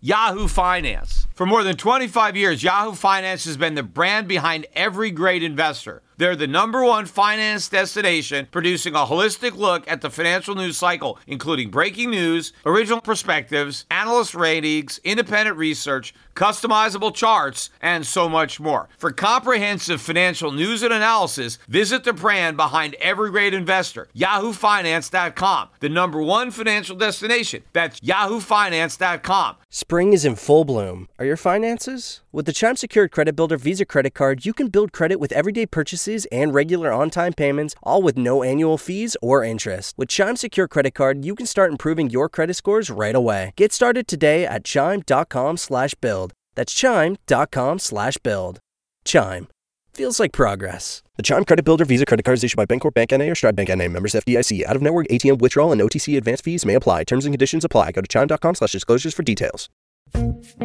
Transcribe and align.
Yahoo 0.00 0.48
Finance. 0.48 1.26
For 1.34 1.46
more 1.46 1.62
than 1.62 1.76
25 1.76 2.36
years, 2.36 2.62
Yahoo 2.62 2.92
Finance 2.92 3.44
has 3.44 3.56
been 3.56 3.74
the 3.74 3.82
brand 3.82 4.28
behind 4.28 4.66
every 4.74 5.10
great 5.10 5.42
investor. 5.42 6.02
They're 6.20 6.36
the 6.36 6.46
number 6.46 6.84
one 6.84 7.06
finance 7.06 7.68
destination, 7.68 8.46
producing 8.50 8.94
a 8.94 9.06
holistic 9.06 9.56
look 9.56 9.90
at 9.90 10.02
the 10.02 10.10
financial 10.10 10.54
news 10.54 10.76
cycle, 10.76 11.18
including 11.26 11.70
breaking 11.70 12.10
news, 12.10 12.52
original 12.66 13.00
perspectives, 13.00 13.86
analyst 13.90 14.34
ratings, 14.34 15.00
independent 15.02 15.56
research, 15.56 16.12
customizable 16.40 17.14
charts, 17.14 17.68
and 17.82 18.06
so 18.06 18.26
much 18.26 18.58
more. 18.58 18.88
For 18.96 19.10
comprehensive 19.12 20.00
financial 20.00 20.50
news 20.52 20.82
and 20.82 20.92
analysis, 20.92 21.58
visit 21.68 22.04
the 22.04 22.14
brand 22.14 22.56
behind 22.56 22.94
every 22.94 23.30
great 23.30 23.52
investor, 23.52 24.08
yahoofinance.com, 24.16 25.68
the 25.80 25.88
number 25.90 26.22
one 26.22 26.50
financial 26.50 26.96
destination. 26.96 27.62
That's 27.74 28.00
yahoofinance.com. 28.00 29.56
Spring 29.68 30.12
is 30.12 30.24
in 30.24 30.34
full 30.34 30.64
bloom. 30.64 31.08
Are 31.18 31.24
your 31.24 31.36
finances? 31.36 32.22
With 32.32 32.46
the 32.46 32.52
Chime 32.52 32.76
Secured 32.76 33.12
Credit 33.12 33.36
Builder 33.36 33.56
Visa 33.56 33.84
Credit 33.84 34.14
Card, 34.14 34.46
you 34.46 34.52
can 34.52 34.68
build 34.68 34.92
credit 34.92 35.20
with 35.20 35.32
everyday 35.32 35.66
purchases 35.66 36.26
and 36.32 36.54
regular 36.54 36.90
on 36.90 37.10
time 37.10 37.32
payments, 37.32 37.74
all 37.82 38.02
with 38.02 38.16
no 38.16 38.42
annual 38.42 38.78
fees 38.78 39.16
or 39.20 39.44
interest. 39.44 39.98
With 39.98 40.08
Chime 40.08 40.36
Secure 40.36 40.66
Credit 40.66 40.94
Card, 40.94 41.24
you 41.24 41.34
can 41.34 41.46
start 41.46 41.70
improving 41.70 42.08
your 42.08 42.28
credit 42.28 42.54
scores 42.54 42.88
right 42.88 43.14
away. 43.14 43.52
Get 43.56 43.72
started 43.72 44.08
today 44.08 44.46
at 44.46 44.64
chime.com 44.64 45.56
slash 45.56 45.94
build. 45.94 46.29
That's 46.60 46.74
chime.com 46.74 47.78
slash 47.78 48.18
build. 48.18 48.58
Chime. 49.06 49.48
Feels 49.94 50.20
like 50.20 50.32
progress. 50.32 51.02
The 51.16 51.22
Chime 51.22 51.46
Credit 51.46 51.64
Builder 51.64 51.86
Visa 51.86 52.04
Credit 52.04 52.22
Card 52.22 52.36
is 52.36 52.44
issued 52.44 52.58
by 52.58 52.66
Bancorp 52.66 52.92
Bank 52.92 53.14
N.A. 53.14 53.30
or 53.30 53.34
Stride 53.34 53.56
Bank 53.56 53.70
N.A. 53.70 53.88
Members 53.88 54.12
FDIC. 54.12 54.64
Out 54.66 54.76
of 54.76 54.82
network 54.82 55.08
ATM 55.08 55.38
withdrawal 55.38 55.72
and 55.72 55.80
OTC 55.80 56.18
advance 56.18 56.42
fees 56.42 56.66
may 56.66 56.74
apply. 56.74 57.04
Terms 57.04 57.24
and 57.24 57.32
conditions 57.32 57.64
apply. 57.64 57.92
Go 57.92 58.02
to 58.02 58.06
chime.com 58.06 58.56
slash 58.56 58.72
disclosures 58.72 59.14
for 59.14 59.22
details. 59.22 59.70
The 60.12 60.60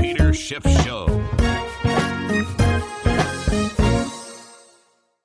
Peter 0.00 0.32
Schiff 0.32 0.66
Show. 0.82 1.04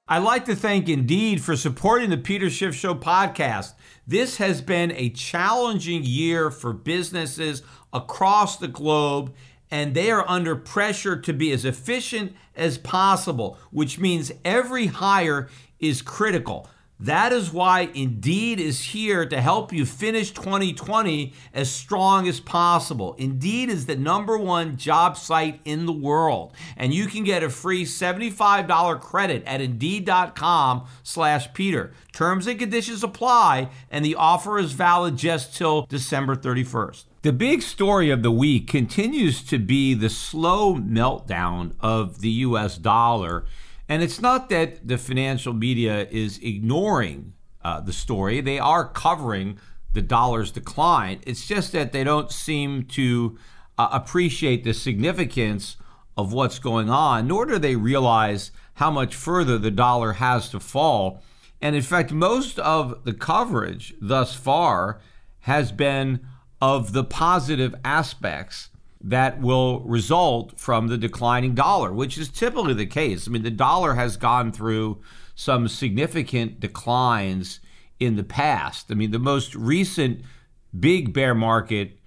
I'd 0.09 0.23
like 0.23 0.43
to 0.45 0.55
thank 0.55 0.89
Indeed 0.89 1.41
for 1.41 1.55
supporting 1.55 2.09
the 2.09 2.17
Peter 2.17 2.49
Schiff 2.49 2.75
Show 2.75 2.93
podcast. 2.95 3.75
This 4.09 4.37
has 4.37 4.63
been 4.63 4.91
a 4.93 5.11
challenging 5.11 6.01
year 6.03 6.49
for 6.49 6.73
businesses 6.73 7.61
across 7.93 8.57
the 8.57 8.67
globe, 8.67 9.35
and 9.69 9.93
they 9.93 10.09
are 10.09 10.27
under 10.27 10.55
pressure 10.55 11.15
to 11.21 11.31
be 11.31 11.51
as 11.51 11.63
efficient 11.63 12.35
as 12.55 12.79
possible, 12.79 13.59
which 13.69 13.99
means 13.99 14.31
every 14.43 14.87
hire 14.87 15.47
is 15.79 16.01
critical. 16.01 16.67
That 17.01 17.31
is 17.31 17.53
why 17.53 17.89
Indeed 17.93 18.59
is 18.59 18.81
here 18.81 19.25
to 19.25 19.39
help 19.39 19.71
you 19.71 19.85
finish 19.85 20.31
2020 20.31 21.31
as 21.53 21.71
strong 21.71 22.27
as 22.27 22.41
possible. 22.41 23.15
Indeed 23.17 23.69
is 23.69 23.85
the 23.85 23.95
number 23.95 24.37
one 24.37 24.75
job 24.75 25.15
site 25.15 25.61
in 25.63 25.85
the 25.85 25.93
world, 25.93 26.53
and 26.75 26.93
you 26.93 27.05
can 27.05 27.23
get 27.23 27.41
a 27.41 27.49
free 27.49 27.85
$75 27.85 28.99
credit 28.99 29.43
at 29.45 29.61
Indeed.com 29.61 30.87
slash 31.01 31.53
Peter. 31.53 31.93
Terms 32.11 32.47
and 32.47 32.59
conditions 32.59 33.01
apply, 33.01 33.69
and 33.89 34.03
the 34.03 34.15
offer 34.15 34.59
is 34.59 34.73
valid 34.73 35.15
just 35.15 35.55
till 35.55 35.83
December 35.83 36.35
31st. 36.35 37.05
The 37.21 37.33
big 37.33 37.61
story 37.61 38.09
of 38.11 38.23
the 38.23 38.31
week 38.31 38.67
continues 38.67 39.41
to 39.43 39.57
be 39.57 39.93
the 39.93 40.09
slow 40.09 40.75
meltdown 40.75 41.73
of 41.79 42.21
the 42.21 42.29
US 42.29 42.77
dollar. 42.77 43.45
And 43.89 44.03
it's 44.03 44.21
not 44.21 44.49
that 44.49 44.87
the 44.87 44.99
financial 44.99 45.51
media 45.51 46.07
is 46.11 46.39
ignoring 46.43 47.33
uh, 47.61 47.81
the 47.81 47.91
story, 47.91 48.39
they 48.39 48.59
are 48.59 48.87
covering 48.87 49.59
the 49.91 50.01
dollar's 50.01 50.51
decline. 50.51 51.19
It's 51.25 51.45
just 51.47 51.73
that 51.73 51.91
they 51.91 52.03
don't 52.03 52.31
seem 52.31 52.83
to 52.83 53.37
uh, 53.77 53.89
appreciate 53.91 54.63
the 54.63 54.73
significance 54.73 55.75
of 56.15 56.31
what's 56.31 56.59
going 56.59 56.89
on, 56.89 57.27
nor 57.27 57.45
do 57.45 57.57
they 57.57 57.75
realize 57.75 58.51
how 58.75 58.91
much 58.91 59.15
further 59.15 59.57
the 59.57 59.71
dollar 59.71 60.13
has 60.13 60.49
to 60.49 60.59
fall. 60.59 61.21
And 61.61 61.75
in 61.75 61.81
fact, 61.81 62.11
most 62.11 62.59
of 62.59 63.03
the 63.03 63.13
coverage 63.13 63.93
thus 63.99 64.35
far 64.35 65.01
has 65.41 65.71
been 65.71 66.25
of 66.61 66.93
the 66.93 67.03
positive 67.03 67.73
aspects 67.83 68.69
that 69.01 69.39
will 69.39 69.79
result 69.81 70.59
from 70.59 70.87
the 70.87 70.97
declining 70.97 71.55
dollar, 71.55 71.93
which 71.93 72.17
is 72.17 72.29
typically 72.29 72.73
the 72.73 72.85
case. 72.85 73.27
I 73.27 73.31
mean, 73.31 73.43
the 73.43 73.51
dollar 73.51 73.93
has 73.93 74.17
gone 74.17 74.51
through 74.51 75.01
some 75.35 75.67
significant 75.67 76.59
declines 76.59 77.61
in 77.99 78.17
the 78.17 78.23
past. 78.23 78.91
I 78.91 78.95
mean, 78.95 79.11
the 79.11 79.19
most 79.19 79.55
recent 79.55 80.21
big 80.77 81.13
bear 81.13 81.33
market 81.33 81.97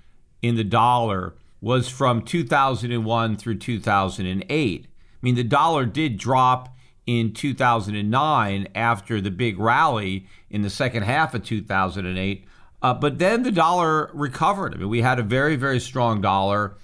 in 0.43 0.57
the 0.57 0.65
dollar 0.65 1.35
was 1.61 1.89
from 1.89 2.23
2001 2.23 3.37
through 3.37 3.59
2008. 3.59 4.87
I 4.87 4.89
mean, 5.23 5.35
the 5.35 5.45
dollar 5.45 5.87
did 5.87 6.19
drop 6.19 6.77
in 7.07 7.33
2009 7.33 8.69
after 8.75 9.21
the 9.21 9.31
big 9.31 9.59
rally 9.59 10.27
in 10.51 10.63
the 10.63 10.71
second 10.71 11.05
half 11.05 11.35
of 11.35 11.45
2008. 11.45 12.45
Uh, 12.83 12.95
but 12.95 13.19
then 13.19 13.45
the 13.45 13.53
dollar 13.53 14.11
recovered. 14.13 14.75
I 14.75 14.77
mean, 14.77 14.89
we 14.89 15.03
had 15.03 15.19
a 15.19 15.23
very, 15.23 15.57
very 15.57 15.81
strong 15.81 16.21
dollar 16.21 16.77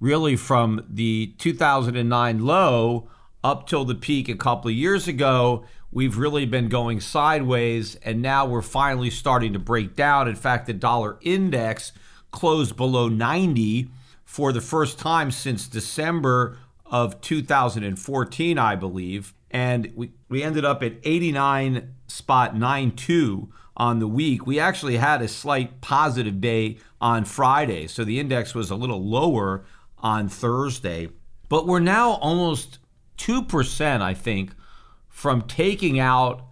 really 0.00 0.36
from 0.36 0.84
the 0.88 1.34
2009 1.38 2.44
low 2.44 3.08
up 3.42 3.66
till 3.66 3.84
the 3.84 3.94
peak 3.94 4.28
a 4.28 4.34
couple 4.34 4.68
of 4.68 4.76
years 4.76 5.06
ago. 5.06 5.64
We've 5.92 6.18
really 6.18 6.46
been 6.46 6.68
going 6.68 7.00
sideways, 7.00 7.94
and 7.96 8.20
now 8.20 8.44
we're 8.44 8.62
finally 8.62 9.08
starting 9.08 9.52
to 9.52 9.58
break 9.58 9.94
down. 9.94 10.28
In 10.28 10.34
fact, 10.34 10.66
the 10.66 10.72
dollar 10.72 11.18
index 11.22 11.92
closed 12.30 12.76
below 12.76 13.08
90 13.08 13.88
for 14.24 14.52
the 14.52 14.60
first 14.60 14.98
time 14.98 15.30
since 15.30 15.68
December 15.68 16.58
of 16.84 17.20
2014, 17.20 18.58
I 18.58 18.74
believe. 18.74 19.32
And 19.50 19.92
we, 19.94 20.10
we 20.28 20.42
ended 20.42 20.64
up 20.64 20.82
at 20.82 20.94
89 21.04 21.94
spot 22.08 22.56
92 22.56 23.48
on 23.76 23.98
the 23.98 24.08
week. 24.08 24.46
We 24.46 24.58
actually 24.58 24.96
had 24.96 25.22
a 25.22 25.28
slight 25.28 25.80
positive 25.80 26.40
day 26.40 26.78
on 27.00 27.24
Friday. 27.24 27.86
So 27.86 28.04
the 28.04 28.18
index 28.18 28.54
was 28.54 28.70
a 28.70 28.76
little 28.76 29.02
lower 29.02 29.64
on 29.98 30.28
Thursday. 30.28 31.08
But 31.48 31.66
we're 31.66 31.80
now 31.80 32.12
almost 32.12 32.78
2%, 33.18 34.00
I 34.00 34.14
think, 34.14 34.52
from 35.08 35.42
taking 35.42 35.98
out 35.98 36.42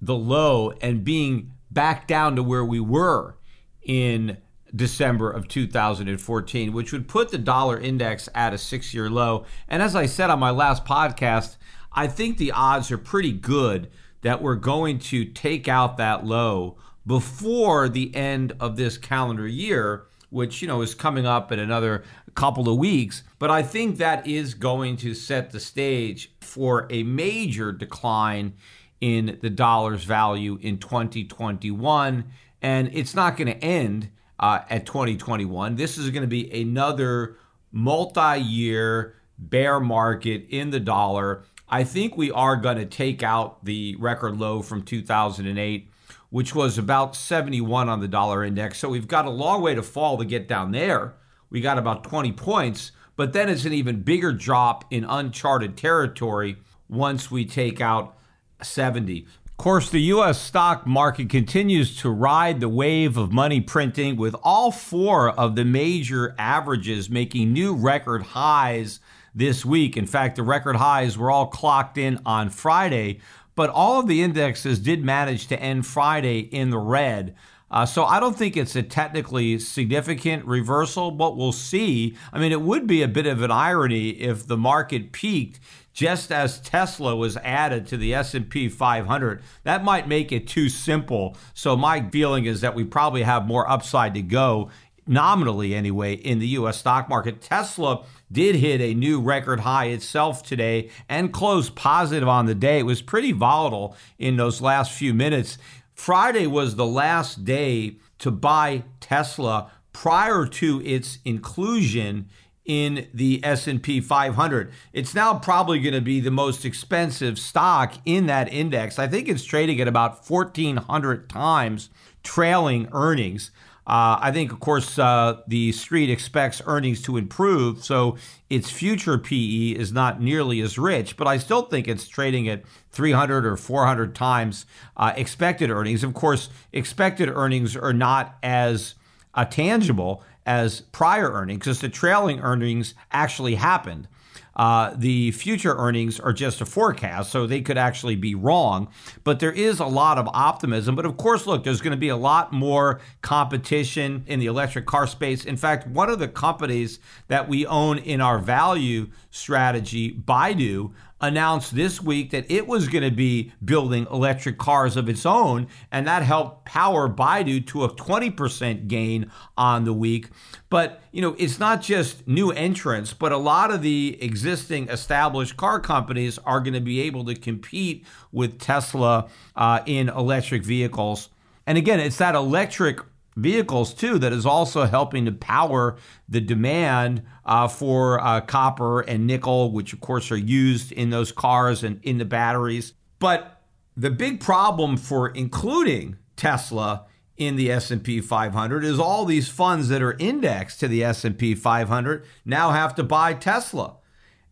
the 0.00 0.14
low 0.14 0.72
and 0.82 1.04
being 1.04 1.52
back 1.70 2.06
down 2.06 2.36
to 2.36 2.42
where 2.42 2.64
we 2.64 2.80
were 2.80 3.36
in 3.82 4.36
December 4.74 5.30
of 5.30 5.48
2014, 5.48 6.72
which 6.72 6.92
would 6.92 7.08
put 7.08 7.30
the 7.30 7.38
dollar 7.38 7.78
index 7.78 8.28
at 8.34 8.52
a 8.52 8.58
six 8.58 8.92
year 8.94 9.10
low. 9.10 9.44
And 9.68 9.82
as 9.82 9.94
I 9.94 10.06
said 10.06 10.30
on 10.30 10.38
my 10.38 10.50
last 10.50 10.84
podcast, 10.84 11.56
I 11.92 12.06
think 12.06 12.38
the 12.38 12.52
odds 12.52 12.90
are 12.90 12.98
pretty 12.98 13.32
good 13.32 13.90
that 14.22 14.42
we're 14.42 14.56
going 14.56 14.98
to 14.98 15.24
take 15.24 15.68
out 15.68 15.96
that 15.98 16.24
low 16.24 16.76
before 17.06 17.88
the 17.88 18.14
end 18.14 18.54
of 18.60 18.76
this 18.76 18.96
calendar 18.96 19.46
year, 19.46 20.06
which, 20.30 20.62
you 20.62 20.68
know, 20.68 20.80
is 20.80 20.94
coming 20.94 21.26
up 21.26 21.52
in 21.52 21.58
another 21.58 22.04
couple 22.34 22.68
of 22.68 22.78
weeks. 22.78 23.22
But 23.38 23.50
I 23.50 23.62
think 23.62 23.98
that 23.98 24.26
is 24.26 24.54
going 24.54 24.96
to 24.98 25.14
set 25.14 25.50
the 25.50 25.60
stage 25.60 26.32
for 26.40 26.86
a 26.90 27.02
major 27.02 27.72
decline 27.72 28.54
in 29.00 29.38
the 29.42 29.50
dollar's 29.50 30.04
value 30.04 30.58
in 30.60 30.78
2021. 30.78 32.24
And 32.62 32.90
it's 32.92 33.14
not 33.14 33.36
going 33.36 33.48
to 33.48 33.64
end 33.64 34.10
uh, 34.38 34.60
at 34.70 34.86
2021. 34.86 35.76
This 35.76 35.98
is 35.98 36.10
going 36.10 36.22
to 36.22 36.28
be 36.28 36.50
another 36.60 37.36
multi 37.72 38.40
year 38.40 39.16
bear 39.38 39.80
market 39.80 40.46
in 40.50 40.70
the 40.70 40.80
dollar. 40.80 41.44
I 41.68 41.84
think 41.84 42.16
we 42.16 42.30
are 42.30 42.56
going 42.56 42.76
to 42.76 42.86
take 42.86 43.22
out 43.22 43.64
the 43.64 43.96
record 43.98 44.36
low 44.36 44.62
from 44.62 44.82
2008, 44.82 45.90
which 46.30 46.54
was 46.54 46.78
about 46.78 47.16
71 47.16 47.88
on 47.88 48.00
the 48.00 48.08
dollar 48.08 48.44
index. 48.44 48.78
So 48.78 48.88
we've 48.88 49.08
got 49.08 49.26
a 49.26 49.30
long 49.30 49.62
way 49.62 49.74
to 49.74 49.82
fall 49.82 50.18
to 50.18 50.24
get 50.24 50.46
down 50.46 50.72
there 50.72 51.14
we 51.52 51.60
got 51.60 51.78
about 51.78 52.02
20 52.02 52.32
points, 52.32 52.92
but 53.14 53.34
then 53.34 53.50
it's 53.50 53.66
an 53.66 53.74
even 53.74 54.00
bigger 54.00 54.32
drop 54.32 54.86
in 54.90 55.04
uncharted 55.04 55.76
territory 55.76 56.56
once 56.88 57.30
we 57.30 57.44
take 57.44 57.80
out 57.80 58.16
70. 58.62 59.26
Of 59.46 59.56
course, 59.58 59.90
the 59.90 60.00
U.S. 60.00 60.40
stock 60.40 60.86
market 60.86 61.28
continues 61.28 61.96
to 61.98 62.08
ride 62.08 62.60
the 62.60 62.70
wave 62.70 63.18
of 63.18 63.32
money 63.32 63.60
printing, 63.60 64.16
with 64.16 64.34
all 64.42 64.72
four 64.72 65.28
of 65.28 65.54
the 65.54 65.64
major 65.64 66.34
averages 66.38 67.10
making 67.10 67.52
new 67.52 67.74
record 67.74 68.22
highs 68.22 68.98
this 69.34 69.64
week. 69.64 69.96
In 69.96 70.06
fact, 70.06 70.36
the 70.36 70.42
record 70.42 70.76
highs 70.76 71.18
were 71.18 71.30
all 71.30 71.46
clocked 71.46 71.98
in 71.98 72.18
on 72.24 72.48
Friday, 72.48 73.20
but 73.54 73.68
all 73.68 74.00
of 74.00 74.08
the 74.08 74.22
indexes 74.22 74.78
did 74.78 75.04
manage 75.04 75.46
to 75.48 75.60
end 75.60 75.86
Friday 75.86 76.40
in 76.40 76.70
the 76.70 76.78
red. 76.78 77.36
Uh, 77.72 77.86
so 77.86 78.04
I 78.04 78.20
don't 78.20 78.36
think 78.36 78.56
it's 78.56 78.76
a 78.76 78.82
technically 78.82 79.58
significant 79.58 80.44
reversal, 80.44 81.10
but 81.10 81.36
we'll 81.36 81.52
see. 81.52 82.16
I 82.32 82.38
mean, 82.38 82.52
it 82.52 82.60
would 82.60 82.86
be 82.86 83.02
a 83.02 83.08
bit 83.08 83.26
of 83.26 83.42
an 83.42 83.50
irony 83.50 84.10
if 84.10 84.46
the 84.46 84.58
market 84.58 85.10
peaked 85.10 85.58
just 85.94 86.30
as 86.30 86.60
Tesla 86.60 87.16
was 87.16 87.36
added 87.38 87.86
to 87.86 87.96
the 87.96 88.14
S&P 88.14 88.68
500. 88.68 89.42
That 89.64 89.84
might 89.84 90.08
make 90.08 90.32
it 90.32 90.46
too 90.46 90.68
simple. 90.68 91.36
So 91.54 91.76
my 91.76 92.08
feeling 92.10 92.44
is 92.44 92.60
that 92.60 92.74
we 92.74 92.84
probably 92.84 93.22
have 93.22 93.46
more 93.46 93.68
upside 93.68 94.14
to 94.14 94.22
go 94.22 94.70
nominally 95.06 95.74
anyway 95.74 96.14
in 96.14 96.38
the 96.38 96.48
US 96.48 96.78
stock 96.78 97.08
market. 97.08 97.40
Tesla 97.40 98.04
did 98.30 98.56
hit 98.56 98.80
a 98.80 98.94
new 98.94 99.20
record 99.20 99.60
high 99.60 99.86
itself 99.86 100.42
today 100.42 100.90
and 101.08 101.32
closed 101.32 101.74
positive 101.74 102.28
on 102.28 102.46
the 102.46 102.54
day. 102.54 102.78
It 102.78 102.86
was 102.86 103.02
pretty 103.02 103.32
volatile 103.32 103.96
in 104.18 104.36
those 104.36 104.60
last 104.60 104.92
few 104.92 105.12
minutes. 105.12 105.58
Friday 105.94 106.46
was 106.46 106.76
the 106.76 106.86
last 106.86 107.44
day 107.44 107.96
to 108.18 108.30
buy 108.30 108.84
Tesla 109.00 109.70
prior 109.92 110.46
to 110.46 110.80
its 110.84 111.18
inclusion 111.24 112.28
in 112.64 113.08
the 113.12 113.40
S&P 113.44 114.00
500. 114.00 114.72
It's 114.92 115.14
now 115.14 115.38
probably 115.38 115.80
going 115.80 115.94
to 115.94 116.00
be 116.00 116.20
the 116.20 116.30
most 116.30 116.64
expensive 116.64 117.38
stock 117.38 117.94
in 118.04 118.26
that 118.26 118.52
index. 118.52 118.98
I 118.98 119.08
think 119.08 119.28
it's 119.28 119.44
trading 119.44 119.80
at 119.80 119.88
about 119.88 120.28
1400 120.28 121.28
times 121.28 121.90
trailing 122.22 122.88
earnings. 122.92 123.50
Uh, 123.84 124.16
I 124.20 124.30
think, 124.30 124.52
of 124.52 124.60
course, 124.60 124.96
uh, 124.96 125.40
the 125.48 125.72
street 125.72 126.08
expects 126.08 126.62
earnings 126.66 127.02
to 127.02 127.16
improve, 127.16 127.84
so 127.84 128.16
its 128.48 128.70
future 128.70 129.18
PE 129.18 129.70
is 129.70 129.92
not 129.92 130.20
nearly 130.20 130.60
as 130.60 130.78
rich, 130.78 131.16
but 131.16 131.26
I 131.26 131.36
still 131.38 131.62
think 131.62 131.88
it's 131.88 132.06
trading 132.06 132.48
at 132.48 132.62
300 132.92 133.44
or 133.44 133.56
400 133.56 134.14
times 134.14 134.66
uh, 134.96 135.12
expected 135.16 135.68
earnings. 135.68 136.04
Of 136.04 136.14
course, 136.14 136.48
expected 136.72 137.28
earnings 137.28 137.76
are 137.76 137.92
not 137.92 138.36
as 138.42 138.94
uh, 139.34 139.46
tangible 139.46 140.22
as 140.46 140.82
prior 140.92 141.32
earnings 141.32 141.58
because 141.58 141.80
the 141.80 141.88
trailing 141.88 142.38
earnings 142.40 142.94
actually 143.10 143.56
happened. 143.56 144.06
Uh, 144.54 144.92
the 144.96 145.30
future 145.32 145.74
earnings 145.76 146.20
are 146.20 146.32
just 146.32 146.60
a 146.60 146.66
forecast, 146.66 147.30
so 147.30 147.46
they 147.46 147.60
could 147.60 147.78
actually 147.78 148.16
be 148.16 148.34
wrong. 148.34 148.88
But 149.24 149.40
there 149.40 149.52
is 149.52 149.80
a 149.80 149.86
lot 149.86 150.18
of 150.18 150.28
optimism. 150.28 150.94
But 150.94 151.06
of 151.06 151.16
course, 151.16 151.46
look, 151.46 151.64
there's 151.64 151.80
going 151.80 151.92
to 151.92 151.96
be 151.96 152.08
a 152.08 152.16
lot 152.16 152.52
more 152.52 153.00
competition 153.22 154.24
in 154.26 154.40
the 154.40 154.46
electric 154.46 154.86
car 154.86 155.06
space. 155.06 155.44
In 155.44 155.56
fact, 155.56 155.86
one 155.86 156.10
of 156.10 156.18
the 156.18 156.28
companies 156.28 156.98
that 157.28 157.48
we 157.48 157.66
own 157.66 157.98
in 157.98 158.20
our 158.20 158.38
value 158.38 159.08
strategy, 159.30 160.12
Baidu, 160.12 160.92
announced 161.22 161.74
this 161.74 162.02
week 162.02 162.30
that 162.30 162.50
it 162.50 162.66
was 162.66 162.88
going 162.88 163.04
to 163.04 163.14
be 163.14 163.52
building 163.64 164.06
electric 164.10 164.58
cars 164.58 164.96
of 164.96 165.08
its 165.08 165.24
own, 165.24 165.68
and 165.90 166.06
that 166.06 166.22
helped 166.22 166.64
power 166.64 167.08
Baidu 167.08 167.64
to 167.68 167.84
a 167.84 167.88
20% 167.88 168.88
gain 168.88 169.30
on 169.56 169.84
the 169.84 169.92
week. 169.92 170.28
But, 170.68 171.00
you 171.12 171.22
know, 171.22 171.36
it's 171.38 171.60
not 171.60 171.80
just 171.80 172.26
new 172.26 172.50
entrants, 172.50 173.14
but 173.14 173.30
a 173.30 173.36
lot 173.36 173.70
of 173.70 173.82
the 173.82 174.18
existing 174.20 174.88
established 174.88 175.56
car 175.56 175.78
companies 175.78 176.38
are 176.38 176.60
going 176.60 176.74
to 176.74 176.80
be 176.80 177.00
able 177.02 177.24
to 177.26 177.34
compete 177.34 178.04
with 178.32 178.58
Tesla 178.58 179.28
uh, 179.54 179.80
in 179.86 180.08
electric 180.08 180.64
vehicles. 180.64 181.28
And 181.66 181.78
again, 181.78 182.00
it's 182.00 182.18
that 182.18 182.34
electric 182.34 182.98
vehicles 183.36 183.94
too 183.94 184.18
that 184.18 184.32
is 184.32 184.44
also 184.44 184.84
helping 184.84 185.24
to 185.24 185.32
power 185.32 185.96
the 186.28 186.40
demand 186.40 187.22
uh, 187.44 187.68
for 187.68 188.20
uh, 188.20 188.40
copper 188.40 189.00
and 189.00 189.26
nickel, 189.26 189.70
which 189.72 189.92
of 189.92 190.00
course 190.00 190.30
are 190.30 190.36
used 190.36 190.92
in 190.92 191.10
those 191.10 191.32
cars 191.32 191.82
and 191.82 192.00
in 192.02 192.18
the 192.18 192.24
batteries. 192.24 192.92
But 193.18 193.62
the 193.96 194.10
big 194.10 194.40
problem 194.40 194.96
for 194.96 195.28
including 195.28 196.16
Tesla 196.36 197.06
in 197.36 197.56
the 197.56 197.70
S&P 197.70 198.20
500 198.20 198.84
is 198.84 198.98
all 198.98 199.24
these 199.24 199.48
funds 199.48 199.88
that 199.88 200.02
are 200.02 200.16
indexed 200.18 200.80
to 200.80 200.88
the 200.88 201.02
S&P 201.02 201.54
500 201.54 202.24
now 202.44 202.70
have 202.70 202.94
to 202.94 203.02
buy 203.02 203.34
Tesla. 203.34 203.96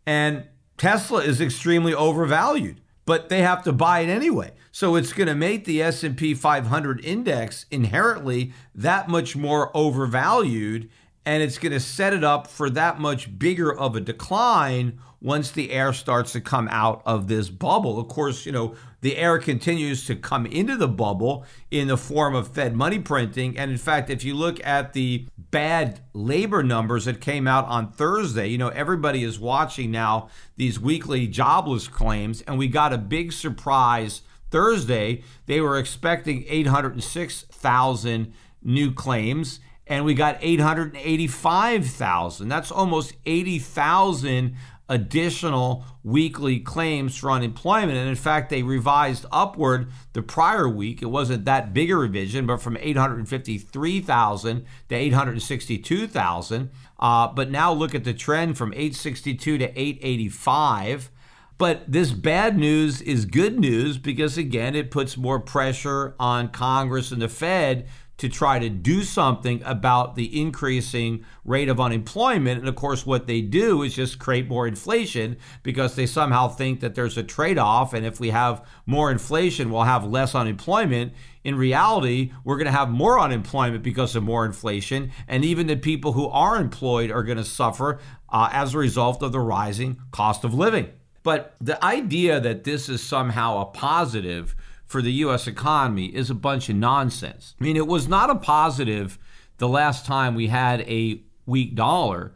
And 0.06 0.44
Tesla 0.76 1.22
is 1.22 1.40
extremely 1.40 1.94
overvalued 1.94 2.80
but 3.10 3.28
they 3.28 3.42
have 3.42 3.64
to 3.64 3.72
buy 3.72 3.98
it 3.98 4.08
anyway. 4.08 4.52
So 4.70 4.94
it's 4.94 5.12
going 5.12 5.26
to 5.26 5.34
make 5.34 5.64
the 5.64 5.82
S&P 5.82 6.32
500 6.32 7.04
index 7.04 7.66
inherently 7.68 8.52
that 8.72 9.08
much 9.08 9.34
more 9.34 9.76
overvalued 9.76 10.88
and 11.30 11.44
it's 11.44 11.58
going 11.58 11.70
to 11.70 11.78
set 11.78 12.12
it 12.12 12.24
up 12.24 12.48
for 12.48 12.68
that 12.68 12.98
much 12.98 13.38
bigger 13.38 13.72
of 13.72 13.94
a 13.94 14.00
decline 14.00 14.98
once 15.22 15.52
the 15.52 15.70
air 15.70 15.92
starts 15.92 16.32
to 16.32 16.40
come 16.40 16.66
out 16.72 17.02
of 17.06 17.28
this 17.28 17.48
bubble. 17.48 18.00
Of 18.00 18.08
course, 18.08 18.44
you 18.44 18.50
know, 18.50 18.74
the 19.00 19.16
air 19.16 19.38
continues 19.38 20.04
to 20.06 20.16
come 20.16 20.44
into 20.44 20.76
the 20.76 20.88
bubble 20.88 21.44
in 21.70 21.86
the 21.86 21.96
form 21.96 22.34
of 22.34 22.48
Fed 22.48 22.74
money 22.74 22.98
printing. 22.98 23.56
And 23.56 23.70
in 23.70 23.78
fact, 23.78 24.10
if 24.10 24.24
you 24.24 24.34
look 24.34 24.58
at 24.66 24.92
the 24.92 25.28
bad 25.38 26.00
labor 26.14 26.64
numbers 26.64 27.04
that 27.04 27.20
came 27.20 27.46
out 27.46 27.64
on 27.66 27.92
Thursday, 27.92 28.48
you 28.48 28.58
know, 28.58 28.70
everybody 28.70 29.22
is 29.22 29.38
watching 29.38 29.92
now 29.92 30.30
these 30.56 30.80
weekly 30.80 31.28
jobless 31.28 31.86
claims, 31.86 32.42
and 32.42 32.58
we 32.58 32.66
got 32.66 32.92
a 32.92 32.98
big 32.98 33.32
surprise 33.32 34.22
Thursday. 34.50 35.22
They 35.46 35.60
were 35.60 35.78
expecting 35.78 36.44
806,000 36.48 38.32
new 38.64 38.92
claims 38.92 39.60
and 39.90 40.04
we 40.04 40.14
got 40.14 40.38
885,000. 40.40 42.48
That's 42.48 42.70
almost 42.70 43.14
80,000 43.26 44.54
additional 44.88 45.84
weekly 46.04 46.60
claims 46.60 47.16
for 47.16 47.32
unemployment. 47.32 47.98
And 47.98 48.08
in 48.08 48.14
fact, 48.14 48.50
they 48.50 48.62
revised 48.62 49.26
upward 49.32 49.90
the 50.12 50.22
prior 50.22 50.68
week. 50.68 51.02
It 51.02 51.06
wasn't 51.06 51.44
that 51.44 51.74
big 51.74 51.90
a 51.90 51.96
revision, 51.96 52.46
but 52.46 52.62
from 52.62 52.76
853,000 52.76 54.64
to 54.88 54.94
862,000. 54.94 56.70
Uh, 57.00 57.28
but 57.28 57.50
now 57.50 57.72
look 57.72 57.94
at 57.94 58.04
the 58.04 58.14
trend 58.14 58.56
from 58.56 58.72
862 58.72 59.58
to 59.58 59.64
885. 59.64 61.10
But 61.58 61.90
this 61.90 62.12
bad 62.12 62.56
news 62.56 63.02
is 63.02 63.24
good 63.24 63.58
news 63.58 63.98
because, 63.98 64.38
again, 64.38 64.76
it 64.76 64.92
puts 64.92 65.16
more 65.16 65.40
pressure 65.40 66.14
on 66.20 66.48
Congress 66.48 67.10
and 67.10 67.20
the 67.20 67.28
Fed 67.28 67.88
to 68.20 68.28
try 68.28 68.58
to 68.58 68.68
do 68.68 69.02
something 69.02 69.62
about 69.64 70.14
the 70.14 70.38
increasing 70.38 71.24
rate 71.42 71.70
of 71.70 71.80
unemployment. 71.80 72.60
And 72.60 72.68
of 72.68 72.76
course, 72.76 73.06
what 73.06 73.26
they 73.26 73.40
do 73.40 73.82
is 73.82 73.94
just 73.94 74.18
create 74.18 74.46
more 74.46 74.66
inflation 74.66 75.38
because 75.62 75.96
they 75.96 76.04
somehow 76.04 76.48
think 76.48 76.80
that 76.80 76.94
there's 76.94 77.16
a 77.16 77.22
trade 77.22 77.56
off. 77.56 77.94
And 77.94 78.04
if 78.04 78.20
we 78.20 78.28
have 78.28 78.62
more 78.84 79.10
inflation, 79.10 79.70
we'll 79.70 79.84
have 79.84 80.04
less 80.04 80.34
unemployment. 80.34 81.14
In 81.44 81.54
reality, 81.54 82.32
we're 82.44 82.58
going 82.58 82.66
to 82.66 82.72
have 82.72 82.90
more 82.90 83.18
unemployment 83.18 83.82
because 83.82 84.14
of 84.14 84.22
more 84.22 84.44
inflation. 84.44 85.12
And 85.26 85.42
even 85.42 85.66
the 85.66 85.76
people 85.76 86.12
who 86.12 86.28
are 86.28 86.60
employed 86.60 87.10
are 87.10 87.22
going 87.22 87.38
to 87.38 87.44
suffer 87.44 88.00
uh, 88.28 88.50
as 88.52 88.74
a 88.74 88.78
result 88.78 89.22
of 89.22 89.32
the 89.32 89.40
rising 89.40 89.98
cost 90.10 90.44
of 90.44 90.52
living. 90.52 90.90
But 91.22 91.54
the 91.58 91.82
idea 91.82 92.38
that 92.38 92.64
this 92.64 92.90
is 92.90 93.02
somehow 93.02 93.62
a 93.62 93.64
positive 93.64 94.54
for 94.90 95.00
the 95.00 95.12
U.S. 95.12 95.46
economy 95.46 96.06
is 96.06 96.30
a 96.30 96.34
bunch 96.34 96.68
of 96.68 96.74
nonsense. 96.74 97.54
I 97.60 97.62
mean, 97.62 97.76
it 97.76 97.86
was 97.86 98.08
not 98.08 98.28
a 98.28 98.34
positive 98.34 99.20
the 99.58 99.68
last 99.68 100.04
time 100.04 100.34
we 100.34 100.48
had 100.48 100.80
a 100.80 101.22
weak 101.46 101.76
dollar. 101.76 102.32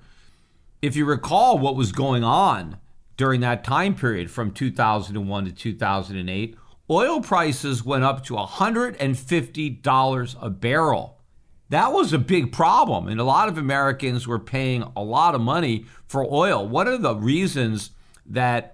If 0.81 0.95
you 0.95 1.05
recall 1.05 1.59
what 1.59 1.75
was 1.75 1.91
going 1.91 2.23
on 2.23 2.79
during 3.17 3.41
that 3.41 3.65
time 3.65 3.97
period 3.97 4.31
from 4.31 4.53
2001 4.53 5.45
to 5.47 5.51
2008, 5.51 6.57
oil 6.89 7.21
prices 7.21 7.85
went 7.85 8.05
up 8.05 8.25
to 8.27 8.35
$150 8.35 10.37
a 10.41 10.51
barrel. 10.51 11.19
That 11.71 11.93
was 11.93 12.13
a 12.13 12.19
big 12.19 12.53
problem, 12.53 13.09
and 13.09 13.19
a 13.19 13.25
lot 13.25 13.49
of 13.49 13.59
Americans 13.59 14.29
were 14.29 14.39
paying 14.39 14.85
a 14.95 15.03
lot 15.03 15.35
of 15.35 15.41
money 15.41 15.87
for 16.07 16.25
oil. 16.25 16.65
What 16.65 16.87
are 16.87 16.99
the 16.99 17.17
reasons 17.17 17.91
that 18.27 18.74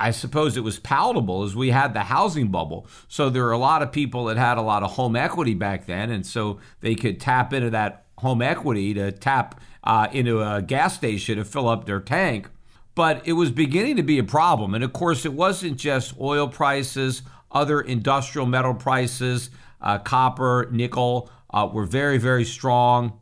I 0.00 0.12
suppose 0.12 0.56
it 0.56 0.64
was 0.64 0.78
palatable 0.78 1.42
as 1.44 1.54
we 1.54 1.70
had 1.70 1.92
the 1.92 2.00
housing 2.00 2.48
bubble. 2.48 2.86
So 3.06 3.28
there 3.28 3.44
were 3.44 3.52
a 3.52 3.58
lot 3.58 3.82
of 3.82 3.92
people 3.92 4.24
that 4.24 4.38
had 4.38 4.56
a 4.56 4.62
lot 4.62 4.82
of 4.82 4.92
home 4.92 5.14
equity 5.14 5.54
back 5.54 5.86
then, 5.86 6.10
and 6.10 6.26
so 6.26 6.58
they 6.80 6.94
could 6.94 7.20
tap 7.20 7.52
into 7.52 7.70
that 7.70 8.06
home 8.18 8.42
equity 8.42 8.94
to 8.94 9.12
tap 9.12 9.60
uh, 9.84 10.08
into 10.12 10.40
a 10.42 10.62
gas 10.62 10.94
station 10.94 11.36
to 11.36 11.44
fill 11.44 11.68
up 11.68 11.84
their 11.84 12.00
tank. 12.00 12.48
But 12.94 13.26
it 13.26 13.34
was 13.34 13.50
beginning 13.50 13.96
to 13.96 14.02
be 14.02 14.18
a 14.18 14.24
problem. 14.24 14.74
And 14.74 14.82
of 14.82 14.92
course, 14.92 15.24
it 15.24 15.32
wasn't 15.32 15.76
just 15.78 16.18
oil 16.18 16.48
prices, 16.48 17.22
other 17.50 17.80
industrial 17.80 18.46
metal 18.46 18.74
prices, 18.74 19.50
uh, 19.80 19.98
copper, 19.98 20.68
nickel 20.72 21.30
uh, 21.52 21.68
were 21.72 21.86
very, 21.86 22.18
very 22.18 22.44
strong. 22.44 23.18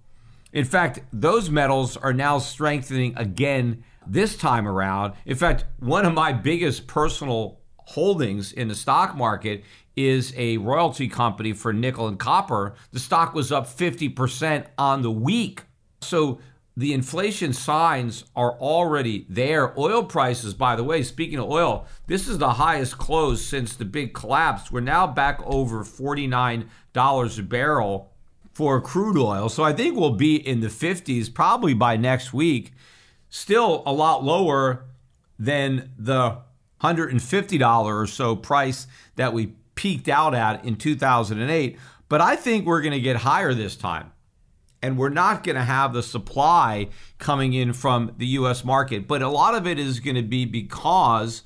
In 0.52 0.64
fact, 0.64 1.00
those 1.12 1.50
metals 1.50 1.96
are 1.96 2.12
now 2.12 2.38
strengthening 2.38 3.16
again 3.16 3.84
this 4.08 4.36
time 4.36 4.66
around. 4.66 5.14
In 5.26 5.36
fact, 5.36 5.64
one 5.78 6.06
of 6.06 6.14
my 6.14 6.32
biggest 6.32 6.86
personal 6.86 7.60
holdings 7.78 8.52
in 8.52 8.68
the 8.68 8.74
stock 8.74 9.16
market 9.16 9.64
is 9.96 10.32
a 10.36 10.56
royalty 10.58 11.08
company 11.08 11.52
for 11.52 11.72
nickel 11.72 12.06
and 12.06 12.18
copper. 12.18 12.74
The 12.92 13.00
stock 13.00 13.34
was 13.34 13.50
up 13.50 13.66
50% 13.66 14.66
on 14.76 15.02
the 15.02 15.10
week. 15.10 15.62
So 16.00 16.38
the 16.76 16.92
inflation 16.92 17.52
signs 17.52 18.22
are 18.36 18.52
already 18.52 19.26
there. 19.28 19.76
Oil 19.76 20.04
prices, 20.04 20.54
by 20.54 20.76
the 20.76 20.84
way, 20.84 21.02
speaking 21.02 21.40
of 21.40 21.50
oil, 21.50 21.86
this 22.06 22.28
is 22.28 22.38
the 22.38 22.52
highest 22.52 22.98
close 22.98 23.44
since 23.44 23.74
the 23.74 23.84
big 23.84 24.14
collapse. 24.14 24.70
We're 24.70 24.80
now 24.80 25.08
back 25.08 25.40
over 25.44 25.82
$49 25.82 26.68
a 27.38 27.42
barrel 27.42 28.12
for 28.52 28.80
crude 28.80 29.18
oil. 29.18 29.48
So 29.48 29.64
I 29.64 29.72
think 29.72 29.96
we'll 29.96 30.14
be 30.14 30.36
in 30.36 30.60
the 30.60 30.68
50s 30.68 31.34
probably 31.34 31.74
by 31.74 31.96
next 31.96 32.32
week. 32.32 32.72
Still 33.30 33.82
a 33.86 33.92
lot 33.92 34.24
lower 34.24 34.84
than 35.38 35.90
the 35.98 36.38
$150 36.82 37.84
or 37.84 38.06
so 38.06 38.36
price 38.36 38.86
that 39.16 39.32
we 39.32 39.54
peaked 39.74 40.08
out 40.08 40.34
at 40.34 40.64
in 40.64 40.76
2008. 40.76 41.78
But 42.08 42.20
I 42.20 42.36
think 42.36 42.66
we're 42.66 42.80
going 42.80 42.92
to 42.92 43.00
get 43.00 43.16
higher 43.16 43.54
this 43.54 43.76
time. 43.76 44.12
And 44.80 44.96
we're 44.96 45.08
not 45.08 45.42
going 45.42 45.56
to 45.56 45.64
have 45.64 45.92
the 45.92 46.02
supply 46.02 46.88
coming 47.18 47.52
in 47.52 47.72
from 47.72 48.14
the 48.16 48.26
US 48.26 48.64
market. 48.64 49.08
But 49.08 49.22
a 49.22 49.28
lot 49.28 49.54
of 49.54 49.66
it 49.66 49.78
is 49.78 49.98
going 50.00 50.16
to 50.16 50.22
be 50.22 50.44
because 50.44 51.42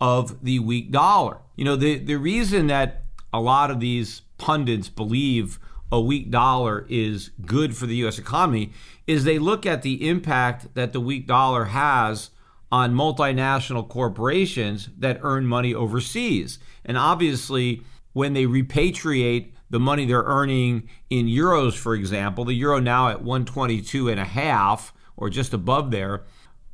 of 0.00 0.44
the 0.44 0.60
weak 0.60 0.92
dollar. 0.92 1.38
You 1.56 1.64
know, 1.64 1.76
the, 1.76 1.98
the 1.98 2.16
reason 2.16 2.68
that 2.68 3.02
a 3.32 3.40
lot 3.40 3.70
of 3.70 3.80
these 3.80 4.22
pundits 4.38 4.88
believe 4.88 5.58
a 5.92 6.00
weak 6.00 6.30
dollar 6.30 6.86
is 6.88 7.30
good 7.44 7.76
for 7.76 7.86
the 7.86 7.96
US 8.06 8.18
economy 8.18 8.72
is 9.06 9.24
they 9.24 9.38
look 9.38 9.64
at 9.64 9.82
the 9.82 10.08
impact 10.08 10.74
that 10.74 10.92
the 10.92 11.00
weak 11.00 11.26
dollar 11.26 11.66
has 11.66 12.30
on 12.72 12.94
multinational 12.94 13.88
corporations 13.88 14.88
that 14.98 15.20
earn 15.22 15.46
money 15.46 15.72
overseas. 15.72 16.58
And 16.84 16.98
obviously, 16.98 17.82
when 18.12 18.32
they 18.32 18.44
repatriate 18.44 19.52
the 19.70 19.80
money 19.80 20.04
they're 20.04 20.22
earning 20.22 20.88
in 21.10 21.26
euros, 21.26 21.74
for 21.74 21.94
example, 21.94 22.44
the 22.44 22.54
euro 22.54 22.80
now 22.80 23.08
at 23.08 23.22
122 23.22 24.08
and 24.08 24.20
a 24.20 24.24
half 24.24 24.92
or 25.16 25.30
just 25.30 25.52
above 25.52 25.90
there. 25.90 26.24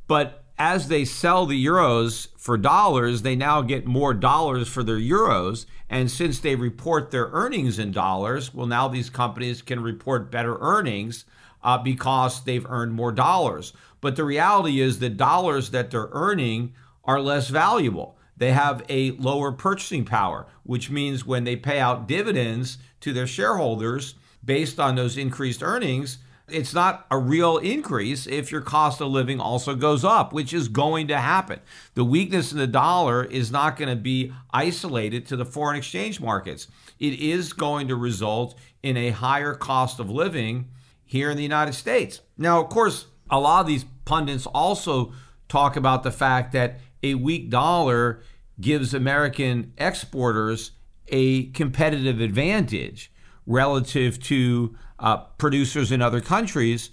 But 0.07 0.43
as 0.57 0.87
they 0.87 1.05
sell 1.05 1.45
the 1.45 1.63
euros 1.63 2.27
for 2.43 2.57
dollars, 2.57 3.21
they 3.21 3.37
now 3.37 3.61
get 3.61 3.85
more 3.85 4.13
dollars 4.13 4.67
for 4.67 4.83
their 4.83 4.97
euros. 4.97 5.65
And 5.89 6.11
since 6.11 6.41
they 6.41 6.55
report 6.55 7.09
their 7.09 7.29
earnings 7.31 7.79
in 7.79 7.93
dollars, 7.93 8.53
well, 8.53 8.67
now 8.67 8.89
these 8.89 9.09
companies 9.09 9.61
can 9.61 9.81
report 9.81 10.29
better 10.29 10.57
earnings 10.59 11.23
uh, 11.63 11.77
because 11.77 12.43
they've 12.43 12.69
earned 12.69 12.95
more 12.95 13.13
dollars. 13.13 13.71
But 14.01 14.17
the 14.17 14.25
reality 14.25 14.81
is 14.81 14.99
the 14.99 15.09
dollars 15.09 15.69
that 15.69 15.89
they're 15.89 16.09
earning 16.11 16.73
are 17.05 17.21
less 17.21 17.47
valuable. 17.47 18.17
They 18.35 18.51
have 18.51 18.83
a 18.89 19.11
lower 19.11 19.53
purchasing 19.53 20.03
power, 20.03 20.45
which 20.63 20.89
means 20.89 21.25
when 21.25 21.45
they 21.45 21.55
pay 21.55 21.79
out 21.79 22.09
dividends 22.09 22.77
to 22.99 23.13
their 23.13 23.25
shareholders 23.25 24.15
based 24.43 24.81
on 24.81 24.95
those 24.95 25.17
increased 25.17 25.63
earnings, 25.63 26.17
it's 26.49 26.73
not 26.73 27.05
a 27.09 27.17
real 27.17 27.57
increase 27.57 28.27
if 28.27 28.51
your 28.51 28.61
cost 28.61 29.01
of 29.01 29.07
living 29.07 29.39
also 29.39 29.75
goes 29.75 30.03
up, 30.03 30.33
which 30.33 30.53
is 30.53 30.67
going 30.67 31.07
to 31.07 31.17
happen. 31.17 31.59
The 31.93 32.03
weakness 32.03 32.51
in 32.51 32.57
the 32.57 32.67
dollar 32.67 33.23
is 33.23 33.51
not 33.51 33.77
going 33.77 33.89
to 33.89 34.01
be 34.01 34.33
isolated 34.53 35.25
to 35.27 35.37
the 35.37 35.45
foreign 35.45 35.77
exchange 35.77 36.19
markets. 36.19 36.67
It 36.99 37.19
is 37.19 37.53
going 37.53 37.87
to 37.87 37.95
result 37.95 38.55
in 38.81 38.97
a 38.97 39.11
higher 39.11 39.53
cost 39.53 39.99
of 39.99 40.09
living 40.09 40.69
here 41.05 41.31
in 41.31 41.37
the 41.37 41.43
United 41.43 41.73
States. 41.73 42.21
Now, 42.37 42.61
of 42.61 42.69
course, 42.69 43.05
a 43.29 43.39
lot 43.39 43.61
of 43.61 43.67
these 43.67 43.85
pundits 44.05 44.45
also 44.47 45.13
talk 45.47 45.75
about 45.75 46.03
the 46.03 46.11
fact 46.11 46.51
that 46.51 46.79
a 47.01 47.15
weak 47.15 47.49
dollar 47.49 48.21
gives 48.59 48.93
American 48.93 49.73
exporters 49.77 50.71
a 51.07 51.45
competitive 51.47 52.19
advantage 52.19 53.11
relative 53.45 54.21
to 54.23 54.75
uh, 55.03 55.17
producers 55.37 55.91
in 55.91 56.01
other 56.01 56.21
countries 56.21 56.89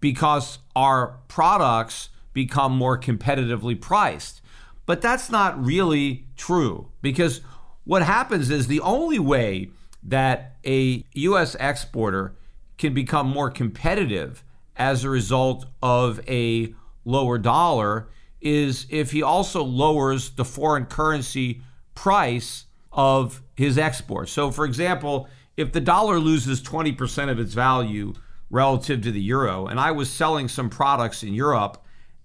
because 0.00 0.58
our 0.74 1.18
products 1.28 2.08
become 2.32 2.72
more 2.74 2.98
competitively 2.98 3.78
priced. 3.78 4.40
But 4.86 5.02
that's 5.02 5.30
not 5.30 5.62
really 5.62 6.26
true 6.36 6.88
because 7.02 7.42
what 7.84 8.02
happens 8.02 8.50
is 8.50 8.66
the 8.66 8.80
only 8.80 9.18
way 9.18 9.68
that 10.02 10.56
a 10.66 11.04
U.S. 11.12 11.54
exporter 11.60 12.34
can 12.78 12.94
become 12.94 13.28
more 13.28 13.50
competitive 13.50 14.42
as 14.76 15.04
a 15.04 15.10
result 15.10 15.66
of 15.82 16.18
a 16.26 16.74
lower 17.04 17.36
dollar 17.36 18.08
is 18.40 18.86
if 18.88 19.12
he 19.12 19.22
also 19.22 19.62
lowers 19.62 20.30
the 20.30 20.44
foreign 20.46 20.86
currency 20.86 21.60
price 21.94 22.64
of 22.90 23.42
his 23.54 23.76
exports. 23.76 24.32
So, 24.32 24.50
for 24.50 24.64
example, 24.64 25.28
if 25.60 25.72
the 25.72 25.80
dollar 25.80 26.18
loses 26.18 26.62
20% 26.62 27.30
of 27.30 27.38
its 27.38 27.52
value 27.52 28.14
relative 28.48 29.02
to 29.02 29.12
the 29.12 29.20
euro, 29.20 29.66
and 29.66 29.78
I 29.78 29.90
was 29.92 30.10
selling 30.10 30.48
some 30.48 30.70
products 30.70 31.22
in 31.22 31.34
Europe 31.34 31.84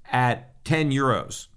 at 0.10 0.64
10 0.64 0.92
euros, 0.92 1.48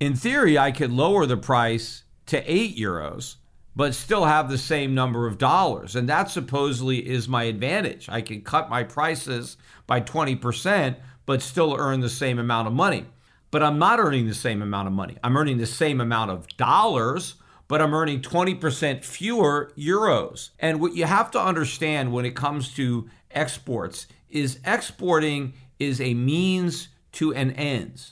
in 0.00 0.16
theory, 0.16 0.56
I 0.58 0.72
could 0.72 0.90
lower 0.90 1.26
the 1.26 1.36
price 1.36 2.04
to 2.26 2.42
8 2.50 2.74
euros, 2.76 3.36
but 3.76 3.94
still 3.94 4.24
have 4.24 4.48
the 4.48 4.56
same 4.56 4.94
number 4.94 5.26
of 5.26 5.36
dollars. 5.36 5.94
And 5.94 6.08
that 6.08 6.30
supposedly 6.30 7.06
is 7.06 7.28
my 7.28 7.44
advantage. 7.44 8.08
I 8.08 8.22
can 8.22 8.40
cut 8.40 8.70
my 8.70 8.82
prices 8.82 9.58
by 9.86 10.00
20%, 10.00 10.96
but 11.26 11.42
still 11.42 11.76
earn 11.78 12.00
the 12.00 12.08
same 12.08 12.38
amount 12.38 12.66
of 12.66 12.72
money. 12.72 13.04
But 13.50 13.62
I'm 13.62 13.78
not 13.78 14.00
earning 14.00 14.26
the 14.26 14.34
same 14.34 14.62
amount 14.62 14.88
of 14.88 14.94
money. 14.94 15.18
I'm 15.22 15.36
earning 15.36 15.58
the 15.58 15.66
same 15.66 16.00
amount 16.00 16.30
of 16.30 16.48
dollars, 16.56 17.34
but 17.70 17.80
I'm 17.80 17.94
earning 17.94 18.20
20% 18.20 19.04
fewer 19.04 19.70
euros. 19.78 20.50
And 20.58 20.80
what 20.80 20.96
you 20.96 21.04
have 21.04 21.30
to 21.30 21.40
understand 21.40 22.12
when 22.12 22.24
it 22.24 22.34
comes 22.34 22.74
to 22.74 23.08
exports 23.30 24.08
is 24.28 24.58
exporting 24.64 25.52
is 25.78 26.00
a 26.00 26.14
means 26.14 26.88
to 27.12 27.32
an 27.32 27.52
end. 27.52 28.10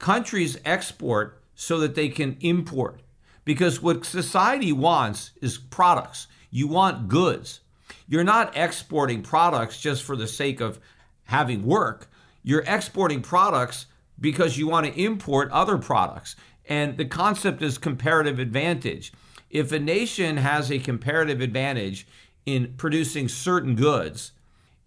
Countries 0.00 0.58
export 0.64 1.40
so 1.54 1.78
that 1.78 1.94
they 1.94 2.08
can 2.08 2.36
import 2.40 3.00
because 3.44 3.80
what 3.80 4.04
society 4.04 4.72
wants 4.72 5.30
is 5.40 5.56
products. 5.56 6.26
You 6.50 6.66
want 6.66 7.06
goods. 7.06 7.60
You're 8.08 8.24
not 8.24 8.56
exporting 8.56 9.22
products 9.22 9.80
just 9.80 10.02
for 10.02 10.16
the 10.16 10.26
sake 10.26 10.60
of 10.60 10.80
having 11.26 11.62
work. 11.62 12.10
You're 12.42 12.64
exporting 12.66 13.22
products 13.22 13.86
because 14.20 14.58
you 14.58 14.66
want 14.66 14.86
to 14.86 15.00
import 15.00 15.48
other 15.52 15.78
products. 15.78 16.34
And 16.70 16.96
the 16.96 17.04
concept 17.04 17.60
is 17.60 17.76
comparative 17.76 18.38
advantage. 18.38 19.12
If 19.50 19.72
a 19.72 19.80
nation 19.80 20.36
has 20.36 20.70
a 20.70 20.78
comparative 20.78 21.40
advantage 21.40 22.06
in 22.46 22.74
producing 22.76 23.28
certain 23.28 23.74
goods, 23.74 24.32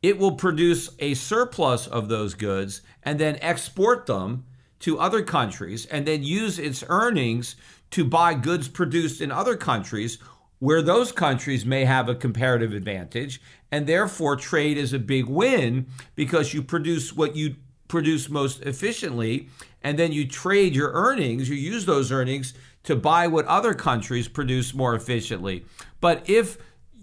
it 0.01 0.17
will 0.17 0.31
produce 0.31 0.89
a 0.99 1.13
surplus 1.13 1.85
of 1.85 2.07
those 2.07 2.33
goods 2.33 2.81
and 3.03 3.19
then 3.19 3.37
export 3.41 4.05
them 4.05 4.45
to 4.79 4.99
other 4.99 5.21
countries 5.21 5.85
and 5.85 6.05
then 6.05 6.23
use 6.23 6.57
its 6.57 6.83
earnings 6.87 7.55
to 7.91 8.05
buy 8.05 8.33
goods 8.33 8.67
produced 8.67 9.21
in 9.21 9.31
other 9.31 9.55
countries 9.55 10.17
where 10.59 10.81
those 10.81 11.11
countries 11.11 11.65
may 11.65 11.83
have 11.83 12.07
a 12.07 12.15
comparative 12.15 12.73
advantage 12.73 13.41
and 13.71 13.87
therefore 13.87 14.35
trade 14.35 14.77
is 14.77 14.93
a 14.93 14.99
big 14.99 15.25
win 15.25 15.85
because 16.15 16.53
you 16.53 16.61
produce 16.61 17.13
what 17.13 17.35
you 17.35 17.55
produce 17.87 18.29
most 18.29 18.61
efficiently 18.61 19.49
and 19.83 19.99
then 19.99 20.11
you 20.11 20.27
trade 20.27 20.75
your 20.75 20.91
earnings 20.93 21.49
you 21.49 21.55
use 21.55 21.85
those 21.85 22.11
earnings 22.11 22.53
to 22.83 22.95
buy 22.95 23.27
what 23.27 23.45
other 23.45 23.73
countries 23.73 24.27
produce 24.27 24.73
more 24.73 24.93
efficiently. 24.93 25.63
But 26.01 26.29
if 26.29 26.57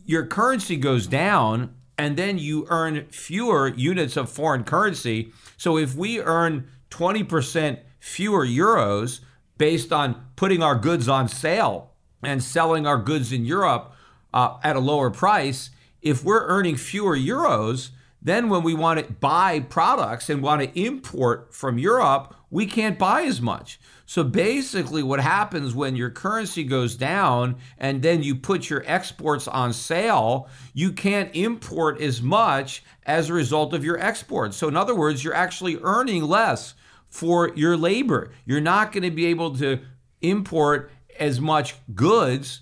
your 0.04 0.26
currency 0.26 0.76
goes 0.76 1.06
down 1.06 1.74
and 1.96 2.16
then 2.16 2.38
you 2.38 2.66
earn 2.68 3.06
fewer 3.06 3.68
units 3.68 4.16
of 4.16 4.30
foreign 4.30 4.64
currency 4.64 5.32
so 5.56 5.76
if 5.76 5.94
we 5.94 6.20
earn 6.20 6.68
20% 6.90 7.78
fewer 7.98 8.46
euros 8.46 9.20
based 9.58 9.92
on 9.92 10.24
putting 10.36 10.62
our 10.62 10.74
goods 10.74 11.08
on 11.08 11.28
sale 11.28 11.92
and 12.22 12.42
selling 12.42 12.86
our 12.86 12.96
goods 12.96 13.32
in 13.32 13.44
Europe 13.44 13.92
uh, 14.32 14.56
at 14.62 14.76
a 14.76 14.80
lower 14.80 15.10
price, 15.10 15.70
if 16.02 16.24
we're 16.24 16.46
earning 16.46 16.76
fewer 16.76 17.16
euros, 17.16 17.90
then 18.22 18.48
when 18.48 18.62
we 18.62 18.74
want 18.74 19.04
to 19.04 19.12
buy 19.12 19.60
products 19.60 20.28
and 20.28 20.42
want 20.42 20.62
to 20.62 20.80
import 20.80 21.54
from 21.54 21.78
Europe, 21.78 22.34
we 22.50 22.66
can't 22.66 22.98
buy 22.98 23.22
as 23.22 23.40
much. 23.40 23.80
So 24.04 24.24
basically, 24.24 25.02
what 25.02 25.20
happens 25.20 25.74
when 25.74 25.94
your 25.94 26.10
currency 26.10 26.64
goes 26.64 26.96
down 26.96 27.56
and 27.78 28.02
then 28.02 28.22
you 28.22 28.34
put 28.34 28.68
your 28.68 28.82
exports 28.86 29.46
on 29.46 29.72
sale, 29.72 30.48
you 30.74 30.92
can't 30.92 31.34
import 31.34 32.00
as 32.00 32.20
much 32.20 32.82
as 33.06 33.30
a 33.30 33.34
result 33.34 33.72
of 33.72 33.84
your 33.84 33.98
exports. 33.98 34.56
So, 34.56 34.66
in 34.68 34.76
other 34.76 34.96
words, 34.96 35.22
you're 35.22 35.34
actually 35.34 35.78
earning 35.82 36.24
less 36.24 36.74
for 37.08 37.54
your 37.54 37.76
labor. 37.76 38.32
You're 38.44 38.60
not 38.60 38.92
going 38.92 39.04
to 39.04 39.10
be 39.10 39.26
able 39.26 39.56
to 39.58 39.78
import 40.20 40.90
as 41.18 41.40
much 41.40 41.76
goods 41.94 42.60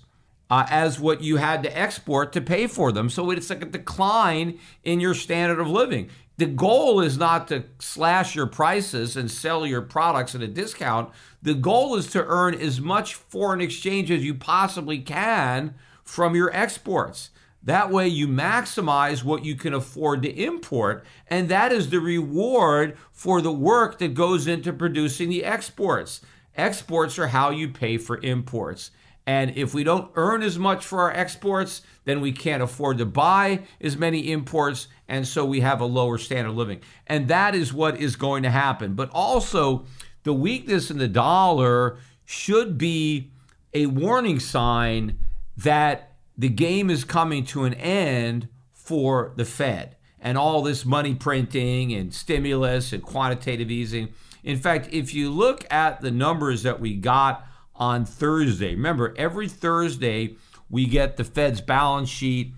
uh, 0.49 0.65
as 0.69 0.99
what 0.99 1.21
you 1.21 1.37
had 1.37 1.63
to 1.63 1.77
export 1.77 2.33
to 2.33 2.41
pay 2.41 2.67
for 2.67 2.91
them. 2.91 3.09
So 3.09 3.29
it's 3.31 3.49
like 3.49 3.61
a 3.61 3.65
decline 3.65 4.59
in 4.83 4.99
your 4.99 5.13
standard 5.13 5.59
of 5.59 5.67
living. 5.69 6.09
The 6.37 6.45
goal 6.45 7.01
is 7.01 7.17
not 7.17 7.49
to 7.49 7.65
slash 7.79 8.33
your 8.33 8.47
prices 8.47 9.17
and 9.17 9.29
sell 9.29 9.65
your 9.65 9.81
products 9.81 10.33
at 10.33 10.41
a 10.41 10.47
discount. 10.47 11.11
The 11.41 11.53
goal 11.53 11.95
is 11.95 12.07
to 12.11 12.25
earn 12.25 12.55
as 12.55 12.79
much 12.79 13.15
foreign 13.15 13.61
exchange 13.61 14.09
as 14.09 14.23
you 14.23 14.33
possibly 14.33 14.99
can 14.99 15.75
from 16.03 16.35
your 16.35 16.49
exports. 16.55 17.29
That 17.61 17.91
way, 17.91 18.07
you 18.07 18.25
maximize 18.27 19.23
what 19.23 19.43
you 19.43 19.55
can 19.55 19.73
afford 19.73 20.23
to 20.23 20.29
import, 20.29 21.03
and 21.27 21.49
that 21.49 21.73
is 21.73 21.89
the 21.89 21.99
reward 21.99 22.97
for 23.11 23.41
the 23.41 23.51
work 23.51 23.99
that 23.99 24.13
goes 24.13 24.47
into 24.47 24.71
producing 24.71 25.27
the 25.29 25.43
exports. 25.43 26.21
Exports 26.55 27.19
are 27.19 27.27
how 27.27 27.49
you 27.49 27.67
pay 27.67 27.97
for 27.97 28.17
imports. 28.23 28.91
And 29.29 29.55
if 29.55 29.75
we 29.75 29.83
don't 29.83 30.09
earn 30.15 30.41
as 30.41 30.57
much 30.57 30.83
for 30.83 31.01
our 31.01 31.11
exports, 31.11 31.83
then 32.03 32.19
we 32.19 32.31
can't 32.31 32.63
afford 32.63 32.97
to 32.97 33.05
buy 33.05 33.59
as 33.79 33.95
many 33.95 34.31
imports. 34.31 34.87
And 35.07 35.27
so 35.27 35.45
we 35.45 35.59
have 35.59 35.81
a 35.81 35.85
lower 35.85 36.17
standard 36.17 36.49
of 36.49 36.57
living. 36.57 36.81
And 37.05 37.27
that 37.27 37.53
is 37.53 37.71
what 37.71 37.97
is 37.97 38.15
going 38.15 38.41
to 38.41 38.49
happen. 38.49 38.95
But 38.95 39.11
also, 39.11 39.85
the 40.23 40.33
weakness 40.33 40.89
in 40.89 40.97
the 40.97 41.07
dollar 41.07 41.99
should 42.25 42.79
be 42.79 43.29
a 43.71 43.85
warning 43.85 44.39
sign 44.39 45.19
that 45.57 46.15
the 46.35 46.49
game 46.49 46.89
is 46.89 47.03
coming 47.03 47.45
to 47.45 47.65
an 47.65 47.75
end 47.75 48.47
for 48.73 49.33
the 49.35 49.45
Fed 49.45 49.95
and 50.19 50.39
all 50.39 50.63
this 50.63 50.85
money 50.85 51.13
printing 51.13 51.93
and 51.93 52.15
stimulus 52.15 52.91
and 52.93 53.03
quantitative 53.03 53.69
easing. 53.69 54.09
In 54.43 54.57
fact, 54.57 54.89
if 54.91 55.13
you 55.13 55.29
look 55.29 55.71
at 55.71 56.01
the 56.01 56.09
numbers 56.09 56.63
that 56.63 56.79
we 56.79 56.95
got 56.95 57.45
on 57.79 58.05
Thursday, 58.05 58.75
remember, 58.75 59.13
every 59.17 59.47
Thursday 59.47 60.35
we 60.69 60.85
get 60.85 61.17
the 61.17 61.23
Fed's 61.23 61.61
balance 61.61 62.09
sheet 62.09 62.53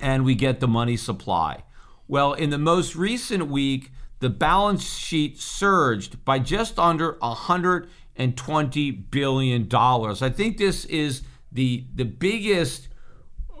and 0.00 0.24
we 0.24 0.34
get 0.34 0.60
the 0.60 0.68
money 0.68 0.96
supply. 0.96 1.64
Well, 2.08 2.32
in 2.32 2.50
the 2.50 2.58
most 2.58 2.94
recent 2.94 3.48
week, 3.48 3.90
the 4.20 4.30
balance 4.30 4.88
sheet 4.88 5.38
surged 5.40 6.24
by 6.24 6.38
just 6.38 6.78
under 6.78 7.16
120 7.20 8.90
billion 8.90 9.68
dollars. 9.68 10.22
I 10.22 10.30
think 10.30 10.56
this 10.56 10.84
is 10.86 11.22
the 11.52 11.84
the 11.94 12.04
biggest 12.04 12.88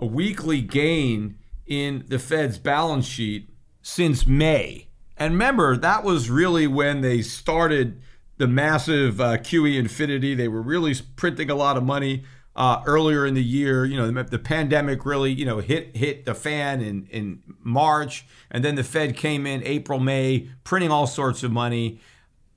weekly 0.00 0.60
gain 0.60 1.36
in 1.66 2.04
the 2.08 2.18
Fed's 2.18 2.58
balance 2.58 3.06
sheet 3.06 3.50
since 3.82 4.26
May. 4.26 4.88
And 5.16 5.34
remember, 5.34 5.76
that 5.76 6.04
was 6.04 6.30
really 6.30 6.66
when 6.66 7.00
they 7.00 7.22
started 7.22 8.00
the 8.38 8.46
massive 8.46 9.20
uh, 9.20 9.38
QE 9.38 9.78
infinity. 9.78 10.34
They 10.34 10.48
were 10.48 10.62
really 10.62 10.94
printing 11.16 11.50
a 11.50 11.54
lot 11.54 11.76
of 11.76 11.82
money 11.82 12.24
uh, 12.56 12.82
earlier 12.86 13.26
in 13.26 13.34
the 13.34 13.44
year. 13.44 13.84
You 13.84 13.96
know, 13.96 14.10
the, 14.10 14.24
the, 14.24 14.38
pandemic 14.38 15.04
really, 15.04 15.32
you 15.32 15.44
know, 15.44 15.58
hit 15.58 15.96
hit 15.96 16.24
the 16.24 16.34
fan 16.34 16.80
in 16.80 17.06
in 17.10 17.42
March, 17.62 18.26
and 18.50 18.64
then 18.64 18.74
the 18.74 18.84
Fed 18.84 19.16
came 19.16 19.46
in 19.46 19.62
April, 19.64 19.98
May, 19.98 20.48
printing 20.64 20.90
all 20.90 21.06
sorts 21.06 21.42
of 21.42 21.52
money. 21.52 22.00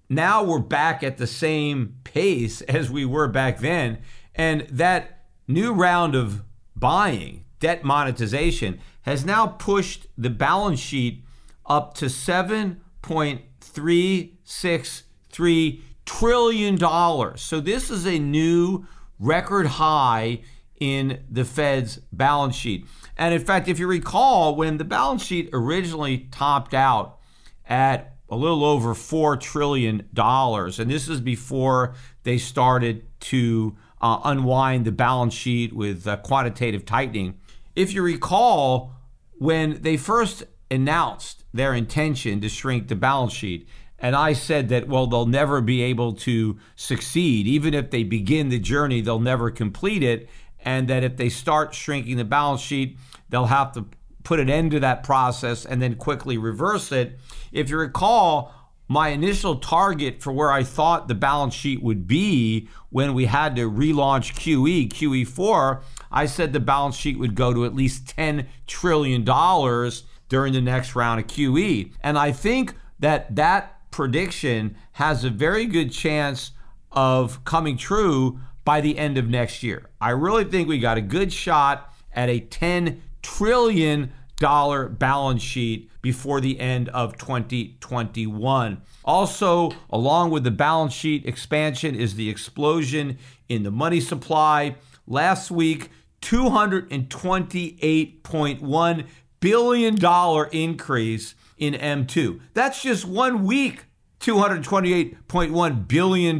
Now 0.09 0.43
we're 0.43 0.59
back 0.59 1.03
at 1.03 1.17
the 1.17 1.27
same 1.27 1.98
pace 2.03 2.62
as 2.62 2.89
we 2.89 3.05
were 3.05 3.27
back 3.27 3.59
then, 3.59 4.00
and 4.33 4.62
that 4.69 5.25
new 5.48 5.74
round 5.74 6.15
of 6.15 6.43
buying, 6.75 7.45
debt 7.59 7.83
monetization, 7.83 8.79
has 9.01 9.25
now 9.25 9.48
pushed 9.48 10.07
the 10.17 10.29
balance 10.29 10.79
sheet 10.79 11.24
up 11.65 11.93
to 11.95 12.09
seven 12.09 12.81
point 13.01 13.41
three 13.59 14.39
six 14.43 15.03
three 15.29 15.83
trillion 16.05 16.75
dollars. 16.75 17.41
So 17.41 17.59
this 17.59 17.89
is 17.89 18.05
a 18.05 18.19
new 18.19 18.86
record 19.19 19.67
high 19.67 20.41
in 20.79 21.19
the 21.29 21.45
Fed's 21.45 21.98
balance 22.12 22.55
sheet. 22.55 22.86
And 23.17 23.33
in 23.33 23.41
fact, 23.41 23.67
if 23.67 23.79
you 23.79 23.88
recall, 23.88 24.55
when 24.55 24.77
the 24.77 24.86
balance 24.86 25.24
sheet 25.24 25.50
originally 25.51 26.29
topped 26.31 26.74
out 26.74 27.19
at 27.67 28.15
a 28.29 28.36
little 28.36 28.63
over 28.63 28.93
$4 28.93 29.39
trillion, 29.39 30.07
and 30.15 30.91
this 30.91 31.09
is 31.09 31.19
before 31.19 31.95
they 32.24 32.38
started 32.38 33.05
to 33.19 33.75
uh, 34.01 34.19
unwind 34.24 34.86
the 34.86 34.91
balance 34.91 35.33
sheet 35.33 35.74
with 35.74 36.07
uh, 36.07 36.17
quantitative 36.17 36.86
tightening. 36.86 37.38
If 37.75 37.93
you 37.93 38.01
recall, 38.01 38.93
when 39.33 39.81
they 39.81 39.98
first 39.98 40.43
announced 40.71 41.43
their 41.53 41.74
intention 41.74 42.39
to 42.41 42.50
shrink 42.50 42.88
the 42.88 42.95
balance 42.95 43.33
sheet, 43.33 43.67
and 44.01 44.16
I 44.16 44.33
said 44.33 44.70
that, 44.70 44.88
well, 44.88 45.07
they'll 45.07 45.25
never 45.25 45.62
be 45.62 45.81
able 45.81 46.14
to 46.14 46.57
succeed. 46.75 47.48
Even 47.48 47.74
if 47.74 47.92
they 47.92 48.03
begin 48.03 48.50
the 48.50 48.59
journey, 48.59 49.01
they'll 49.01 49.20
never 49.20 49.51
complete 49.51 50.03
it. 50.03 50.29
And 50.64 50.88
that 50.90 51.03
if 51.03 51.18
they 51.18 51.29
start 51.29 51.74
shrinking 51.74 52.18
the 52.18 52.25
balance 52.25 52.62
sheet, 52.62 52.98
they'll 53.29 53.46
have 53.46 53.72
to 53.74 53.85
put 54.24 54.40
an 54.40 54.50
end 54.50 54.72
to 54.72 54.79
that 54.81 55.03
process 55.03 55.66
and 55.66 55.81
then 55.81 55.96
quickly 55.96 56.38
reverse 56.38 56.92
it. 56.92 57.20
If 57.51 57.70
you 57.70 57.77
recall, 57.77 58.53
my 58.88 59.09
initial 59.09 59.57
target 59.57 60.22
for 60.22 60.33
where 60.33 60.51
I 60.51 60.64
thought 60.64 61.07
the 61.07 61.16
balance 61.16 61.53
sheet 61.53 61.81
would 61.81 62.07
be 62.07 62.68
when 62.90 63.14
we 63.14 63.25
had 63.25 63.55
to 63.55 63.70
relaunch 63.70 64.33
QE, 64.33 64.90
QE4, 64.90 65.81
I 66.12 66.25
said 66.25 66.53
the 66.53 66.59
balance 66.59 66.96
sheet 66.96 67.20
would 67.20 67.35
go 67.35 67.53
to 67.53 67.66
at 67.66 67.75
least 67.75 68.18
$10 68.18 68.48
trillion 68.66 69.24
during 69.24 70.53
the 70.53 70.62
next 70.62 70.96
round 70.96 71.20
of 71.20 71.27
QE. 71.27 71.94
And 72.01 72.18
I 72.18 72.31
think 72.31 72.75
that 73.00 73.35
that 73.35 73.78
prediction 73.92 74.75
has 74.94 75.24
a 75.24 75.30
very 75.30 75.66
good 75.66 75.92
chance 75.92 76.52
of 76.92 77.44
coming 77.46 77.78
true 77.78 78.40
by 78.66 78.82
the 78.82 78.98
end 78.98 79.18
of 79.18 79.28
next 79.28 79.64
year. 79.64 79.90
I 80.00 80.12
really 80.12 80.44
think 80.44 80.68
we 80.68 80.80
got 80.80 80.98
a 80.98 81.02
good 81.02 81.34
shot 81.34 81.94
at 82.14 82.30
a 82.30 82.40
10 82.40 83.02
trillion 83.22 84.12
dollar 84.38 84.88
balance 84.88 85.42
sheet 85.42 85.90
before 86.02 86.40
the 86.40 86.60
end 86.60 86.90
of 86.90 87.18
2021. 87.18 88.82
Also, 89.04 89.72
along 89.90 90.30
with 90.32 90.44
the 90.44 90.52
balance 90.52 90.94
sheet 90.94 91.25
expansion 91.25 91.96
is 91.96 92.16
the 92.16 92.30
explosion 92.30 93.18
in 93.50 93.64
the 93.64 93.72
money 93.72 94.00
supply. 94.00 94.75
Last 95.08 95.52
week, 95.52 95.90
228.1 96.22 99.08
billion 99.40 99.96
dollar 99.96 100.50
increase 100.52 101.34
in 101.59 101.75
M2. 101.75 102.39
That's 102.53 102.81
just 102.81 103.05
one 103.05 103.45
week. 103.45 103.85
$228.1 104.22 105.87
billion 105.87 106.39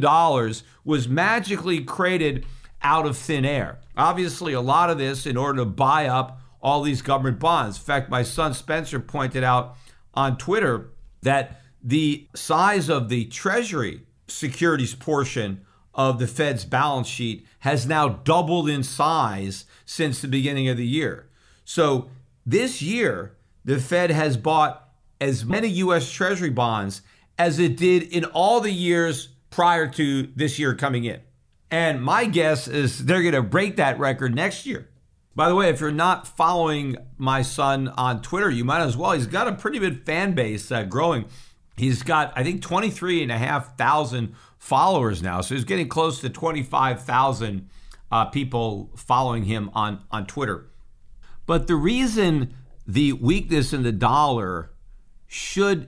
was 0.84 1.08
magically 1.08 1.82
created 1.82 2.44
out 2.82 3.06
of 3.06 3.16
thin 3.16 3.44
air. 3.44 3.78
Obviously, 3.96 4.52
a 4.52 4.60
lot 4.60 4.90
of 4.90 4.98
this 4.98 5.24
in 5.26 5.36
order 5.36 5.60
to 5.60 5.64
buy 5.64 6.06
up 6.06 6.40
all 6.62 6.82
these 6.82 7.00
government 7.00 7.38
bonds. 7.38 7.78
In 7.78 7.84
fact, 7.84 8.10
my 8.10 8.22
son 8.22 8.52
Spencer 8.52 9.00
pointed 9.00 9.42
out 9.42 9.76
on 10.12 10.36
Twitter 10.36 10.90
that 11.22 11.62
the 11.82 12.28
size 12.34 12.90
of 12.90 13.08
the 13.08 13.24
Treasury 13.26 14.02
securities 14.26 14.94
portion 14.94 15.64
of 15.94 16.18
the 16.18 16.26
Fed's 16.26 16.64
balance 16.64 17.08
sheet 17.08 17.46
has 17.60 17.86
now 17.86 18.08
doubled 18.08 18.68
in 18.68 18.82
size 18.82 19.64
since 19.84 20.20
the 20.20 20.28
beginning 20.28 20.68
of 20.68 20.76
the 20.76 20.86
year. 20.86 21.28
So 21.64 22.10
this 22.44 22.82
year, 22.82 23.36
the 23.64 23.78
Fed 23.78 24.10
has 24.10 24.36
bought 24.36 24.89
as 25.20 25.44
many 25.44 25.68
U.S. 25.68 26.10
Treasury 26.10 26.50
bonds 26.50 27.02
as 27.38 27.58
it 27.58 27.76
did 27.76 28.02
in 28.04 28.24
all 28.26 28.60
the 28.60 28.70
years 28.70 29.28
prior 29.50 29.88
to 29.88 30.28
this 30.34 30.58
year 30.58 30.74
coming 30.74 31.04
in. 31.04 31.20
And 31.70 32.02
my 32.02 32.24
guess 32.24 32.66
is 32.68 33.04
they're 33.04 33.22
going 33.22 33.34
to 33.34 33.42
break 33.42 33.76
that 33.76 33.98
record 33.98 34.34
next 34.34 34.66
year. 34.66 34.88
By 35.36 35.48
the 35.48 35.54
way, 35.54 35.68
if 35.68 35.80
you're 35.80 35.92
not 35.92 36.26
following 36.26 36.96
my 37.16 37.42
son 37.42 37.88
on 37.88 38.20
Twitter, 38.20 38.50
you 38.50 38.64
might 38.64 38.82
as 38.82 38.96
well. 38.96 39.12
He's 39.12 39.26
got 39.26 39.46
a 39.46 39.52
pretty 39.52 39.78
big 39.78 40.04
fan 40.04 40.34
base 40.34 40.72
uh, 40.72 40.82
growing. 40.82 41.26
He's 41.76 42.02
got, 42.02 42.32
I 42.36 42.42
think, 42.42 42.62
23,500 42.62 44.34
followers 44.58 45.22
now. 45.22 45.40
So 45.40 45.54
he's 45.54 45.64
getting 45.64 45.88
close 45.88 46.20
to 46.20 46.28
25,000 46.28 47.68
uh, 48.10 48.24
people 48.26 48.90
following 48.96 49.44
him 49.44 49.70
on, 49.72 50.02
on 50.10 50.26
Twitter. 50.26 50.66
But 51.46 51.68
the 51.68 51.76
reason 51.76 52.54
the 52.86 53.12
weakness 53.12 53.72
in 53.72 53.82
the 53.82 53.92
dollar 53.92 54.72
should 55.32 55.86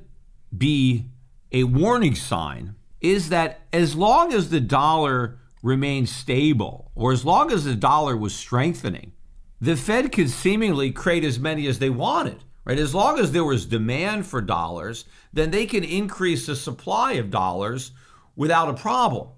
be 0.57 1.05
a 1.51 1.65
warning 1.65 2.15
sign 2.15 2.77
is 3.01 3.29
that 3.29 3.63
as 3.73 3.97
long 3.97 4.33
as 4.33 4.51
the 4.51 4.61
dollar 4.61 5.37
remains 5.65 6.15
stable 6.15 6.93
or 6.95 7.11
as 7.11 7.25
long 7.25 7.51
as 7.51 7.65
the 7.65 7.75
dollar 7.75 8.17
was 8.17 8.33
strengthening, 8.33 9.13
the 9.61 9.75
Fed 9.75 10.13
could 10.13 10.31
seemingly 10.31 10.93
create 10.93 11.25
as 11.25 11.41
many 11.41 11.67
as 11.67 11.81
they 11.81 11.91
wanted. 11.91 12.45
Right? 12.65 12.79
As 12.79 12.95
long 12.95 13.19
as 13.19 13.33
there 13.33 13.45
was 13.45 13.67
demand 13.67 14.27
for 14.27 14.41
dollars, 14.41 15.07
then 15.33 15.51
they 15.51 15.67
can 15.67 15.83
increase 15.83 16.47
the 16.47 16.55
supply 16.55 17.15
of 17.15 17.33
dollars 17.33 17.91
without 18.37 18.69
a 18.69 18.75
problem. 18.75 19.31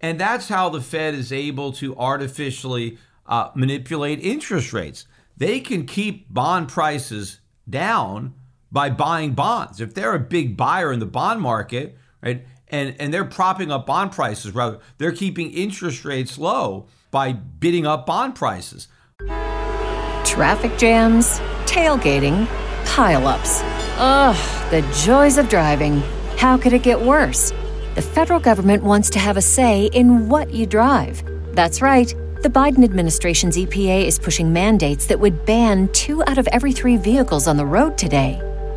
And 0.00 0.18
that's 0.18 0.48
how 0.48 0.70
the 0.70 0.80
Fed 0.80 1.14
is 1.14 1.32
able 1.32 1.72
to 1.74 1.96
artificially 1.96 2.98
uh, 3.26 3.50
manipulate 3.54 4.18
interest 4.18 4.72
rates. 4.72 5.06
They 5.36 5.60
can 5.60 5.86
keep 5.86 6.34
bond 6.34 6.68
prices 6.68 7.38
down 7.70 8.34
by 8.72 8.88
buying 8.88 9.34
bonds. 9.34 9.80
If 9.80 9.94
they're 9.94 10.14
a 10.14 10.18
big 10.18 10.56
buyer 10.56 10.92
in 10.92 10.98
the 10.98 11.06
bond 11.06 11.40
market, 11.40 11.96
right, 12.22 12.44
and, 12.68 12.96
and 12.98 13.12
they're 13.12 13.26
propping 13.26 13.70
up 13.70 13.86
bond 13.86 14.12
prices, 14.12 14.54
rather, 14.54 14.78
they're 14.96 15.12
keeping 15.12 15.52
interest 15.52 16.04
rates 16.04 16.38
low 16.38 16.88
by 17.10 17.32
bidding 17.32 17.86
up 17.86 18.06
bond 18.06 18.34
prices. 18.34 18.88
Traffic 20.24 20.78
jams, 20.78 21.38
tailgating, 21.66 22.46
pileups. 22.84 23.60
Ugh, 23.98 24.70
the 24.70 24.80
joys 25.04 25.36
of 25.36 25.50
driving. 25.50 26.02
How 26.38 26.56
could 26.56 26.72
it 26.72 26.82
get 26.82 27.00
worse? 27.00 27.52
The 27.94 28.02
federal 28.02 28.40
government 28.40 28.82
wants 28.82 29.10
to 29.10 29.18
have 29.18 29.36
a 29.36 29.42
say 29.42 29.90
in 29.92 30.30
what 30.30 30.54
you 30.54 30.64
drive. 30.64 31.22
That's 31.54 31.82
right. 31.82 32.08
The 32.42 32.48
Biden 32.48 32.82
administration's 32.82 33.56
EPA 33.56 34.06
is 34.06 34.18
pushing 34.18 34.52
mandates 34.52 35.06
that 35.06 35.20
would 35.20 35.44
ban 35.44 35.88
two 35.92 36.24
out 36.24 36.38
of 36.38 36.48
every 36.48 36.72
three 36.72 36.96
vehicles 36.96 37.46
on 37.46 37.58
the 37.58 37.66
road 37.66 37.98
today. 37.98 38.40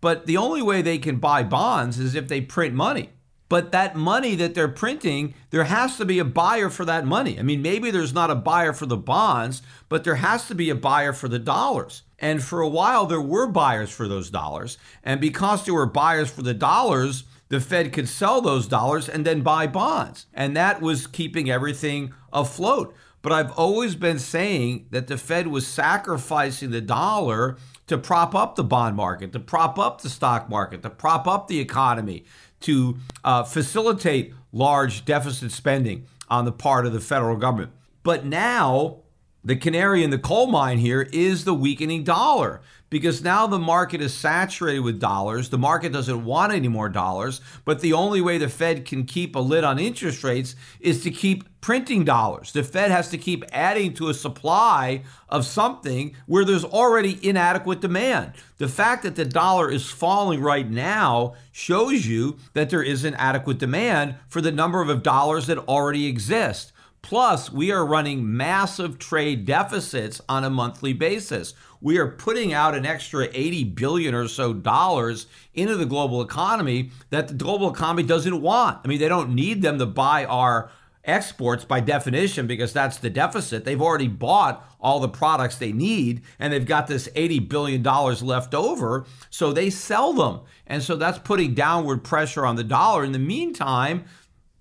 But 0.00 0.26
the 0.26 0.36
only 0.36 0.62
way 0.62 0.82
they 0.82 0.98
can 0.98 1.16
buy 1.16 1.42
bonds 1.42 1.98
is 1.98 2.14
if 2.14 2.28
they 2.28 2.40
print 2.40 2.74
money. 2.74 3.10
But 3.48 3.70
that 3.72 3.94
money 3.94 4.34
that 4.34 4.54
they're 4.54 4.68
printing, 4.68 5.34
there 5.50 5.64
has 5.64 5.96
to 5.98 6.04
be 6.04 6.18
a 6.18 6.24
buyer 6.24 6.68
for 6.68 6.84
that 6.84 7.06
money. 7.06 7.38
I 7.38 7.42
mean, 7.42 7.62
maybe 7.62 7.90
there's 7.90 8.12
not 8.12 8.30
a 8.30 8.34
buyer 8.34 8.72
for 8.72 8.86
the 8.86 8.96
bonds, 8.96 9.62
but 9.88 10.02
there 10.02 10.16
has 10.16 10.48
to 10.48 10.54
be 10.54 10.68
a 10.68 10.74
buyer 10.74 11.12
for 11.12 11.28
the 11.28 11.38
dollars. 11.38 12.02
And 12.18 12.42
for 12.42 12.60
a 12.60 12.68
while, 12.68 13.06
there 13.06 13.20
were 13.20 13.46
buyers 13.46 13.90
for 13.90 14.08
those 14.08 14.30
dollars. 14.30 14.78
And 15.04 15.20
because 15.20 15.64
there 15.64 15.74
were 15.74 15.86
buyers 15.86 16.30
for 16.30 16.42
the 16.42 16.54
dollars, 16.54 17.24
the 17.48 17.60
Fed 17.60 17.92
could 17.92 18.08
sell 18.08 18.40
those 18.40 18.66
dollars 18.66 19.08
and 19.08 19.24
then 19.24 19.42
buy 19.42 19.68
bonds. 19.68 20.26
And 20.34 20.56
that 20.56 20.80
was 20.80 21.06
keeping 21.06 21.48
everything 21.48 22.12
afloat. 22.32 22.94
But 23.22 23.32
I've 23.32 23.52
always 23.52 23.94
been 23.94 24.18
saying 24.18 24.86
that 24.90 25.06
the 25.06 25.18
Fed 25.18 25.48
was 25.48 25.66
sacrificing 25.66 26.70
the 26.70 26.80
dollar 26.80 27.56
to 27.86 27.96
prop 27.98 28.34
up 28.34 28.56
the 28.56 28.64
bond 28.64 28.96
market, 28.96 29.32
to 29.32 29.40
prop 29.40 29.78
up 29.78 30.00
the 30.00 30.08
stock 30.08 30.48
market, 30.48 30.82
to 30.82 30.90
prop 30.90 31.26
up 31.26 31.48
the 31.48 31.60
economy, 31.60 32.24
to 32.60 32.96
uh, 33.24 33.44
facilitate 33.44 34.34
large 34.52 35.04
deficit 35.04 35.52
spending 35.52 36.06
on 36.28 36.44
the 36.44 36.52
part 36.52 36.86
of 36.86 36.92
the 36.92 37.00
federal 37.00 37.36
government. 37.36 37.70
But 38.02 38.24
now, 38.24 38.98
the 39.44 39.56
canary 39.56 40.02
in 40.02 40.10
the 40.10 40.18
coal 40.18 40.48
mine 40.48 40.78
here 40.78 41.08
is 41.12 41.44
the 41.44 41.54
weakening 41.54 42.02
dollar 42.02 42.60
because 42.96 43.22
now 43.22 43.46
the 43.46 43.58
market 43.58 44.00
is 44.00 44.14
saturated 44.14 44.80
with 44.80 44.98
dollars. 44.98 45.50
The 45.50 45.58
market 45.58 45.92
doesn't 45.92 46.24
want 46.24 46.54
any 46.54 46.68
more 46.68 46.88
dollars, 46.88 47.42
but 47.66 47.80
the 47.80 47.92
only 47.92 48.22
way 48.22 48.38
the 48.38 48.48
Fed 48.48 48.86
can 48.86 49.04
keep 49.04 49.36
a 49.36 49.38
lid 49.38 49.64
on 49.64 49.78
interest 49.78 50.24
rates 50.24 50.56
is 50.80 51.02
to 51.02 51.10
keep 51.10 51.44
printing 51.60 52.04
dollars. 52.04 52.52
The 52.52 52.64
Fed 52.64 52.90
has 52.90 53.10
to 53.10 53.18
keep 53.18 53.44
adding 53.52 53.92
to 53.94 54.08
a 54.08 54.14
supply 54.14 55.02
of 55.28 55.44
something 55.44 56.16
where 56.24 56.46
there's 56.46 56.64
already 56.64 57.18
inadequate 57.22 57.82
demand. 57.82 58.32
The 58.56 58.66
fact 58.66 59.02
that 59.02 59.16
the 59.16 59.26
dollar 59.26 59.70
is 59.70 59.90
falling 59.90 60.40
right 60.40 60.70
now 60.70 61.34
shows 61.52 62.06
you 62.06 62.38
that 62.54 62.70
there 62.70 62.82
isn't 62.82 63.14
adequate 63.16 63.58
demand 63.58 64.14
for 64.26 64.40
the 64.40 64.52
number 64.52 64.80
of 64.80 65.02
dollars 65.02 65.48
that 65.48 65.58
already 65.58 66.06
exist. 66.06 66.72
Plus, 67.02 67.52
we 67.52 67.70
are 67.70 67.86
running 67.86 68.36
massive 68.36 68.98
trade 68.98 69.44
deficits 69.44 70.20
on 70.28 70.42
a 70.42 70.50
monthly 70.50 70.92
basis. 70.92 71.54
We 71.80 71.98
are 71.98 72.06
putting 72.06 72.52
out 72.52 72.74
an 72.74 72.86
extra 72.86 73.28
80 73.32 73.64
billion 73.64 74.14
or 74.14 74.28
so 74.28 74.52
dollars 74.52 75.26
into 75.54 75.76
the 75.76 75.86
global 75.86 76.22
economy 76.22 76.90
that 77.10 77.28
the 77.28 77.34
global 77.34 77.72
economy 77.72 78.02
doesn't 78.02 78.40
want. 78.40 78.80
I 78.84 78.88
mean, 78.88 78.98
they 78.98 79.08
don't 79.08 79.34
need 79.34 79.62
them 79.62 79.78
to 79.78 79.86
buy 79.86 80.24
our 80.24 80.70
exports 81.06 81.64
by 81.64 81.80
definition 81.80 82.46
because 82.46 82.72
that's 82.72 82.98
the 82.98 83.08
deficit. 83.08 83.64
They've 83.64 83.80
already 83.80 84.08
bought 84.08 84.68
all 84.80 85.00
the 85.00 85.08
products 85.08 85.56
they 85.56 85.72
need 85.72 86.22
and 86.38 86.52
they've 86.52 86.66
got 86.66 86.86
this 86.88 87.08
$80 87.14 87.48
billion 87.48 87.82
left 87.82 88.54
over. 88.54 89.06
So 89.30 89.52
they 89.52 89.70
sell 89.70 90.12
them. 90.12 90.40
And 90.66 90.82
so 90.82 90.96
that's 90.96 91.18
putting 91.18 91.54
downward 91.54 92.02
pressure 92.02 92.44
on 92.44 92.56
the 92.56 92.64
dollar. 92.64 93.04
In 93.04 93.12
the 93.12 93.18
meantime, 93.18 94.04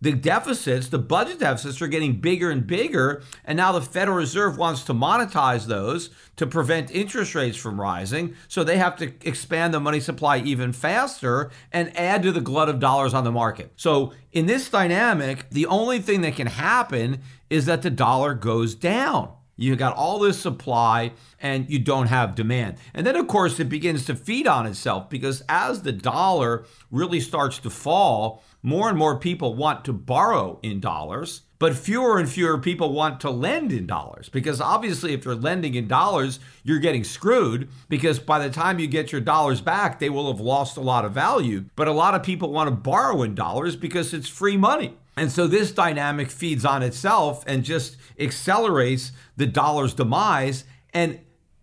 the 0.06 0.14
deficits, 0.14 0.90
the 0.90 1.00
budget 1.00 1.40
deficits 1.40 1.82
are 1.82 1.88
getting 1.88 2.22
bigger 2.22 2.52
and 2.52 2.68
bigger. 2.68 3.24
And 3.44 3.58
now 3.58 3.72
the 3.72 3.82
Federal 3.82 4.18
Reserve 4.18 4.56
wants 4.56 4.84
to 4.84 4.94
monetize 4.94 5.66
those 5.66 6.12
to 6.36 6.46
prevent 6.46 6.92
interest 6.92 7.34
rates 7.34 7.58
from 7.58 7.82
rising. 7.82 8.36
So 8.48 8.64
they 8.64 8.78
have 8.78 8.96
to 8.98 9.12
expand 9.28 9.74
the 9.74 9.80
money 9.80 10.00
supply 10.00 10.38
even 10.38 10.74
faster 10.74 11.50
and 11.74 11.98
add 11.98 12.22
to 12.22 12.32
the 12.32 12.40
glut 12.40 12.70
of 12.70 12.80
dollars 12.80 13.16
on 13.16 13.24
the 13.24 13.32
market. 13.32 13.72
So 13.78 14.14
in 14.32 14.46
this 14.46 14.70
dynamic, 14.70 15.50
the 15.50 15.66
only 15.66 15.98
thing 15.98 16.22
that 16.22 16.36
can 16.36 16.48
happen 16.48 17.22
is 17.50 17.66
that 17.66 17.82
the 17.82 17.90
dollar 17.90 18.36
goes 18.36 18.76
down. 18.76 19.32
You 19.58 19.76
got 19.76 19.96
all 19.96 20.20
this 20.20 20.40
supply 20.40 21.14
and 21.40 21.70
you 21.70 21.80
don't 21.80 22.08
have 22.08 22.36
demand. 22.36 22.78
And 22.94 23.08
then, 23.08 23.16
of 23.16 23.28
course, 23.28 23.60
it 23.60 23.70
begins 23.70 24.06
to 24.06 24.16
feed 24.16 24.48
on 24.48 24.68
itself 24.68 25.10
because 25.10 25.42
as 25.48 25.82
the 25.82 25.94
dollar 25.94 26.66
really 26.92 27.22
starts 27.22 27.58
to 27.60 27.70
fall, 27.70 28.44
more 28.66 28.90
and 28.90 28.98
more 28.98 29.20
people 29.20 29.54
want 29.54 29.86
to 29.86 29.94
borrow 29.94 30.60
in 30.64 30.80
dollars, 30.80 31.42
but 31.60 31.76
fewer 31.76 32.18
and 32.18 32.28
fewer 32.28 32.58
people 32.58 32.92
want 32.92 33.20
to 33.20 33.30
lend 33.30 33.72
in 33.72 33.86
dollars 33.86 34.28
because 34.28 34.60
obviously, 34.60 35.14
if 35.14 35.24
you're 35.24 35.36
lending 35.36 35.76
in 35.76 35.88
dollars, 35.88 36.40
you're 36.64 36.80
getting 36.80 37.04
screwed 37.04 37.70
because 37.90 38.18
by 38.18 38.40
the 38.40 38.52
time 38.52 38.80
you 38.80 38.88
get 38.88 39.12
your 39.12 39.22
dollars 39.22 39.62
back, 39.62 40.00
they 40.00 40.10
will 40.10 40.32
have 40.32 40.42
lost 40.42 40.78
a 40.78 40.82
lot 40.82 41.06
of 41.06 41.12
value. 41.12 41.66
But 41.76 41.88
a 41.88 41.92
lot 41.92 42.16
of 42.16 42.24
people 42.24 42.52
want 42.52 42.68
to 42.68 42.76
borrow 42.76 43.22
in 43.22 43.36
dollars 43.36 43.76
because 43.76 44.16
it's 44.16 44.28
free 44.28 44.58
money. 44.58 44.98
And 45.16 45.32
so 45.32 45.46
this 45.46 45.72
dynamic 45.72 46.32
feeds 46.32 46.66
on 46.66 46.82
itself 46.82 47.44
and 47.46 47.64
just 47.64 47.98
accelerates 48.20 49.12
the 49.38 49.46
dollar's 49.46 49.94
demise. 49.94 50.64
And 50.92 51.20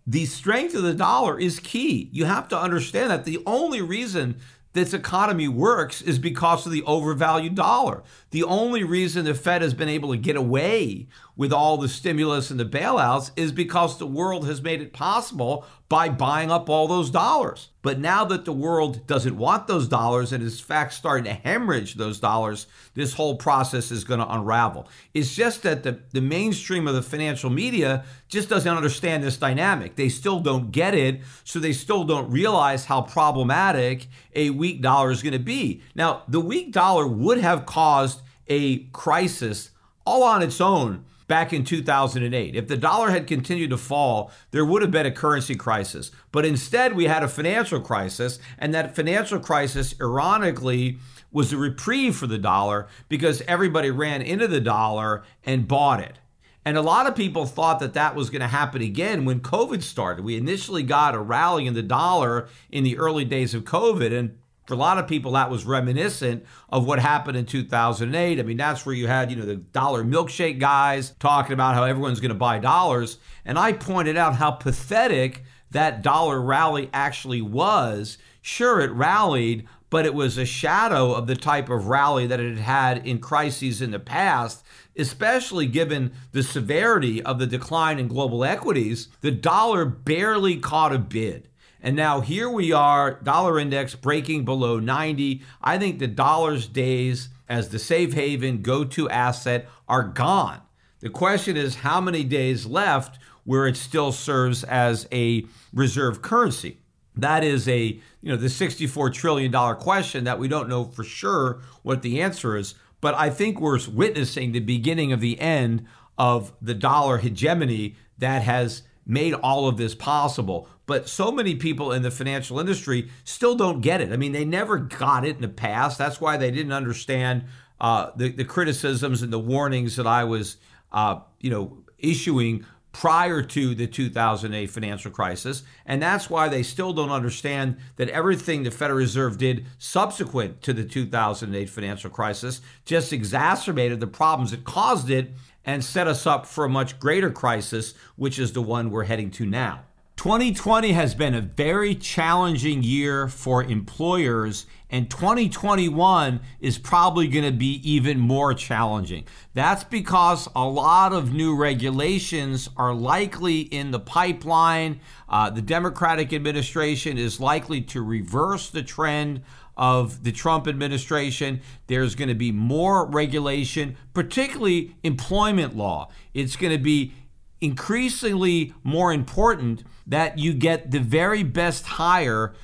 the 0.07 0.27
strength 0.27 0.75
of 0.75 0.83
the 0.83 0.95
dollar 0.95 1.39
is 1.39 1.61
key. 1.61 2.09
You 2.13 2.25
have 2.25 2.49
to 2.49 2.59
understand 2.59 3.11
that 3.11 3.25
the 3.25 3.43
only 3.47 3.83
reason 3.83 4.41
this 4.73 4.95
economy 4.95 5.49
works 5.49 6.01
is 6.01 6.19
because 6.19 6.65
of 6.65 6.73
the 6.73 6.83
overvalued 6.85 7.55
dollar. 7.55 8.03
The 8.31 8.43
only 8.45 8.85
reason 8.85 9.25
the 9.25 9.35
Fed 9.35 9.63
has 9.63 9.75
been 9.75 9.89
able 9.89 10.11
to 10.11 10.17
get 10.17 10.37
away 10.37 11.09
with 11.37 11.53
all 11.53 11.77
the 11.77 11.89
stimulus 11.89 12.51
and 12.51 12.59
the 12.59 12.65
bailouts 12.65 13.33
is 13.37 13.53
because 13.53 13.99
the 13.99 14.07
world 14.07 14.47
has 14.47 14.63
made 14.63 14.81
it 14.81 14.93
possible 14.93 15.67
by 15.93 16.09
buying 16.09 16.51
up 16.51 16.71
all 16.71 16.89
those 16.89 17.11
dollars. 17.11 17.69
But 17.83 17.99
now 17.99 18.25
that 18.25 18.47
the 18.47 18.53
world 18.55 19.07
doesn't 19.07 19.37
want 19.37 19.67
those 19.67 19.87
dollars 19.87 20.33
and 20.33 20.43
is 20.43 20.59
in 20.59 20.65
fact 20.65 20.95
starting 20.95 21.25
to 21.25 21.35
hemorrhage 21.35 21.97
those 21.97 22.19
dollars, 22.19 22.67
this 22.95 23.13
whole 23.13 23.37
process 23.37 23.91
is 23.91 24.03
going 24.03 24.21
to 24.21 24.35
unravel. 24.35 24.89
It's 25.13 25.35
just 25.35 25.63
that 25.65 25.83
the, 25.83 25.99
the 26.13 26.23
mainstream 26.23 26.89
of 26.89 26.95
the 26.95 27.03
financial 27.03 27.51
media 27.51 28.07
just 28.31 28.49
doesn't 28.49 28.75
understand 28.75 29.23
this 29.23 29.37
dynamic. 29.37 29.97
They 29.97 30.09
still 30.09 30.41
don't 30.41 30.73
get 30.73 30.95
it, 30.95 31.21
so 31.45 31.59
they 31.59 31.75
still 31.75 32.05
don't 32.05 32.31
realize 32.31 32.87
how 32.87 33.03
problematic 33.03 34.07
a 34.35 34.49
weak 34.49 34.81
dollar 34.81 35.11
is 35.11 35.23
going 35.23 35.35
to 35.35 35.39
be. 35.39 35.83
Now, 35.95 36.23
the 36.27 36.41
weak 36.41 36.73
dollar 36.73 37.07
would 37.07 37.37
have 37.37 37.67
caused 37.67 38.23
a 38.49 38.85
crisis 38.95 39.73
all 40.07 40.23
on 40.23 40.43
its 40.43 40.59
own 40.59 41.05
back 41.33 41.51
in 41.51 41.65
2008. 41.65 42.55
If 42.55 42.69
the 42.69 42.77
dollar 42.77 43.09
had 43.09 43.27
continued 43.27 43.71
to 43.71 43.79
fall, 43.79 44.31
there 44.51 44.67
would 44.67 44.83
have 44.83 44.91
been 44.91 45.07
a 45.07 45.11
currency 45.11 45.55
crisis. 45.55 46.11
But 46.31 46.45
instead, 46.45 46.93
we 46.93 47.07
had 47.07 47.23
a 47.23 47.29
financial 47.29 47.81
crisis, 47.81 48.39
and 48.59 48.75
that 48.75 48.95
financial 48.95 49.41
crisis, 49.41 49.95
ironically, 49.99 50.99
was 51.31 51.51
a 51.51 51.57
reprieve 51.57 52.17
for 52.17 52.27
the 52.27 52.37
dollar 52.37 52.87
because 53.09 53.41
everybody 53.49 53.91
ran 53.91 54.21
into 54.21 54.47
the 54.47 54.61
dollar 54.61 55.23
and 55.43 55.67
bought 55.67 56.01
it. 56.01 56.19
And 56.67 56.77
a 56.77 56.83
lot 56.83 57.07
of 57.07 57.17
people 57.17 57.47
thought 57.47 57.81
that 57.81 57.95
that 57.95 58.15
was 58.15 58.29
going 58.29 58.43
to 58.43 58.47
happen 58.47 58.83
again 58.83 59.25
when 59.25 59.41
COVID 59.41 59.83
started. 59.83 60.27
We 60.27 60.37
initially 60.37 60.83
got 60.83 61.15
a 61.15 61.19
rally 61.19 61.67
in 61.67 61.73
the 61.73 61.83
dollar 61.83 62.47
in 62.71 62.85
the 62.85 62.99
early 62.99 63.25
days 63.25 63.55
of 63.55 63.65
COVID, 63.65 64.13
and 64.13 64.37
for 64.73 64.77
a 64.77 64.79
lot 64.79 64.97
of 64.97 65.07
people, 65.07 65.33
that 65.33 65.51
was 65.51 65.67
reminiscent 65.67 66.47
of 66.71 66.87
what 66.87 66.99
happened 66.99 67.37
in 67.37 67.45
2008. 67.45 68.41
I 68.41 68.43
mean, 68.43 68.57
that's 68.57 68.87
where 68.87 68.95
you 68.95 69.07
had, 69.07 69.31
you 69.31 69.37
know, 69.37 69.45
the 69.45 69.57
dollar 69.57 70.03
milkshake 70.03 70.59
guys 70.59 71.11
talking 71.21 71.53
about 71.53 71.75
how 71.75 71.85
everyone's 71.85 72.21
going 72.21 72.31
to 72.31 72.35
buy 72.35 72.59
dollars. 72.59 73.19
And 73.45 73.59
I 73.59 73.75
pointed 73.75 74.17
out 74.17 74.37
how 74.37 74.53
pathetic 74.53 75.45
that 75.73 76.01
dollar 76.01 76.41
rally 76.41 76.89
actually 76.95 77.43
was. 77.43 78.17
Sure, 78.41 78.81
it 78.81 78.91
rallied, 78.93 79.69
but 79.91 80.07
it 80.07 80.15
was 80.15 80.39
a 80.39 80.47
shadow 80.47 81.13
of 81.13 81.27
the 81.27 81.37
type 81.37 81.69
of 81.69 81.89
rally 81.89 82.27
that 82.27 82.41
it 82.41 82.57
had 82.57 82.97
had 82.97 83.07
in 83.07 83.19
crises 83.19 83.83
in 83.83 83.91
the 83.91 84.01
past, 84.01 84.65
especially 84.97 85.67
given 85.67 86.15
the 86.31 86.43
severity 86.43 87.23
of 87.23 87.39
the 87.39 87.47
decline 87.47 87.99
in 87.99 88.09
global 88.09 88.43
equities. 88.43 89.09
The 89.21 89.33
dollar 89.33 89.85
barely 89.85 90.57
caught 90.57 90.95
a 90.95 90.99
bid. 90.99 91.51
And 91.83 91.97
now 91.97 92.21
here 92.21 92.49
we 92.49 92.73
are, 92.73 93.15
dollar 93.23 93.59
index 93.59 93.97
breaking 93.97 94.45
below 94.45 94.79
90. 94.79 95.43
I 95.61 95.79
think 95.79 95.99
the 95.99 96.07
dollar's 96.07 96.69
days 96.69 97.29
as 97.49 97.69
the 97.69 97.79
safe 97.79 98.15
haven 98.15 98.63
go 98.63 98.85
to 98.85 99.11
asset 99.11 99.69
are 99.89 100.05
gone. 100.05 100.61
The 101.01 101.11
question 101.11 101.57
is 101.57 101.77
how 101.77 102.01
many 102.01 102.23
days 102.23 102.67
left 102.67 103.19
where 103.45 103.67
it 103.67 103.77
still 103.77 104.13
serves 104.13 104.63
as 104.63 105.09
a 105.11 105.45
reserve 105.73 106.23
currency? 106.23 106.79
That 107.17 107.43
is 107.43 107.69
a, 107.69 108.01
you 108.23 108.31
know, 108.31 108.37
the 108.37 108.47
$64 108.47 109.13
trillion 109.13 109.53
question 109.77 110.25
that 110.25 110.39
we 110.39 110.47
don't 110.47 110.69
know 110.69 110.85
for 110.85 111.03
sure 111.03 111.61
what 111.83 112.03
the 112.03 112.23
answer 112.23 112.57
is. 112.57 112.75
But 113.01 113.17
I 113.17 113.29
think 113.29 113.61
we're 113.61 113.81
witnessing 113.91 114.53
the 114.53 114.61
beginning 114.61 115.13
of 115.13 115.21
the 115.21 115.41
end 115.41 115.85
of 116.17 116.53
the 116.63 116.75
dollar 116.75 117.19
hegemony 117.19 117.97
that 118.19 118.43
has 118.43 118.83
made 119.05 119.35
all 119.35 119.67
of 119.67 119.77
this 119.77 119.95
possible. 119.95 120.69
But 120.87 121.09
so 121.09 121.31
many 121.31 121.55
people 121.55 121.93
in 121.93 122.03
the 122.03 122.11
financial 122.11 122.59
industry 122.59 123.09
still 123.25 123.55
don't 123.55 123.81
get 123.81 124.01
it. 124.01 124.13
I 124.13 124.17
mean, 124.17 124.33
they 124.33 124.45
never 124.45 124.79
got 124.79 125.25
it 125.25 125.37
in 125.37 125.43
the 125.43 125.49
past. 125.49 125.97
That's 125.97 126.21
why 126.21 126.37
they 126.37 126.51
didn't 126.51 126.73
understand 126.73 127.45
uh, 127.81 128.11
the, 128.17 128.31
the 128.31 128.45
criticisms 128.45 129.23
and 129.23 129.33
the 129.33 129.39
warnings 129.39 129.97
that 129.97 130.07
I 130.07 130.25
was, 130.25 130.57
uh, 130.93 131.21
you 131.41 131.51
know, 131.51 131.85
issuing 131.99 132.67
prior 132.93 133.43
to 133.43 133.75
the 133.75 133.87
2008 133.87 134.67
financial 134.67 135.11
crisis. 135.11 135.63
And 135.87 136.03
that's 136.03 136.29
why 136.29 136.49
they 136.49 136.63
still 136.63 136.93
don't 136.93 137.11
understand 137.11 137.79
that 137.97 138.11
everything 138.11 138.63
the 138.63 138.71
Federal 138.71 138.99
Reserve 138.99 139.39
did 139.39 139.67
subsequent 139.79 140.63
to 140.63 140.73
the 140.73 140.85
2008 140.85 141.71
financial 141.71 142.11
crisis 142.11 142.61
just 142.85 143.13
exacerbated 143.13 144.01
the 144.01 144.07
problems 144.07 144.51
that 144.51 144.65
caused 144.65 145.11
it 145.11 145.33
and 145.65 145.83
set 145.83 146.07
us 146.07 146.27
up 146.27 146.45
for 146.45 146.65
a 146.65 146.69
much 146.69 146.99
greater 146.99 147.31
crisis, 147.31 147.95
which 148.17 148.39
is 148.39 148.53
the 148.53 148.63
one 148.63 148.91
we're 148.91 149.05
heading 149.05 149.31
to 149.31 149.47
now. 149.47 149.85
2020 150.23 150.93
has 150.93 151.17
been 151.17 151.35
a 151.35 151.41
very 151.41 151.97
challenging 151.97 152.81
year 152.85 153.27
for 153.27 153.65
employers, 153.65 154.67
and 154.89 155.11
2021 155.11 156.39
is 156.61 156.79
probably 156.79 157.27
going 157.27 157.45
to 157.45 157.51
be 157.51 157.81
even 157.83 158.21
more 158.21 158.55
challenging. 158.55 159.25
That's 159.53 159.83
because 159.83 160.49
a 160.55 160.65
lot 160.65 161.13
of 161.13 161.33
new 161.33 161.57
regulations 161.57 162.69
are 162.77 162.95
likely 162.95 163.63
in 163.63 163.91
the 163.91 163.99
pipeline. 163.99 165.01
Uh, 165.29 165.51
the 165.51 165.61
Democratic 165.61 166.33
administration 166.33 167.19
is 167.19 167.41
likely 167.41 167.81
to 167.81 168.01
reverse 168.01 168.71
the 168.71 168.85
trend 168.85 169.43
of 169.77 170.23
the 170.23 170.31
Trump 170.31 170.69
administration. 170.69 171.61
There's 171.89 172.15
going 172.15 172.29
to 172.29 172.37
be 172.37 172.53
more 172.53 173.07
regulation, 173.07 173.97
particularly 174.15 174.95
employment 175.03 175.75
law. 175.77 176.11
It's 176.33 176.55
going 176.55 176.73
to 176.73 176.79
be 176.79 177.13
increasingly 177.61 178.73
more 178.85 179.13
important 179.13 179.83
that 180.07 180.39
you 180.39 180.53
get 180.53 180.91
the 180.91 181.01
very 181.01 181.43
best 181.43 181.87
hire 181.87 182.55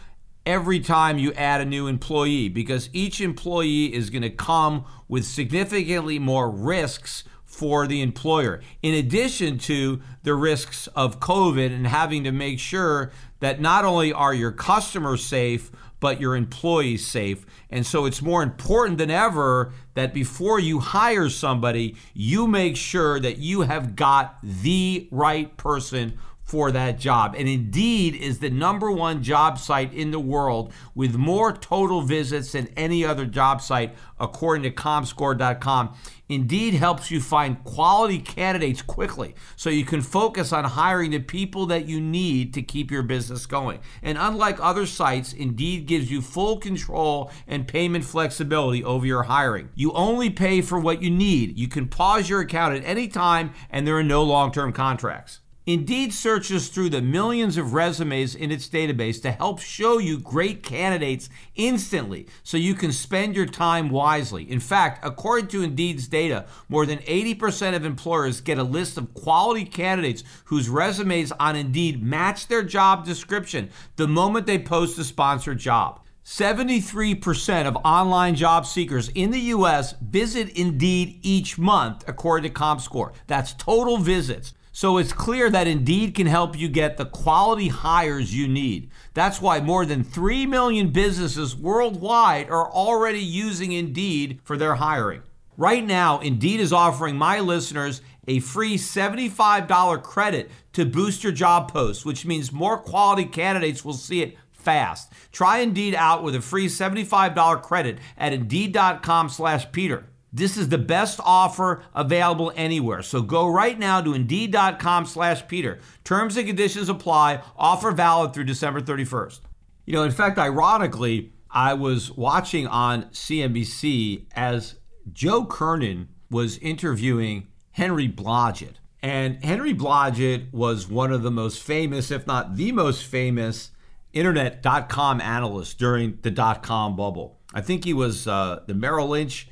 every 0.44 0.80
time 0.80 1.18
you 1.18 1.32
add 1.34 1.60
a 1.60 1.64
new 1.64 1.86
employee 1.86 2.48
because 2.48 2.88
each 2.92 3.20
employee 3.20 3.92
is 3.92 4.08
going 4.10 4.22
to 4.22 4.30
come 4.30 4.84
with 5.06 5.24
significantly 5.24 6.18
more 6.18 6.50
risks 6.50 7.24
for 7.44 7.86
the 7.86 8.02
employer, 8.02 8.60
in 8.82 8.94
addition 8.94 9.58
to 9.58 10.00
the 10.22 10.34
risks 10.34 10.86
of 10.88 11.18
COVID 11.18 11.74
and 11.74 11.86
having 11.86 12.24
to 12.24 12.30
make 12.30 12.58
sure 12.58 13.10
that 13.40 13.60
not 13.60 13.84
only 13.84 14.12
are 14.12 14.32
your 14.32 14.52
customers 14.52 15.24
safe, 15.24 15.70
but 16.00 16.20
your 16.20 16.36
employees 16.36 17.06
safe. 17.06 17.44
And 17.70 17.84
so 17.84 18.06
it's 18.06 18.22
more 18.22 18.42
important 18.42 18.98
than 18.98 19.10
ever 19.10 19.72
that 19.94 20.14
before 20.14 20.60
you 20.60 20.78
hire 20.78 21.28
somebody, 21.28 21.96
you 22.14 22.46
make 22.46 22.76
sure 22.76 23.18
that 23.18 23.38
you 23.38 23.62
have 23.62 23.96
got 23.96 24.38
the 24.42 25.08
right 25.10 25.56
person 25.56 26.18
for 26.48 26.72
that 26.72 26.98
job. 26.98 27.34
And 27.36 27.46
Indeed 27.46 28.14
is 28.14 28.38
the 28.38 28.48
number 28.48 28.90
one 28.90 29.22
job 29.22 29.58
site 29.58 29.92
in 29.92 30.12
the 30.12 30.18
world 30.18 30.72
with 30.94 31.14
more 31.14 31.52
total 31.52 32.00
visits 32.00 32.52
than 32.52 32.68
any 32.74 33.04
other 33.04 33.26
job 33.26 33.60
site, 33.60 33.94
according 34.18 34.62
to 34.62 34.70
ComScore.com. 34.70 35.94
Indeed 36.30 36.72
helps 36.72 37.10
you 37.10 37.20
find 37.20 37.62
quality 37.64 38.18
candidates 38.18 38.80
quickly 38.80 39.34
so 39.56 39.68
you 39.68 39.84
can 39.84 40.00
focus 40.00 40.50
on 40.50 40.64
hiring 40.64 41.10
the 41.10 41.20
people 41.20 41.66
that 41.66 41.86
you 41.86 42.00
need 42.00 42.54
to 42.54 42.62
keep 42.62 42.90
your 42.90 43.02
business 43.02 43.44
going. 43.44 43.80
And 44.02 44.16
unlike 44.16 44.58
other 44.58 44.86
sites, 44.86 45.34
Indeed 45.34 45.84
gives 45.84 46.10
you 46.10 46.22
full 46.22 46.56
control 46.56 47.30
and 47.46 47.68
payment 47.68 48.06
flexibility 48.06 48.82
over 48.82 49.04
your 49.04 49.24
hiring. 49.24 49.68
You 49.74 49.92
only 49.92 50.30
pay 50.30 50.62
for 50.62 50.80
what 50.80 51.02
you 51.02 51.10
need. 51.10 51.58
You 51.58 51.68
can 51.68 51.88
pause 51.88 52.30
your 52.30 52.40
account 52.40 52.74
at 52.74 52.84
any 52.84 53.06
time, 53.06 53.52
and 53.68 53.86
there 53.86 53.98
are 53.98 54.02
no 54.02 54.22
long 54.22 54.50
term 54.50 54.72
contracts. 54.72 55.40
Indeed 55.68 56.14
searches 56.14 56.68
through 56.68 56.88
the 56.88 57.02
millions 57.02 57.58
of 57.58 57.74
resumes 57.74 58.34
in 58.34 58.50
its 58.50 58.70
database 58.70 59.20
to 59.20 59.30
help 59.30 59.60
show 59.60 59.98
you 59.98 60.18
great 60.18 60.62
candidates 60.62 61.28
instantly 61.56 62.26
so 62.42 62.56
you 62.56 62.72
can 62.72 62.90
spend 62.90 63.36
your 63.36 63.44
time 63.44 63.90
wisely. 63.90 64.50
In 64.50 64.60
fact, 64.60 65.04
according 65.04 65.48
to 65.48 65.62
Indeed's 65.62 66.08
data, 66.08 66.46
more 66.70 66.86
than 66.86 67.00
80% 67.00 67.76
of 67.76 67.84
employers 67.84 68.40
get 68.40 68.56
a 68.56 68.62
list 68.62 68.96
of 68.96 69.12
quality 69.12 69.66
candidates 69.66 70.24
whose 70.46 70.70
resumes 70.70 71.32
on 71.32 71.54
Indeed 71.54 72.02
match 72.02 72.48
their 72.48 72.62
job 72.62 73.04
description 73.04 73.68
the 73.96 74.08
moment 74.08 74.46
they 74.46 74.58
post 74.58 74.98
a 74.98 75.04
sponsored 75.04 75.58
job. 75.58 76.00
73% 76.24 77.66
of 77.66 77.76
online 77.84 78.34
job 78.36 78.64
seekers 78.64 79.10
in 79.10 79.32
the 79.32 79.40
US 79.40 79.92
visit 80.00 80.48
Indeed 80.56 81.18
each 81.20 81.58
month, 81.58 82.04
according 82.08 82.50
to 82.50 82.58
ComScore. 82.58 83.12
That's 83.26 83.52
total 83.52 83.98
visits. 83.98 84.54
So 84.78 84.96
it's 84.98 85.12
clear 85.12 85.50
that 85.50 85.66
Indeed 85.66 86.14
can 86.14 86.28
help 86.28 86.56
you 86.56 86.68
get 86.68 86.98
the 86.98 87.04
quality 87.04 87.66
hires 87.66 88.32
you 88.32 88.46
need. 88.46 88.90
That's 89.12 89.42
why 89.42 89.58
more 89.58 89.84
than 89.84 90.04
3 90.04 90.46
million 90.46 90.92
businesses 90.92 91.56
worldwide 91.56 92.48
are 92.48 92.70
already 92.70 93.18
using 93.18 93.72
Indeed 93.72 94.38
for 94.44 94.56
their 94.56 94.76
hiring. 94.76 95.22
Right 95.56 95.84
now, 95.84 96.20
Indeed 96.20 96.60
is 96.60 96.72
offering 96.72 97.16
my 97.16 97.40
listeners 97.40 98.02
a 98.28 98.38
free 98.38 98.76
$75 98.78 100.00
credit 100.04 100.48
to 100.74 100.86
boost 100.86 101.24
your 101.24 101.32
job 101.32 101.72
posts, 101.72 102.04
which 102.04 102.24
means 102.24 102.52
more 102.52 102.78
quality 102.78 103.24
candidates 103.24 103.84
will 103.84 103.94
see 103.94 104.22
it 104.22 104.36
fast. 104.52 105.12
Try 105.32 105.58
Indeed 105.58 105.96
out 105.96 106.22
with 106.22 106.36
a 106.36 106.40
free 106.40 106.68
$75 106.68 107.62
credit 107.62 107.98
at 108.16 108.32
Indeed.com 108.32 109.28
slash 109.28 109.72
Peter. 109.72 110.07
This 110.32 110.56
is 110.56 110.68
the 110.68 110.78
best 110.78 111.20
offer 111.24 111.82
available 111.94 112.52
anywhere. 112.54 113.02
So 113.02 113.22
go 113.22 113.48
right 113.48 113.78
now 113.78 114.00
to 114.00 114.14
Indeed.com 114.14 115.06
slash 115.06 115.46
Peter. 115.48 115.78
Terms 116.04 116.36
and 116.36 116.46
conditions 116.46 116.88
apply. 116.88 117.42
Offer 117.56 117.92
valid 117.92 118.34
through 118.34 118.44
December 118.44 118.80
31st. 118.80 119.40
You 119.86 119.94
know, 119.94 120.02
in 120.02 120.10
fact, 120.10 120.38
ironically, 120.38 121.32
I 121.50 121.72
was 121.74 122.10
watching 122.10 122.66
on 122.66 123.04
CNBC 123.04 124.26
as 124.34 124.74
Joe 125.12 125.44
Kernen 125.46 126.08
was 126.30 126.58
interviewing 126.58 127.48
Henry 127.70 128.08
Blodget. 128.08 128.74
And 129.02 129.42
Henry 129.42 129.72
Blodget 129.72 130.52
was 130.52 130.88
one 130.88 131.12
of 131.12 131.22
the 131.22 131.30
most 131.30 131.62
famous, 131.62 132.10
if 132.10 132.26
not 132.26 132.56
the 132.56 132.72
most 132.72 133.04
famous, 133.04 133.70
internet 134.12 134.62
dot 134.62 134.88
com 134.88 135.20
analysts 135.20 135.74
during 135.74 136.18
the 136.22 136.30
dot 136.30 136.62
com 136.62 136.96
bubble. 136.96 137.38
I 137.54 137.60
think 137.60 137.84
he 137.84 137.94
was 137.94 138.26
uh, 138.26 138.62
the 138.66 138.74
Merrill 138.74 139.08
Lynch 139.08 139.48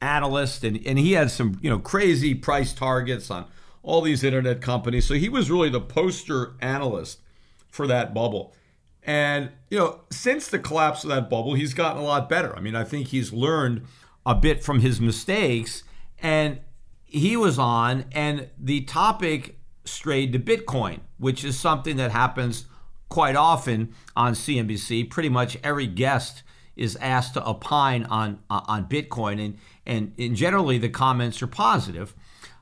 analyst, 0.00 0.64
and, 0.64 0.80
and 0.86 0.98
he 0.98 1.12
had 1.12 1.30
some 1.30 1.58
you 1.60 1.70
know 1.70 1.78
crazy 1.78 2.34
price 2.34 2.72
targets 2.72 3.30
on 3.30 3.46
all 3.82 4.00
these 4.02 4.22
internet 4.24 4.60
companies. 4.60 5.06
So 5.06 5.14
he 5.14 5.28
was 5.28 5.50
really 5.50 5.70
the 5.70 5.80
poster 5.80 6.54
analyst 6.60 7.20
for 7.68 7.86
that 7.86 8.12
bubble. 8.12 8.54
And 9.02 9.50
you 9.70 9.78
know, 9.78 10.00
since 10.10 10.48
the 10.48 10.58
collapse 10.58 11.04
of 11.04 11.10
that 11.10 11.30
bubble, 11.30 11.54
he's 11.54 11.74
gotten 11.74 12.02
a 12.02 12.04
lot 12.04 12.28
better. 12.28 12.54
I 12.56 12.60
mean, 12.60 12.74
I 12.74 12.84
think 12.84 13.08
he's 13.08 13.32
learned 13.32 13.86
a 14.26 14.34
bit 14.34 14.62
from 14.62 14.80
his 14.80 15.00
mistakes. 15.00 15.84
And 16.22 16.60
he 17.04 17.36
was 17.36 17.58
on, 17.58 18.04
and 18.12 18.48
the 18.58 18.82
topic 18.82 19.58
strayed 19.84 20.32
to 20.32 20.38
Bitcoin, 20.38 21.00
which 21.18 21.44
is 21.44 21.58
something 21.58 21.96
that 21.96 22.12
happens 22.12 22.66
quite 23.08 23.36
often 23.36 23.94
on 24.14 24.34
CNBC. 24.34 25.10
Pretty 25.10 25.28
much 25.28 25.56
every 25.64 25.86
guest 25.86 26.42
is 26.80 26.96
asked 26.96 27.34
to 27.34 27.48
opine 27.48 28.04
on 28.04 28.40
on 28.48 28.86
Bitcoin, 28.86 29.44
and 29.44 29.58
and, 29.86 30.12
and 30.18 30.34
generally 30.34 30.78
the 30.78 30.88
comments 30.88 31.42
are 31.42 31.46
positive. 31.46 32.14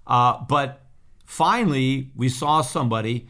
Uh, 0.06 0.44
but 0.48 0.68
finally, 1.24 2.10
we 2.14 2.28
saw 2.28 2.60
somebody 2.62 3.28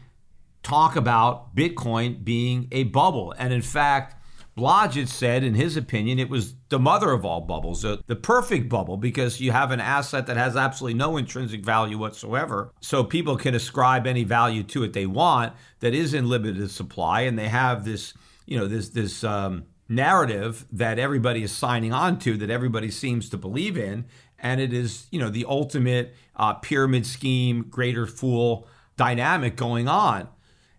talk 0.63 0.95
about 0.95 1.55
Bitcoin 1.55 2.23
being 2.23 2.67
a 2.71 2.83
bubble, 2.83 3.33
and 3.37 3.53
in 3.53 3.61
fact. 3.61 4.15
Blodget 4.57 5.07
said, 5.07 5.41
in 5.45 5.53
his 5.53 5.77
opinion, 5.77 6.19
it 6.19 6.29
was 6.29 6.53
the 6.67 6.79
mother 6.79 7.11
of 7.11 7.23
all 7.23 7.39
bubbles, 7.39 7.83
the, 7.83 8.01
the 8.07 8.15
perfect 8.15 8.67
bubble, 8.67 8.97
because 8.97 9.39
you 9.39 9.53
have 9.53 9.71
an 9.71 9.79
asset 9.79 10.27
that 10.27 10.35
has 10.35 10.57
absolutely 10.57 10.97
no 10.97 11.15
intrinsic 11.15 11.63
value 11.63 11.97
whatsoever. 11.97 12.73
So 12.81 13.05
people 13.05 13.37
can 13.37 13.55
ascribe 13.55 14.05
any 14.05 14.25
value 14.25 14.63
to 14.63 14.83
it 14.83 14.91
they 14.91 15.05
want 15.05 15.53
that 15.79 15.93
is 15.93 16.13
in 16.13 16.27
limited 16.27 16.69
supply, 16.71 17.21
and 17.21 17.39
they 17.39 17.47
have 17.47 17.85
this, 17.85 18.13
you 18.47 18.57
know, 18.59 18.67
this 18.67 18.89
this 18.89 19.23
um, 19.23 19.63
narrative 19.89 20.65
that 20.71 20.99
everybody 20.99 21.43
is 21.43 21.51
signing 21.51 21.91
on 21.91 22.19
to, 22.19 22.37
that 22.37 22.51
everybody 22.51 22.91
seems 22.91 23.27
to 23.29 23.37
believe 23.37 23.77
in. 23.77 24.05
And 24.37 24.61
it 24.61 24.71
is, 24.71 25.07
you 25.11 25.19
know, 25.19 25.29
the 25.29 25.45
ultimate 25.49 26.15
uh, 26.35 26.53
pyramid 26.53 27.05
scheme, 27.05 27.63
greater 27.69 28.05
fool 28.05 28.67
dynamic 28.95 29.55
going 29.55 29.87
on. 29.87 30.29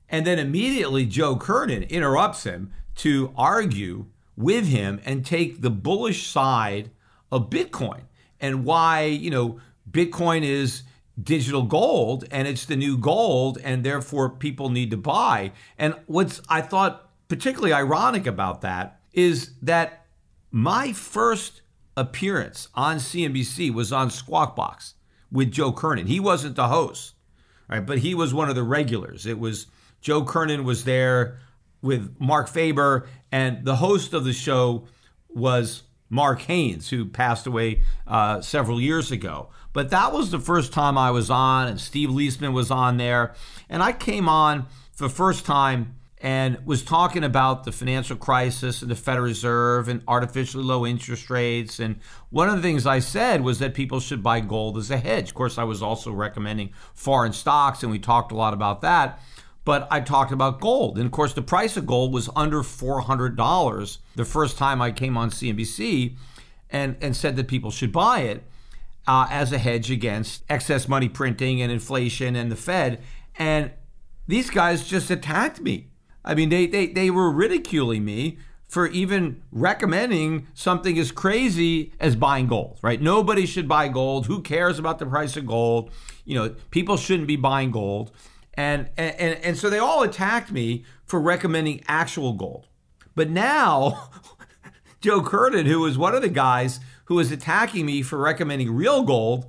And 0.08 0.26
then 0.26 0.38
immediately 0.38 1.04
Joe 1.06 1.36
Kernen 1.36 1.88
interrupts 1.88 2.44
him 2.44 2.72
to 2.96 3.32
argue 3.36 4.06
with 4.36 4.66
him 4.66 5.00
and 5.04 5.26
take 5.26 5.60
the 5.60 5.70
bullish 5.70 6.26
side 6.26 6.90
of 7.30 7.50
Bitcoin 7.50 8.02
and 8.40 8.64
why, 8.64 9.04
you 9.04 9.30
know, 9.30 9.60
Bitcoin 9.90 10.42
is 10.42 10.82
digital 11.22 11.62
gold 11.62 12.24
and 12.30 12.48
it's 12.48 12.64
the 12.64 12.76
new 12.76 12.96
gold 12.96 13.58
and 13.62 13.84
therefore 13.84 14.30
people 14.30 14.70
need 14.70 14.90
to 14.90 14.96
buy. 14.96 15.52
And 15.78 15.94
what's 16.06 16.40
I 16.48 16.62
thought 16.62 17.10
particularly 17.28 17.72
ironic 17.72 18.26
about 18.26 18.62
that 18.62 18.99
is 19.12 19.52
that 19.62 20.06
my 20.50 20.92
first 20.92 21.62
appearance 21.96 22.68
on 22.74 22.96
CNBC 22.96 23.72
was 23.72 23.92
on 23.92 24.10
Squawk 24.10 24.56
Box 24.56 24.94
with 25.30 25.50
Joe 25.50 25.72
Kernen. 25.72 26.06
He 26.06 26.20
wasn't 26.20 26.56
the 26.56 26.68
host, 26.68 27.14
right? 27.68 27.84
But 27.84 27.98
he 27.98 28.14
was 28.14 28.34
one 28.34 28.48
of 28.48 28.54
the 28.54 28.62
regulars. 28.62 29.26
It 29.26 29.38
was 29.38 29.66
Joe 30.00 30.24
Kernen 30.24 30.64
was 30.64 30.84
there 30.84 31.38
with 31.82 32.16
Marc 32.18 32.48
Faber, 32.48 33.08
and 33.30 33.64
the 33.64 33.76
host 33.76 34.12
of 34.12 34.24
the 34.24 34.32
show 34.32 34.86
was 35.28 35.82
Mark 36.08 36.42
Haines, 36.42 36.90
who 36.90 37.04
passed 37.06 37.46
away 37.46 37.82
uh, 38.06 38.40
several 38.40 38.80
years 38.80 39.10
ago. 39.10 39.50
But 39.72 39.90
that 39.90 40.12
was 40.12 40.30
the 40.30 40.40
first 40.40 40.72
time 40.72 40.98
I 40.98 41.10
was 41.12 41.30
on, 41.30 41.68
and 41.68 41.80
Steve 41.80 42.08
Liesman 42.10 42.52
was 42.52 42.70
on 42.70 42.96
there. 42.96 43.34
And 43.68 43.82
I 43.82 43.92
came 43.92 44.28
on 44.28 44.66
for 44.92 45.04
the 45.04 45.14
first 45.14 45.46
time 45.46 45.94
and 46.20 46.64
was 46.66 46.82
talking 46.82 47.24
about 47.24 47.64
the 47.64 47.72
financial 47.72 48.16
crisis 48.16 48.82
and 48.82 48.90
the 48.90 48.94
Federal 48.94 49.24
Reserve 49.24 49.88
and 49.88 50.02
artificially 50.06 50.62
low 50.62 50.84
interest 50.86 51.30
rates. 51.30 51.80
And 51.80 51.98
one 52.28 52.50
of 52.50 52.56
the 52.56 52.62
things 52.62 52.86
I 52.86 52.98
said 52.98 53.40
was 53.40 53.58
that 53.60 53.72
people 53.72 54.00
should 54.00 54.22
buy 54.22 54.40
gold 54.40 54.76
as 54.76 54.90
a 54.90 54.98
hedge. 54.98 55.30
Of 55.30 55.34
course, 55.34 55.56
I 55.56 55.64
was 55.64 55.82
also 55.82 56.12
recommending 56.12 56.72
foreign 56.92 57.32
stocks, 57.32 57.82
and 57.82 57.90
we 57.90 57.98
talked 57.98 58.32
a 58.32 58.36
lot 58.36 58.52
about 58.52 58.82
that. 58.82 59.18
But 59.64 59.88
I 59.90 60.00
talked 60.00 60.32
about 60.32 60.60
gold. 60.60 60.98
And 60.98 61.06
of 61.06 61.12
course, 61.12 61.32
the 61.32 61.42
price 61.42 61.76
of 61.76 61.86
gold 61.86 62.12
was 62.12 62.28
under 62.36 62.62
$400 62.62 63.98
the 64.14 64.24
first 64.24 64.58
time 64.58 64.82
I 64.82 64.90
came 64.90 65.16
on 65.16 65.30
CNBC 65.30 66.16
and, 66.70 66.96
and 67.00 67.16
said 67.16 67.36
that 67.36 67.48
people 67.48 67.70
should 67.70 67.92
buy 67.92 68.20
it 68.20 68.44
uh, 69.06 69.26
as 69.30 69.52
a 69.52 69.58
hedge 69.58 69.90
against 69.90 70.44
excess 70.50 70.86
money 70.88 71.08
printing 71.08 71.62
and 71.62 71.72
inflation 71.72 72.36
and 72.36 72.50
the 72.50 72.56
Fed. 72.56 73.00
And 73.36 73.70
these 74.26 74.50
guys 74.50 74.86
just 74.86 75.10
attacked 75.10 75.60
me 75.60 75.89
I 76.30 76.34
mean, 76.36 76.48
they, 76.48 76.66
they, 76.66 76.86
they 76.86 77.10
were 77.10 77.28
ridiculing 77.28 78.04
me 78.04 78.38
for 78.68 78.86
even 78.86 79.42
recommending 79.50 80.46
something 80.54 80.96
as 80.96 81.10
crazy 81.10 81.92
as 81.98 82.14
buying 82.14 82.46
gold, 82.46 82.78
right? 82.82 83.02
Nobody 83.02 83.46
should 83.46 83.66
buy 83.66 83.88
gold. 83.88 84.26
Who 84.26 84.40
cares 84.40 84.78
about 84.78 85.00
the 85.00 85.06
price 85.06 85.36
of 85.36 85.44
gold? 85.44 85.90
You 86.24 86.36
know, 86.36 86.54
people 86.70 86.96
shouldn't 86.96 87.26
be 87.26 87.34
buying 87.34 87.72
gold. 87.72 88.12
And, 88.54 88.90
and, 88.96 89.38
and 89.42 89.58
so 89.58 89.68
they 89.68 89.80
all 89.80 90.04
attacked 90.04 90.52
me 90.52 90.84
for 91.04 91.20
recommending 91.20 91.82
actual 91.88 92.34
gold. 92.34 92.68
But 93.16 93.28
now, 93.28 94.10
Joe 95.00 95.22
Kernen, 95.22 95.66
who 95.66 95.80
was 95.80 95.98
one 95.98 96.14
of 96.14 96.22
the 96.22 96.28
guys 96.28 96.78
who 97.06 97.16
was 97.16 97.32
attacking 97.32 97.86
me 97.86 98.02
for 98.02 98.18
recommending 98.18 98.70
real 98.70 99.02
gold, 99.02 99.46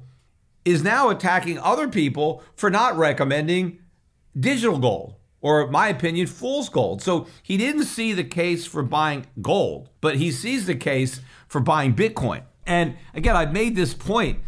is 0.65 0.83
now 0.83 1.11
attacking 1.11 1.59
other 1.59 1.87
people 1.87 2.41
for 2.55 2.71
not 2.71 2.97
recommending 2.97 3.77
digital 4.35 4.79
gold 4.79 5.17
or 5.41 5.67
my 5.67 5.87
opinion, 5.89 6.27
fool's 6.27 6.69
gold. 6.69 7.01
So 7.01 7.27
he 7.41 7.57
didn't 7.57 7.85
see 7.85 8.13
the 8.13 8.23
case 8.23 8.65
for 8.65 8.83
buying 8.83 9.25
gold, 9.41 9.89
but 9.99 10.17
he 10.17 10.31
sees 10.31 10.67
the 10.67 10.75
case 10.75 11.21
for 11.47 11.59
buying 11.59 11.95
Bitcoin. 11.95 12.43
And 12.65 12.95
again, 13.13 13.35
I've 13.35 13.51
made 13.51 13.75
this 13.75 13.93
point 13.93 14.39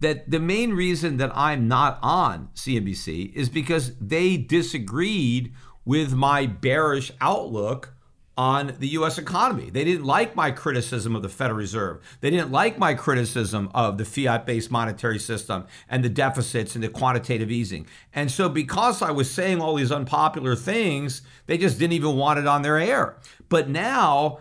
that 0.00 0.30
the 0.30 0.40
main 0.40 0.72
reason 0.72 1.16
that 1.16 1.36
I'm 1.36 1.68
not 1.68 1.98
on 2.02 2.50
CNBC 2.54 3.34
is 3.34 3.48
because 3.48 3.96
they 4.00 4.36
disagreed 4.36 5.52
with 5.84 6.12
my 6.12 6.46
bearish 6.46 7.12
outlook 7.20 7.95
on 8.36 8.74
the 8.78 8.88
US 8.88 9.18
economy. 9.18 9.70
They 9.70 9.84
didn't 9.84 10.04
like 10.04 10.36
my 10.36 10.50
criticism 10.50 11.16
of 11.16 11.22
the 11.22 11.28
Federal 11.28 11.58
Reserve. 11.58 12.00
They 12.20 12.30
didn't 12.30 12.52
like 12.52 12.78
my 12.78 12.94
criticism 12.94 13.70
of 13.74 13.96
the 13.98 14.04
fiat 14.04 14.44
based 14.44 14.70
monetary 14.70 15.18
system 15.18 15.66
and 15.88 16.04
the 16.04 16.08
deficits 16.08 16.74
and 16.74 16.84
the 16.84 16.88
quantitative 16.88 17.50
easing. 17.50 17.86
And 18.14 18.30
so, 18.30 18.48
because 18.48 19.00
I 19.00 19.10
was 19.10 19.30
saying 19.30 19.60
all 19.60 19.76
these 19.76 19.92
unpopular 19.92 20.54
things, 20.54 21.22
they 21.46 21.56
just 21.56 21.78
didn't 21.78 21.94
even 21.94 22.16
want 22.16 22.38
it 22.38 22.46
on 22.46 22.62
their 22.62 22.78
air. 22.78 23.16
But 23.48 23.68
now, 23.68 24.40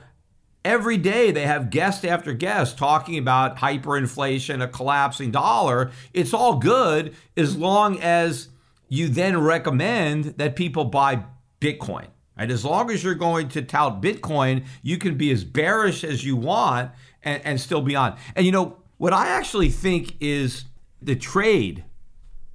Every 0.65 0.97
day 0.97 1.29
they 1.29 1.45
have 1.45 1.69
guest 1.69 2.03
after 2.03 2.33
guest 2.33 2.75
talking 2.75 3.19
about 3.19 3.57
hyperinflation, 3.57 4.63
a 4.63 4.67
collapsing 4.67 5.29
dollar. 5.29 5.91
It's 6.11 6.33
all 6.33 6.55
good 6.57 7.13
as 7.37 7.55
long 7.55 7.99
as 7.99 8.49
you 8.89 9.07
then 9.07 9.39
recommend 9.39 10.25
that 10.37 10.55
people 10.55 10.85
buy 10.85 11.23
Bitcoin. 11.61 12.07
Right? 12.37 12.51
As 12.51 12.65
long 12.65 12.91
as 12.91 13.03
you're 13.03 13.15
going 13.15 13.49
to 13.49 13.61
tout 13.61 14.01
Bitcoin, 14.01 14.65
you 14.81 14.97
can 14.97 15.15
be 15.15 15.31
as 15.31 15.43
bearish 15.43 16.03
as 16.03 16.25
you 16.25 16.35
want 16.35 16.91
and, 17.23 17.41
and 17.45 17.61
still 17.61 17.81
be 17.81 17.95
on. 17.95 18.17
And 18.35 18.45
you 18.45 18.51
know, 18.51 18.77
what 18.97 19.13
I 19.13 19.27
actually 19.27 19.69
think 19.69 20.15
is 20.19 20.65
the 21.01 21.15
trade, 21.15 21.85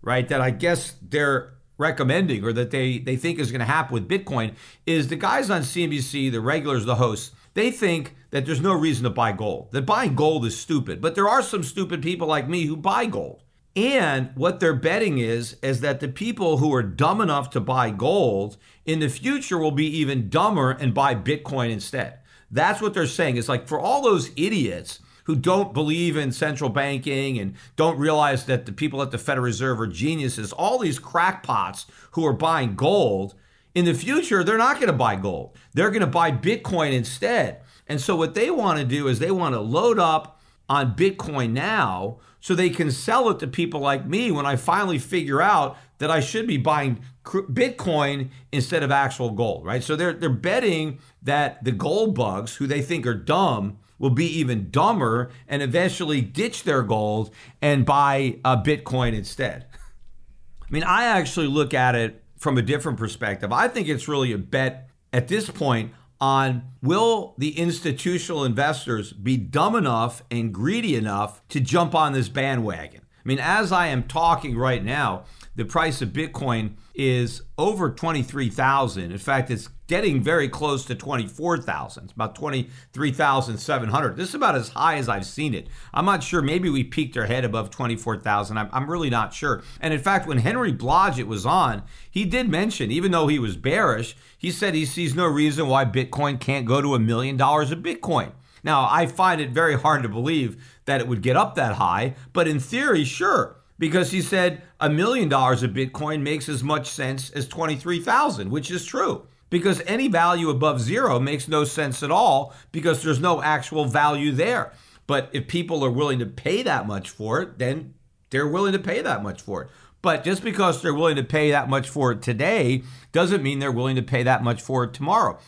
right, 0.03 0.29
that 0.29 0.41
I 0.41 0.51
guess 0.51 0.97
they're 1.01 1.55
recommending 1.79 2.45
or 2.45 2.53
that 2.53 2.71
they, 2.71 2.99
they 2.99 3.17
think 3.17 3.39
is 3.39 3.51
going 3.51 3.61
to 3.61 3.65
happen 3.65 3.95
with 3.95 4.09
Bitcoin 4.09 4.55
is 4.87 5.09
the 5.09 5.17
guys 5.17 5.49
on 5.49 5.63
CNBC, 5.63 6.31
the 6.31 6.41
regulars, 6.41 6.85
the 6.85 6.97
hosts, 6.97 7.33
they 7.55 7.71
think 7.71 8.15
that 8.31 8.47
there's 8.47 8.61
no 8.61 8.75
reason 8.75 9.05
to 9.05 9.11
buy 9.11 9.33
gold, 9.33 9.73
that 9.73 9.87
buying 9.87 10.15
gold 10.15 10.45
is 10.45 10.59
stupid. 10.59 11.01
But 11.01 11.15
there 11.15 11.29
are 11.29 11.43
some 11.43 11.63
stupid 11.63 12.03
people 12.03 12.29
like 12.29 12.49
me 12.49 12.67
who 12.67 12.77
buy 12.77 13.07
gold. 13.07 13.43
And 13.77 14.31
what 14.35 14.59
they're 14.59 14.75
betting 14.75 15.19
is 15.19 15.57
is 15.63 15.81
that 15.81 16.01
the 16.01 16.09
people 16.09 16.59
who 16.59 16.75
are 16.75 16.83
dumb 16.83 17.21
enough 17.21 17.51
to 17.51 17.61
buy 17.61 17.91
gold 17.91 18.57
in 18.85 19.01
the 19.01 19.09
future 19.09 19.59
will 19.59 19.71
be 19.71 19.87
even 19.87 20.29
dumber 20.29 20.71
and 20.73 20.93
buy 20.93 21.15
Bitcoin 21.15 21.71
instead. 21.71 22.19
That's 22.51 22.81
what 22.83 22.95
they're 22.95 23.07
saying. 23.07 23.37
It's 23.37 23.49
like 23.49 23.69
for 23.69 23.79
all 23.79 24.03
those 24.03 24.31
idiots 24.37 24.99
who 25.25 25.37
don't 25.37 25.73
believe 25.73 26.17
in 26.17 26.33
central 26.33 26.71
banking 26.71 27.39
and 27.39 27.55
don't 27.77 27.99
realize 27.99 28.47
that 28.47 28.67
the 28.67 28.73
people 28.73 29.03
at 29.03 29.13
the 29.13 29.19
Federal 29.19 29.45
Reserve 29.45 29.81
are 29.81 29.87
geniuses, 29.87 30.53
all 30.53 30.79
these 30.79 30.99
crackpots 30.99 31.87
who 32.13 32.27
are 32.27 32.33
buying 32.33 32.75
gold, 32.75 33.35
in 33.75 33.85
the 33.85 33.95
future, 33.95 34.43
they're 34.43 34.59
not 34.59 34.77
going 34.77 34.89
to 34.89 34.93
buy 34.93 35.17
gold. 35.17 35.57
They're 35.75 35.91
going 35.91 36.01
to 36.01 36.07
buy 36.07 36.33
Bitcoin 36.33 36.93
instead. 36.93 37.61
And 37.87 38.01
so, 38.01 38.17
what 38.17 38.35
they 38.35 38.51
want 38.51 38.79
to 38.81 38.85
do 38.85 39.07
is 39.07 39.19
they 39.19 39.31
want 39.31 39.55
to 39.55 39.61
load 39.61 39.99
up 39.99 40.41
on 40.69 40.95
Bitcoin 40.95 41.53
now 41.53 42.19
so 42.41 42.55
they 42.55 42.71
can 42.71 42.91
sell 42.91 43.29
it 43.31 43.39
to 43.41 43.47
people 43.47 43.81
like 43.81 44.07
me 44.07 44.31
when 44.31 44.47
I 44.47 44.57
finally 44.57 44.99
figure 44.99 45.43
out 45.43 45.77
that 45.99 46.11
I 46.11 46.21
should 46.21 46.47
be 46.47 46.57
buying 46.57 47.01
Bitcoin 47.25 48.31
instead 48.51 48.83
of 48.83 48.91
actual 48.91 49.31
gold, 49.31 49.65
right? 49.65 49.85
So 49.85 49.95
they're 49.95 50.15
they're 50.15 50.31
betting 50.31 50.99
that 51.23 51.63
the 51.63 51.73
gold 51.73 52.15
bugs, 52.15 52.57
who 52.57 52.67
they 52.67 52.81
think 52.81 53.07
are 53.07 53.15
dumb, 53.15 53.79
will 53.99 54.11
be 54.11 54.27
even 54.27 54.71
dumber 54.71 55.31
and 55.47 55.63
eventually 55.63 56.23
ditch 56.23 56.65
their 56.65 56.83
gold 56.83 57.33
and 57.61 57.85
buy 57.85 58.39
a 58.45 58.57
Bitcoin 58.57 59.15
instead. 59.15 59.67
I 59.75 60.73
mean, 60.73 60.85
I 60.85 61.05
actually 61.05 61.49
look 61.49 61.75
at 61.75 61.95
it 61.95 62.25
from 62.39 62.57
a 62.57 62.63
different 62.63 62.99
perspective. 62.99 63.53
I 63.53 63.69
think 63.69 63.89
it's 63.89 64.09
really 64.09 64.33
a 64.33 64.39
bet 64.39 64.89
at 65.13 65.29
this 65.29 65.51
point 65.51 65.93
on 66.21 66.63
will 66.83 67.35
the 67.39 67.59
institutional 67.59 68.45
investors 68.45 69.13
be 69.13 69.37
dumb 69.37 69.75
enough 69.75 70.23
and 70.31 70.53
greedy 70.53 70.95
enough 70.97 71.47
to 71.49 71.61
jump 71.61 71.95
on 71.95 72.13
this 72.13 72.29
bandwagon? 72.29 73.01
I 73.03 73.29
mean, 73.29 73.39
as 73.39 73.73
I 73.73 73.89
am 73.89 74.05
talking 74.05 74.57
right 74.57 74.85
now, 74.85 75.25
the 75.61 75.67
price 75.67 76.01
of 76.01 76.09
Bitcoin 76.09 76.73
is 76.95 77.43
over 77.59 77.91
23,000. 77.91 79.13
In 79.13 79.19
fact, 79.19 79.51
it's 79.51 79.69
getting 79.89 80.23
very 80.23 80.49
close 80.49 80.87
to 80.87 80.95
24,000. 80.95 82.05
It's 82.05 82.13
about 82.15 82.35
23,700. 82.35 84.17
This 84.17 84.31
is 84.31 84.35
about 84.35 84.55
as 84.55 84.71
high 84.71 84.97
as 84.97 85.07
I've 85.07 85.27
seen 85.27 85.53
it. 85.53 85.69
I'm 85.93 86.07
not 86.07 86.23
sure. 86.23 86.41
Maybe 86.41 86.71
we 86.71 86.83
peaked 86.83 87.15
our 87.19 87.27
head 87.27 87.45
above 87.45 87.69
24,000. 87.69 88.57
I'm, 88.57 88.71
I'm 88.73 88.91
really 88.91 89.11
not 89.11 89.35
sure. 89.35 89.63
And 89.83 89.93
in 89.93 90.01
fact, 90.01 90.27
when 90.27 90.39
Henry 90.39 90.73
Blodget 90.73 91.27
was 91.27 91.45
on, 91.45 91.83
he 92.11 92.25
did 92.25 92.49
mention, 92.49 92.91
even 92.91 93.13
though 93.13 93.27
he 93.27 93.39
was 93.39 93.59
bearish, 93.59 94.17
he 94.39 94.51
said 94.51 94.75
he 94.75 94.87
sees 94.87 95.15
no 95.15 95.27
reason 95.27 95.69
why 95.69 95.85
Bitcoin 95.85 96.41
can't 96.41 96.65
go 96.65 96.81
to 96.81 96.95
a 96.95 96.99
million 96.99 97.37
dollars 97.37 97.71
of 97.71 97.81
Bitcoin. 97.81 98.33
Now, 98.65 98.89
I 98.91 99.05
find 99.05 99.43
it 99.43 99.51
very 99.51 99.79
hard 99.79 100.03
to 100.05 100.09
believe 100.09 100.81
that 100.87 101.03
it 101.03 101.07
would 101.07 101.21
get 101.21 101.37
up 101.37 101.55
that 101.57 101.75
high, 101.75 102.15
but 102.33 102.49
in 102.49 102.61
theory, 102.61 103.05
sure 103.05 103.60
because 103.81 104.11
he 104.11 104.21
said 104.21 104.61
a 104.79 104.91
million 104.91 105.29
dollars 105.29 105.63
of 105.63 105.71
Bitcoin 105.71 106.21
makes 106.21 106.51
as 106.51 106.63
much 106.63 106.87
sense 106.87 107.31
as 107.31 107.49
23,000, 107.49 108.51
which 108.51 108.71
is 108.71 108.85
true. 108.85 109.27
Because 109.49 109.83
any 109.87 110.07
value 110.07 110.51
above 110.51 110.81
zero 110.83 111.19
makes 111.19 111.49
no 111.49 111.65
sense 111.65 112.03
at 112.03 112.11
all 112.11 112.55
because 112.71 113.03
there's 113.03 113.19
no 113.19 113.43
actual 113.43 113.87
value 113.87 114.33
there. 114.33 114.73
But 115.09 115.31
if 115.33 115.49
people 115.49 115.83
are 115.83 115.91
willing 115.91 116.19
to 116.19 116.27
pay 116.27 116.63
that 116.63 116.87
much 116.87 117.09
for 117.09 117.41
it, 117.41 117.59
then 117.59 117.95
they're 118.29 118.47
willing 118.47 118.75
to 118.75 118.79
pay 118.79 119.01
that 119.01 119.23
much 119.23 119.41
for 119.41 119.63
it. 119.63 119.69
But 120.03 120.25
just 120.25 120.45
because 120.45 120.83
they're 120.83 120.95
willing 120.95 121.17
to 121.17 121.25
pay 121.25 121.51
that 121.51 121.69
much 121.69 121.89
for 121.89 122.13
it 122.13 122.21
today 122.21 122.83
doesn't 123.13 123.43
mean 123.43 123.59
they're 123.59 123.73
willing 123.73 123.97
to 123.97 124.03
pay 124.03 124.23
that 124.23 124.45
much 124.45 124.61
for 124.61 124.85
it 124.85 124.93
tomorrow. 124.93 125.39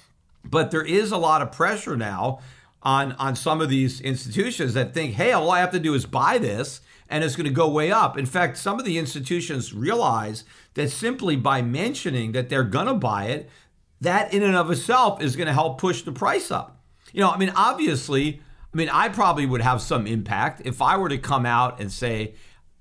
But 0.42 0.70
there 0.70 0.84
is 0.84 1.12
a 1.12 1.18
lot 1.18 1.42
of 1.42 1.52
pressure 1.52 1.98
now 1.98 2.40
on, 2.82 3.12
on 3.12 3.36
some 3.36 3.60
of 3.60 3.68
these 3.68 4.00
institutions 4.00 4.74
that 4.74 4.94
think, 4.94 5.14
hey, 5.14 5.32
all 5.32 5.50
I 5.50 5.60
have 5.60 5.72
to 5.72 5.78
do 5.78 5.94
is 5.94 6.06
buy 6.06 6.38
this 6.38 6.80
and 7.08 7.22
it's 7.22 7.36
going 7.36 7.46
to 7.46 7.52
go 7.52 7.68
way 7.68 7.92
up. 7.92 8.16
In 8.16 8.26
fact, 8.26 8.56
some 8.56 8.78
of 8.78 8.84
the 8.84 8.98
institutions 8.98 9.74
realize 9.74 10.44
that 10.74 10.90
simply 10.90 11.36
by 11.36 11.62
mentioning 11.62 12.32
that 12.32 12.48
they're 12.48 12.64
going 12.64 12.86
to 12.86 12.94
buy 12.94 13.26
it, 13.26 13.50
that 14.00 14.32
in 14.32 14.42
and 14.42 14.56
of 14.56 14.70
itself 14.70 15.22
is 15.22 15.36
going 15.36 15.46
to 15.46 15.52
help 15.52 15.78
push 15.78 16.02
the 16.02 16.12
price 16.12 16.50
up. 16.50 16.82
You 17.12 17.20
know, 17.20 17.30
I 17.30 17.36
mean, 17.36 17.52
obviously, 17.54 18.40
I 18.72 18.76
mean, 18.76 18.88
I 18.88 19.10
probably 19.10 19.46
would 19.46 19.60
have 19.60 19.82
some 19.82 20.06
impact 20.06 20.62
if 20.64 20.80
I 20.80 20.96
were 20.96 21.10
to 21.10 21.18
come 21.18 21.44
out 21.44 21.80
and 21.80 21.92
say, 21.92 22.34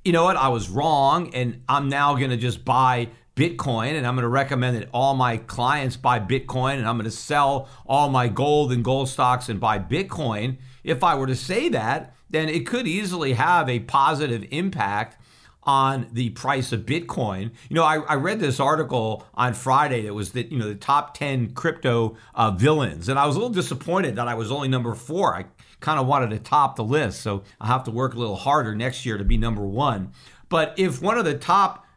you 0.05 0.13
know 0.13 0.23
what, 0.23 0.37
I 0.37 0.47
was 0.47 0.69
wrong, 0.69 1.35
and 1.35 1.61
I'm 1.69 1.89
now 1.89 2.15
going 2.15 2.31
to 2.31 2.37
just 2.37 2.65
buy 2.65 3.09
Bitcoin, 3.41 3.97
and 3.97 4.05
I'm 4.05 4.13
going 4.13 4.21
to 4.21 4.29
recommend 4.29 4.77
that 4.77 4.87
all 4.93 5.15
my 5.15 5.37
clients 5.37 5.97
buy 5.97 6.19
Bitcoin, 6.19 6.77
and 6.77 6.87
I'm 6.87 6.95
going 6.95 7.09
to 7.09 7.11
sell 7.11 7.67
all 7.87 8.07
my 8.07 8.27
gold 8.27 8.71
and 8.71 8.83
gold 8.83 9.09
stocks 9.09 9.49
and 9.49 9.59
buy 9.59 9.79
Bitcoin. 9.79 10.57
If 10.83 11.03
I 11.03 11.15
were 11.15 11.25
to 11.25 11.35
say 11.35 11.67
that, 11.69 12.15
then 12.29 12.49
it 12.49 12.67
could 12.67 12.85
easily 12.85 13.33
have 13.33 13.67
a 13.67 13.79
positive 13.79 14.45
impact 14.51 15.17
on 15.63 16.07
the 16.11 16.29
price 16.29 16.71
of 16.71 16.81
Bitcoin. 16.81 17.49
You 17.67 17.77
know, 17.77 17.83
I, 17.83 18.01
I, 18.01 18.13
read 18.15 18.39
this 18.39 18.59
article 18.59 19.25
on 19.33 19.55
Friday 19.55 20.03
that 20.03 20.13
was 20.13 20.33
that 20.33 20.51
you 20.51 20.59
know 20.59 20.67
the 20.67 20.75
top 20.75 21.15
ten 21.15 21.51
crypto 21.53 22.17
uh, 22.35 22.51
villains, 22.51 23.09
and 23.09 23.17
I 23.17 23.25
was 23.25 23.35
a 23.35 23.39
little 23.39 23.53
disappointed 23.53 24.17
that 24.17 24.27
I 24.27 24.35
was 24.35 24.51
only 24.51 24.67
number 24.67 24.93
four. 24.93 25.35
I 25.35 25.45
kind 25.79 25.99
of 25.99 26.05
wanted 26.05 26.29
to 26.29 26.37
top 26.37 26.75
the 26.75 26.83
list, 26.83 27.21
so 27.21 27.41
I'll 27.59 27.69
have 27.69 27.85
to 27.85 27.91
work 27.91 28.13
a 28.13 28.19
little 28.19 28.35
harder 28.35 28.75
next 28.75 29.03
year 29.03 29.17
to 29.17 29.25
be 29.25 29.37
number 29.37 29.65
one. 29.65 30.11
But 30.47 30.75
if 30.77 31.01
one 31.01 31.17
of 31.17 31.25
the 31.25 31.37
top 31.37 31.87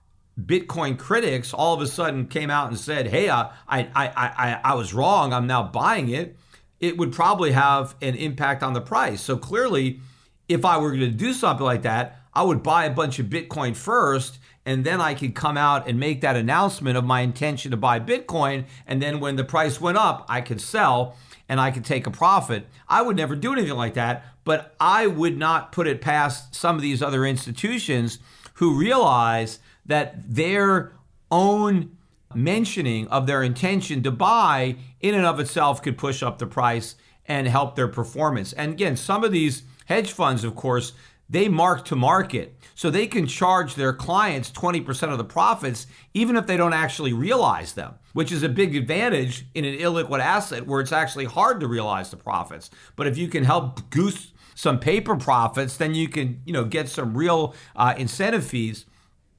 Bitcoin 0.40 0.98
critics 0.98 1.54
all 1.54 1.74
of 1.74 1.80
a 1.80 1.86
sudden 1.86 2.26
came 2.26 2.50
out 2.50 2.68
and 2.68 2.78
said, 2.78 3.08
"Hey, 3.08 3.30
I, 3.30 3.50
I, 3.68 3.88
I, 3.94 4.60
I 4.64 4.74
was 4.74 4.92
wrong. 4.92 5.32
I'm 5.32 5.46
now 5.46 5.62
buying 5.62 6.08
it," 6.08 6.36
it 6.80 6.96
would 6.98 7.12
probably 7.12 7.52
have 7.52 7.94
an 8.02 8.14
impact 8.14 8.62
on 8.62 8.72
the 8.72 8.80
price. 8.80 9.20
So 9.20 9.36
clearly, 9.36 10.00
if 10.48 10.64
I 10.64 10.78
were 10.78 10.90
going 10.90 11.00
to 11.00 11.08
do 11.08 11.32
something 11.32 11.64
like 11.64 11.82
that, 11.82 12.20
I 12.34 12.42
would 12.42 12.62
buy 12.62 12.84
a 12.84 12.90
bunch 12.90 13.18
of 13.18 13.26
Bitcoin 13.26 13.76
first, 13.76 14.38
and 14.66 14.84
then 14.84 15.00
I 15.00 15.14
could 15.14 15.34
come 15.34 15.56
out 15.56 15.88
and 15.88 16.00
make 16.00 16.20
that 16.22 16.36
announcement 16.36 16.96
of 16.96 17.04
my 17.04 17.20
intention 17.20 17.70
to 17.70 17.76
buy 17.76 18.00
Bitcoin. 18.00 18.64
And 18.86 19.00
then 19.00 19.20
when 19.20 19.36
the 19.36 19.44
price 19.44 19.80
went 19.80 19.98
up, 19.98 20.26
I 20.28 20.40
could 20.40 20.60
sell 20.60 21.16
and 21.48 21.60
I 21.60 21.70
could 21.70 21.84
take 21.84 22.06
a 22.06 22.10
profit. 22.10 22.66
I 22.88 23.02
would 23.02 23.16
never 23.16 23.36
do 23.36 23.52
anything 23.52 23.76
like 23.76 23.94
that, 23.94 24.24
but 24.44 24.74
I 24.80 25.06
would 25.06 25.38
not 25.38 25.72
put 25.72 25.86
it 25.86 26.00
past 26.00 26.54
some 26.54 26.76
of 26.76 26.82
these 26.82 27.02
other 27.02 27.24
institutions 27.24 28.18
who 28.54 28.78
realize 28.78 29.58
that 29.86 30.34
their 30.34 30.92
own 31.30 31.96
mentioning 32.34 33.06
of 33.08 33.26
their 33.26 33.42
intention 33.42 34.02
to 34.02 34.10
buy 34.10 34.76
in 35.00 35.14
and 35.14 35.26
of 35.26 35.38
itself 35.40 35.82
could 35.82 35.96
push 35.96 36.22
up 36.22 36.38
the 36.38 36.46
price 36.46 36.96
and 37.26 37.46
help 37.46 37.76
their 37.76 37.88
performance. 37.88 38.52
And 38.52 38.72
again, 38.72 38.96
some 38.96 39.24
of 39.24 39.32
these 39.32 39.62
hedge 39.86 40.12
funds, 40.12 40.44
of 40.44 40.54
course, 40.54 40.92
they 41.28 41.48
mark 41.48 41.84
to 41.86 41.96
market. 41.96 42.56
So 42.74 42.90
they 42.90 43.06
can 43.06 43.26
charge 43.26 43.76
their 43.76 43.92
clients 43.92 44.50
20% 44.50 45.12
of 45.12 45.18
the 45.18 45.24
profits, 45.24 45.86
even 46.12 46.36
if 46.36 46.46
they 46.46 46.56
don't 46.56 46.72
actually 46.72 47.12
realize 47.12 47.72
them, 47.74 47.94
which 48.12 48.32
is 48.32 48.42
a 48.42 48.48
big 48.48 48.74
advantage 48.74 49.46
in 49.54 49.64
an 49.64 49.78
illiquid 49.78 50.18
asset 50.18 50.66
where 50.66 50.80
it's 50.80 50.92
actually 50.92 51.24
hard 51.26 51.60
to 51.60 51.68
realize 51.68 52.10
the 52.10 52.16
profits. 52.16 52.70
But 52.96 53.06
if 53.06 53.16
you 53.16 53.28
can 53.28 53.44
help 53.44 53.90
goose 53.90 54.32
some 54.56 54.78
paper 54.78 55.16
profits, 55.16 55.76
then 55.76 55.94
you 55.94 56.08
can, 56.08 56.40
you 56.44 56.52
know, 56.52 56.64
get 56.64 56.88
some 56.88 57.16
real 57.16 57.54
uh, 57.76 57.94
incentive 57.96 58.44
fees 58.44 58.86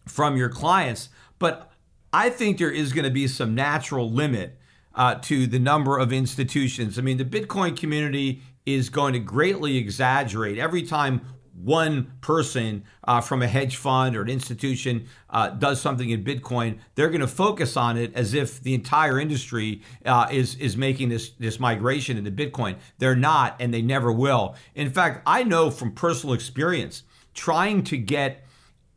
from 0.06 0.38
your 0.38 0.50
clients. 0.50 1.10
But 1.40 1.72
I 2.14 2.30
think 2.30 2.58
there 2.58 2.72
is 2.72 2.94
going 2.94 3.06
to 3.06 3.12
be 3.12 3.28
some 3.28 3.56
natural 3.56 4.10
limit 4.10 4.58
uh, 4.94 5.16
to 5.16 5.48
the 5.48 5.60
number 5.60 5.98
of 5.98 6.14
institutions. 6.14 6.98
I 6.98 7.02
mean, 7.02 7.18
the 7.18 7.26
Bitcoin 7.26 7.78
community 7.78 8.42
is 8.66 8.90
going 8.90 9.14
to 9.14 9.20
greatly 9.20 9.78
exaggerate 9.78 10.58
every 10.58 10.84
time 10.84 11.22
one 11.56 12.12
person 12.22 12.84
uh, 13.06 13.22
from 13.22 13.42
a 13.42 13.48
hedge 13.48 13.78
fund 13.78 14.16
or 14.16 14.22
an 14.22 14.30
institution 14.30 15.08
uh, 15.30 15.50
does 15.50 15.80
something 15.80 16.10
in 16.10 16.24
Bitcoin, 16.24 16.80
they're 16.96 17.10
going 17.10 17.22
to 17.22 17.28
focus 17.28 17.78
on 17.78 17.98
it 17.98 18.14
as 18.14 18.34
if 18.34 18.62
the 18.62 18.74
entire 18.74 19.20
industry 19.20 19.82
uh, 20.06 20.28
is 20.32 20.56
is 20.56 20.76
making 20.76 21.10
this 21.10 21.30
this 21.40 21.60
migration 21.60 22.18
into 22.18 22.32
Bitcoin. 22.32 22.76
They're 22.98 23.16
not, 23.16 23.56
and 23.60 23.74
they 23.74 23.82
never 23.82 24.12
will. 24.12 24.56
In 24.74 24.92
fact, 24.92 25.22
I 25.26 25.44
know 25.44 25.72
from 25.72 25.94
personal 25.94 26.36
experience, 26.36 27.04
trying 27.34 27.84
to 27.86 27.98
get 27.98 28.45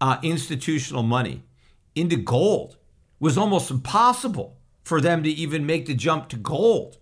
uh, 0.00 0.18
institutional 0.22 1.02
money 1.02 1.42
into 1.94 2.16
gold 2.16 2.76
was 3.20 3.36
almost 3.36 3.70
impossible 3.70 4.56
for 4.84 5.00
them 5.00 5.22
to 5.22 5.30
even 5.30 5.66
make 5.66 5.86
the 5.86 5.94
jump 5.94 6.28
to 6.28 6.36
gold. 6.36 6.98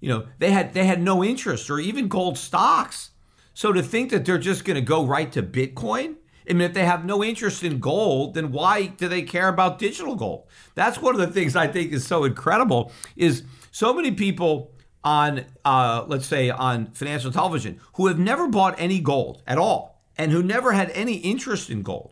You 0.00 0.08
know, 0.08 0.26
they 0.38 0.50
had 0.50 0.74
they 0.74 0.84
had 0.84 1.00
no 1.00 1.22
interest 1.22 1.70
or 1.70 1.78
even 1.78 2.08
gold 2.08 2.36
stocks 2.36 3.12
so 3.54 3.72
to 3.72 3.82
think 3.82 4.10
that 4.10 4.24
they're 4.24 4.38
just 4.38 4.64
going 4.64 4.76
to 4.76 4.80
go 4.80 5.04
right 5.04 5.30
to 5.32 5.42
Bitcoin, 5.42 6.16
I 6.48 6.54
mean, 6.54 6.62
if 6.62 6.74
they 6.74 6.84
have 6.84 7.04
no 7.04 7.22
interest 7.22 7.62
in 7.62 7.78
gold, 7.78 8.34
then 8.34 8.50
why 8.50 8.86
do 8.86 9.08
they 9.08 9.22
care 9.22 9.48
about 9.48 9.78
digital 9.78 10.16
gold? 10.16 10.46
That's 10.74 11.00
one 11.00 11.14
of 11.14 11.20
the 11.20 11.28
things 11.28 11.54
I 11.54 11.68
think 11.68 11.92
is 11.92 12.06
so 12.06 12.24
incredible. 12.24 12.92
Is 13.14 13.44
so 13.70 13.94
many 13.94 14.10
people 14.10 14.72
on, 15.04 15.44
uh, 15.64 16.04
let's 16.08 16.26
say, 16.26 16.50
on 16.50 16.86
financial 16.92 17.30
television 17.30 17.80
who 17.94 18.06
have 18.08 18.18
never 18.18 18.48
bought 18.48 18.74
any 18.78 19.00
gold 19.00 19.42
at 19.46 19.58
all 19.58 20.02
and 20.16 20.32
who 20.32 20.42
never 20.42 20.72
had 20.72 20.90
any 20.90 21.14
interest 21.16 21.70
in 21.70 21.82
gold 21.82 22.11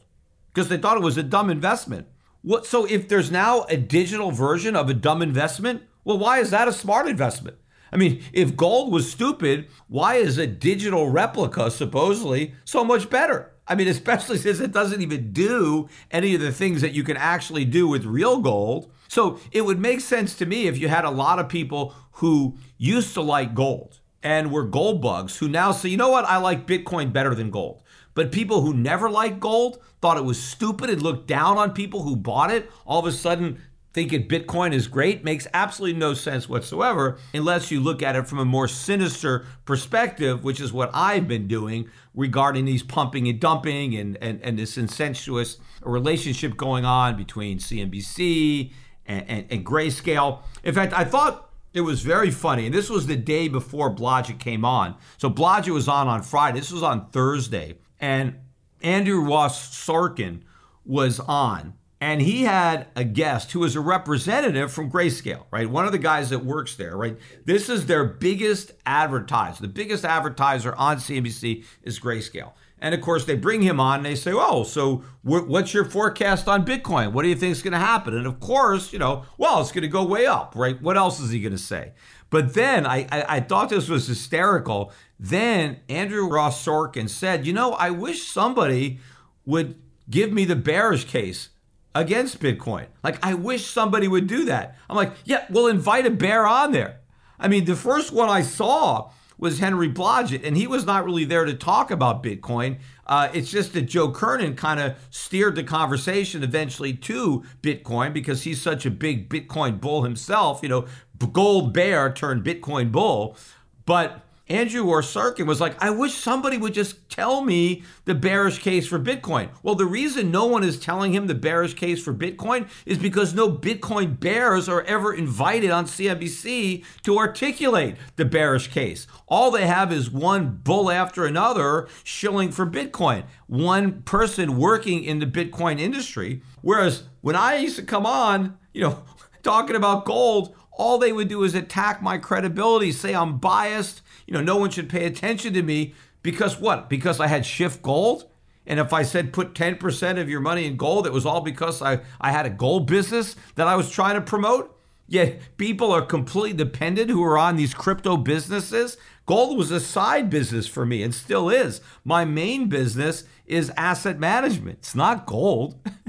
because 0.52 0.68
they 0.68 0.76
thought 0.76 0.96
it 0.96 1.02
was 1.02 1.16
a 1.16 1.22
dumb 1.22 1.50
investment. 1.50 2.06
What? 2.42 2.66
So 2.66 2.84
if 2.86 3.08
there's 3.08 3.30
now 3.30 3.64
a 3.68 3.76
digital 3.76 4.30
version 4.30 4.74
of 4.74 4.88
a 4.88 4.94
dumb 4.94 5.22
investment, 5.22 5.82
well, 6.04 6.18
why 6.18 6.38
is 6.38 6.50
that 6.50 6.68
a 6.68 6.72
smart 6.72 7.06
investment? 7.06 7.56
I 7.92 7.96
mean, 7.96 8.22
if 8.32 8.56
gold 8.56 8.92
was 8.92 9.10
stupid, 9.10 9.68
why 9.88 10.14
is 10.16 10.38
a 10.38 10.46
digital 10.46 11.10
replica 11.10 11.70
supposedly 11.70 12.54
so 12.64 12.84
much 12.84 13.10
better? 13.10 13.52
I 13.66 13.74
mean, 13.74 13.88
especially 13.96 14.38
since 14.38 14.60
it 14.60 14.72
doesn't 14.72 15.02
even 15.02 15.32
do 15.32 15.88
any 16.10 16.34
of 16.34 16.40
the 16.40 16.52
things 16.52 16.80
that 16.82 16.92
you 16.92 17.04
can 17.04 17.16
actually 17.16 17.64
do 17.64 17.88
with 17.88 18.04
real 18.04 18.38
gold. 18.38 18.92
So 19.08 19.40
it 19.52 19.62
would 19.62 19.80
make 19.80 20.00
sense 20.00 20.36
to 20.36 20.46
me 20.46 20.68
if 20.68 20.78
you 20.78 20.88
had 20.88 21.04
a 21.04 21.10
lot 21.10 21.38
of 21.38 21.48
people 21.48 21.94
who 22.12 22.56
used 22.78 23.14
to 23.14 23.20
like 23.20 23.54
gold 23.54 24.00
and 24.22 24.52
were 24.52 24.64
gold 24.64 25.00
bugs 25.02 25.38
who 25.38 25.48
now 25.48 25.72
say, 25.72 25.88
you 25.88 25.96
know 25.96 26.10
what, 26.10 26.24
I 26.26 26.36
like 26.36 26.66
Bitcoin 26.66 27.12
better 27.12 27.34
than 27.34 27.50
gold. 27.50 27.82
But 28.14 28.32
people 28.32 28.62
who 28.62 28.74
never 28.74 29.08
liked 29.08 29.40
gold, 29.40 29.78
thought 30.00 30.16
it 30.16 30.24
was 30.24 30.42
stupid 30.42 30.90
and 30.90 31.02
looked 31.02 31.26
down 31.26 31.58
on 31.58 31.72
people 31.72 32.02
who 32.02 32.16
bought 32.16 32.50
it, 32.50 32.70
all 32.86 33.00
of 33.00 33.06
a 33.06 33.12
sudden 33.12 33.60
thinking 33.92 34.28
Bitcoin 34.28 34.72
is 34.72 34.86
great 34.86 35.24
makes 35.24 35.48
absolutely 35.52 35.98
no 35.98 36.14
sense 36.14 36.48
whatsoever 36.48 37.18
unless 37.34 37.70
you 37.70 37.80
look 37.80 38.02
at 38.02 38.14
it 38.14 38.26
from 38.28 38.38
a 38.38 38.44
more 38.44 38.68
sinister 38.68 39.46
perspective, 39.64 40.44
which 40.44 40.60
is 40.60 40.72
what 40.72 40.90
I've 40.94 41.26
been 41.26 41.48
doing 41.48 41.88
regarding 42.14 42.64
these 42.64 42.82
pumping 42.82 43.28
and 43.28 43.40
dumping 43.40 43.96
and, 43.96 44.16
and, 44.22 44.40
and 44.42 44.58
this 44.58 44.78
incestuous 44.78 45.58
relationship 45.82 46.56
going 46.56 46.84
on 46.84 47.16
between 47.16 47.58
CNBC 47.58 48.72
and, 49.06 49.28
and, 49.28 49.46
and 49.50 49.66
Grayscale. 49.66 50.42
In 50.62 50.74
fact, 50.74 50.92
I 50.92 51.04
thought 51.04 51.50
it 51.72 51.80
was 51.82 52.02
very 52.02 52.30
funny. 52.30 52.66
And 52.66 52.74
this 52.74 52.90
was 52.90 53.06
the 53.06 53.16
day 53.16 53.48
before 53.48 53.94
Blodget 53.94 54.38
came 54.38 54.64
on. 54.64 54.96
So 55.18 55.30
Blodget 55.30 55.72
was 55.72 55.88
on 55.88 56.08
on 56.08 56.22
Friday. 56.22 56.60
This 56.60 56.72
was 56.72 56.82
on 56.82 57.10
Thursday. 57.10 57.78
And 58.00 58.38
Andrew 58.82 59.20
Ross 59.20 59.76
Sorkin 59.76 60.40
was 60.84 61.20
on 61.20 61.74
and 62.00 62.22
he 62.22 62.44
had 62.44 62.86
a 62.96 63.04
guest 63.04 63.52
who 63.52 63.60
was 63.60 63.76
a 63.76 63.80
representative 63.80 64.72
from 64.72 64.90
Grayscale, 64.90 65.44
right? 65.50 65.68
One 65.68 65.84
of 65.84 65.92
the 65.92 65.98
guys 65.98 66.30
that 66.30 66.44
works 66.44 66.74
there, 66.76 66.96
right? 66.96 67.18
This 67.44 67.68
is 67.68 67.86
their 67.86 68.04
biggest 68.04 68.72
advertiser. 68.86 69.60
The 69.60 69.68
biggest 69.68 70.04
advertiser 70.06 70.74
on 70.76 70.96
CNBC 70.96 71.64
is 71.82 72.00
Grayscale. 72.00 72.52
And 72.80 72.94
of 72.94 73.02
course, 73.02 73.26
they 73.26 73.36
bring 73.36 73.60
him 73.60 73.78
on 73.78 73.98
and 73.98 74.06
they 74.06 74.14
say, 74.14 74.32
Oh, 74.32 74.64
so 74.64 75.04
what's 75.22 75.74
your 75.74 75.84
forecast 75.84 76.48
on 76.48 76.64
Bitcoin? 76.64 77.12
What 77.12 77.22
do 77.22 77.28
you 77.28 77.34
think 77.34 77.52
is 77.52 77.62
going 77.62 77.72
to 77.72 77.78
happen? 77.78 78.16
And 78.16 78.26
of 78.26 78.40
course, 78.40 78.94
you 78.94 78.98
know, 78.98 79.26
well, 79.36 79.60
it's 79.60 79.70
going 79.70 79.82
to 79.82 79.88
go 79.88 80.02
way 80.02 80.24
up, 80.24 80.54
right? 80.56 80.80
What 80.80 80.96
else 80.96 81.20
is 81.20 81.30
he 81.30 81.40
going 81.42 81.52
to 81.52 81.58
say? 81.58 81.92
But 82.30 82.54
then 82.54 82.86
I, 82.86 83.06
I, 83.12 83.36
I 83.36 83.40
thought 83.40 83.68
this 83.68 83.90
was 83.90 84.06
hysterical. 84.06 84.92
Then 85.22 85.80
Andrew 85.90 86.26
Ross 86.26 86.64
Sorkin 86.64 87.08
said, 87.08 87.46
You 87.46 87.52
know, 87.52 87.72
I 87.72 87.90
wish 87.90 88.22
somebody 88.22 89.00
would 89.44 89.74
give 90.08 90.32
me 90.32 90.46
the 90.46 90.56
bearish 90.56 91.04
case 91.04 91.50
against 91.94 92.40
Bitcoin. 92.40 92.86
Like, 93.04 93.24
I 93.24 93.34
wish 93.34 93.66
somebody 93.66 94.08
would 94.08 94.26
do 94.26 94.46
that. 94.46 94.78
I'm 94.88 94.96
like, 94.96 95.12
yeah, 95.26 95.44
we'll 95.50 95.66
invite 95.66 96.06
a 96.06 96.10
bear 96.10 96.46
on 96.46 96.72
there. 96.72 97.00
I 97.38 97.48
mean, 97.48 97.66
the 97.66 97.76
first 97.76 98.12
one 98.12 98.30
I 98.30 98.40
saw 98.40 99.10
was 99.36 99.58
Henry 99.58 99.90
Blodget, 99.90 100.46
and 100.46 100.56
he 100.56 100.66
was 100.66 100.86
not 100.86 101.04
really 101.04 101.24
there 101.24 101.44
to 101.44 101.54
talk 101.54 101.90
about 101.90 102.22
Bitcoin. 102.22 102.78
Uh, 103.06 103.28
it's 103.34 103.50
just 103.50 103.74
that 103.74 103.82
Joe 103.82 104.10
Kernen 104.10 104.56
kind 104.56 104.80
of 104.80 104.96
steered 105.10 105.54
the 105.54 105.64
conversation 105.64 106.42
eventually 106.42 106.94
to 106.94 107.44
Bitcoin 107.62 108.14
because 108.14 108.42
he's 108.42 108.60
such 108.60 108.86
a 108.86 108.90
big 108.90 109.28
Bitcoin 109.28 109.80
bull 109.80 110.02
himself, 110.02 110.60
you 110.62 110.68
know, 110.68 110.86
gold 111.32 111.74
bear 111.74 112.10
turned 112.10 112.44
Bitcoin 112.44 112.90
bull. 112.90 113.36
But 113.84 114.24
Andrew 114.50 114.82
Ross 114.82 115.14
Sorkin 115.14 115.46
was 115.46 115.60
like, 115.60 115.80
I 115.80 115.90
wish 115.90 116.12
somebody 116.12 116.58
would 116.58 116.74
just 116.74 117.08
tell 117.08 117.44
me 117.44 117.84
the 118.04 118.16
bearish 118.16 118.58
case 118.58 118.88
for 118.88 118.98
Bitcoin. 118.98 119.48
Well, 119.62 119.76
the 119.76 119.86
reason 119.86 120.32
no 120.32 120.46
one 120.46 120.64
is 120.64 120.76
telling 120.76 121.14
him 121.14 121.28
the 121.28 121.36
bearish 121.36 121.74
case 121.74 122.02
for 122.02 122.12
Bitcoin 122.12 122.68
is 122.84 122.98
because 122.98 123.32
no 123.32 123.48
Bitcoin 123.48 124.18
bears 124.18 124.68
are 124.68 124.82
ever 124.82 125.14
invited 125.14 125.70
on 125.70 125.84
CNBC 125.84 126.84
to 127.04 127.16
articulate 127.16 127.94
the 128.16 128.24
bearish 128.24 128.66
case. 128.66 129.06
All 129.28 129.52
they 129.52 129.68
have 129.68 129.92
is 129.92 130.10
one 130.10 130.60
bull 130.64 130.90
after 130.90 131.24
another 131.24 131.86
shilling 132.02 132.50
for 132.50 132.66
Bitcoin, 132.66 133.26
one 133.46 134.02
person 134.02 134.58
working 134.58 135.04
in 135.04 135.20
the 135.20 135.26
Bitcoin 135.26 135.78
industry. 135.78 136.42
Whereas 136.60 137.04
when 137.20 137.36
I 137.36 137.58
used 137.58 137.76
to 137.76 137.84
come 137.84 138.04
on, 138.04 138.58
you 138.74 138.82
know, 138.82 139.04
talking 139.44 139.76
about 139.76 140.04
gold, 140.04 140.56
all 140.72 140.98
they 140.98 141.12
would 141.12 141.28
do 141.28 141.44
is 141.44 141.54
attack 141.54 142.02
my 142.02 142.18
credibility, 142.18 142.92
say 142.92 143.14
I'm 143.14 143.38
biased 143.38 144.02
you 144.30 144.34
know, 144.34 144.42
no 144.42 144.56
one 144.56 144.70
should 144.70 144.88
pay 144.88 145.06
attention 145.06 145.52
to 145.54 145.62
me 145.62 145.92
because 146.22 146.60
what? 146.60 146.88
Because 146.88 147.18
I 147.18 147.26
had 147.26 147.44
Schiff 147.44 147.82
Gold? 147.82 148.30
And 148.64 148.78
if 148.78 148.92
I 148.92 149.02
said 149.02 149.32
put 149.32 149.54
10% 149.54 150.20
of 150.20 150.28
your 150.28 150.40
money 150.40 150.66
in 150.66 150.76
gold, 150.76 151.04
it 151.04 151.12
was 151.12 151.26
all 151.26 151.40
because 151.40 151.82
I, 151.82 151.98
I 152.20 152.30
had 152.30 152.46
a 152.46 152.50
gold 152.50 152.86
business 152.86 153.34
that 153.56 153.66
I 153.66 153.74
was 153.74 153.90
trying 153.90 154.14
to 154.14 154.20
promote. 154.20 154.76
Yet 155.08 155.40
people 155.56 155.90
are 155.90 156.02
completely 156.02 156.52
dependent 156.52 157.10
who 157.10 157.24
are 157.24 157.36
on 157.36 157.56
these 157.56 157.74
crypto 157.74 158.16
businesses. 158.16 158.96
Gold 159.26 159.58
was 159.58 159.72
a 159.72 159.80
side 159.80 160.30
business 160.30 160.68
for 160.68 160.86
me 160.86 161.02
and 161.02 161.12
still 161.12 161.50
is. 161.50 161.80
My 162.04 162.24
main 162.24 162.68
business 162.68 163.24
is 163.46 163.72
asset 163.76 164.20
management. 164.20 164.78
It's 164.78 164.94
not 164.94 165.26
gold. 165.26 165.74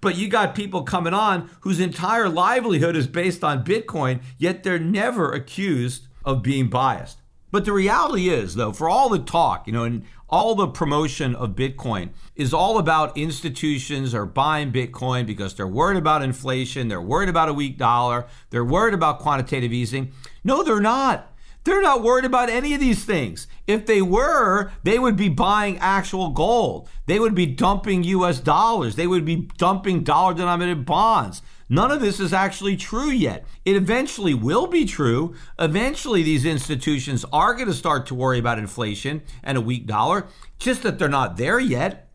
but 0.00 0.16
you 0.16 0.28
got 0.28 0.54
people 0.54 0.82
coming 0.82 1.14
on 1.14 1.50
whose 1.60 1.80
entire 1.80 2.28
livelihood 2.28 2.96
is 2.96 3.06
based 3.06 3.42
on 3.42 3.64
Bitcoin, 3.64 4.22
yet 4.36 4.62
they're 4.62 4.78
never 4.78 5.32
accused 5.32 6.06
of 6.24 6.42
being 6.42 6.68
biased. 6.68 7.18
But 7.50 7.64
the 7.64 7.72
reality 7.72 8.28
is, 8.28 8.54
though, 8.54 8.72
for 8.72 8.88
all 8.88 9.08
the 9.08 9.18
talk, 9.18 9.66
you 9.66 9.72
know, 9.72 9.84
and 9.84 10.04
all 10.28 10.54
the 10.54 10.68
promotion 10.68 11.34
of 11.34 11.56
Bitcoin 11.56 12.10
is 12.36 12.52
all 12.52 12.78
about 12.78 13.16
institutions 13.16 14.14
are 14.14 14.26
buying 14.26 14.70
Bitcoin 14.70 15.24
because 15.24 15.54
they're 15.54 15.66
worried 15.66 15.96
about 15.96 16.22
inflation, 16.22 16.88
they're 16.88 17.00
worried 17.00 17.30
about 17.30 17.48
a 17.48 17.54
weak 17.54 17.78
dollar, 17.78 18.26
they're 18.50 18.64
worried 18.64 18.92
about 18.92 19.20
quantitative 19.20 19.72
easing. 19.72 20.12
No, 20.44 20.62
they're 20.62 20.80
not. 20.80 21.32
They're 21.68 21.82
not 21.82 22.02
worried 22.02 22.24
about 22.24 22.48
any 22.48 22.72
of 22.72 22.80
these 22.80 23.04
things. 23.04 23.46
If 23.66 23.84
they 23.84 24.00
were, 24.00 24.72
they 24.84 24.98
would 24.98 25.16
be 25.16 25.28
buying 25.28 25.76
actual 25.80 26.30
gold. 26.30 26.88
They 27.04 27.18
would 27.18 27.34
be 27.34 27.44
dumping 27.44 28.04
US 28.04 28.40
dollars. 28.40 28.96
They 28.96 29.06
would 29.06 29.26
be 29.26 29.50
dumping 29.58 30.02
dollar 30.02 30.32
denominated 30.32 30.86
bonds. 30.86 31.42
None 31.68 31.90
of 31.90 32.00
this 32.00 32.20
is 32.20 32.32
actually 32.32 32.78
true 32.78 33.10
yet. 33.10 33.44
It 33.66 33.76
eventually 33.76 34.32
will 34.32 34.66
be 34.66 34.86
true. 34.86 35.34
Eventually, 35.58 36.22
these 36.22 36.46
institutions 36.46 37.26
are 37.34 37.52
going 37.52 37.66
to 37.68 37.74
start 37.74 38.06
to 38.06 38.14
worry 38.14 38.38
about 38.38 38.58
inflation 38.58 39.20
and 39.42 39.58
a 39.58 39.60
weak 39.60 39.86
dollar, 39.86 40.26
just 40.58 40.82
that 40.84 40.98
they're 40.98 41.06
not 41.06 41.36
there 41.36 41.60
yet. 41.60 42.08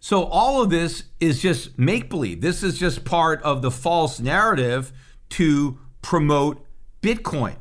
So, 0.00 0.24
all 0.24 0.60
of 0.60 0.68
this 0.68 1.04
is 1.20 1.40
just 1.40 1.78
make 1.78 2.10
believe. 2.10 2.42
This 2.42 2.62
is 2.62 2.78
just 2.78 3.06
part 3.06 3.42
of 3.44 3.62
the 3.62 3.70
false 3.70 4.20
narrative 4.20 4.92
to 5.30 5.78
promote 6.02 6.66
Bitcoin. 7.00 7.56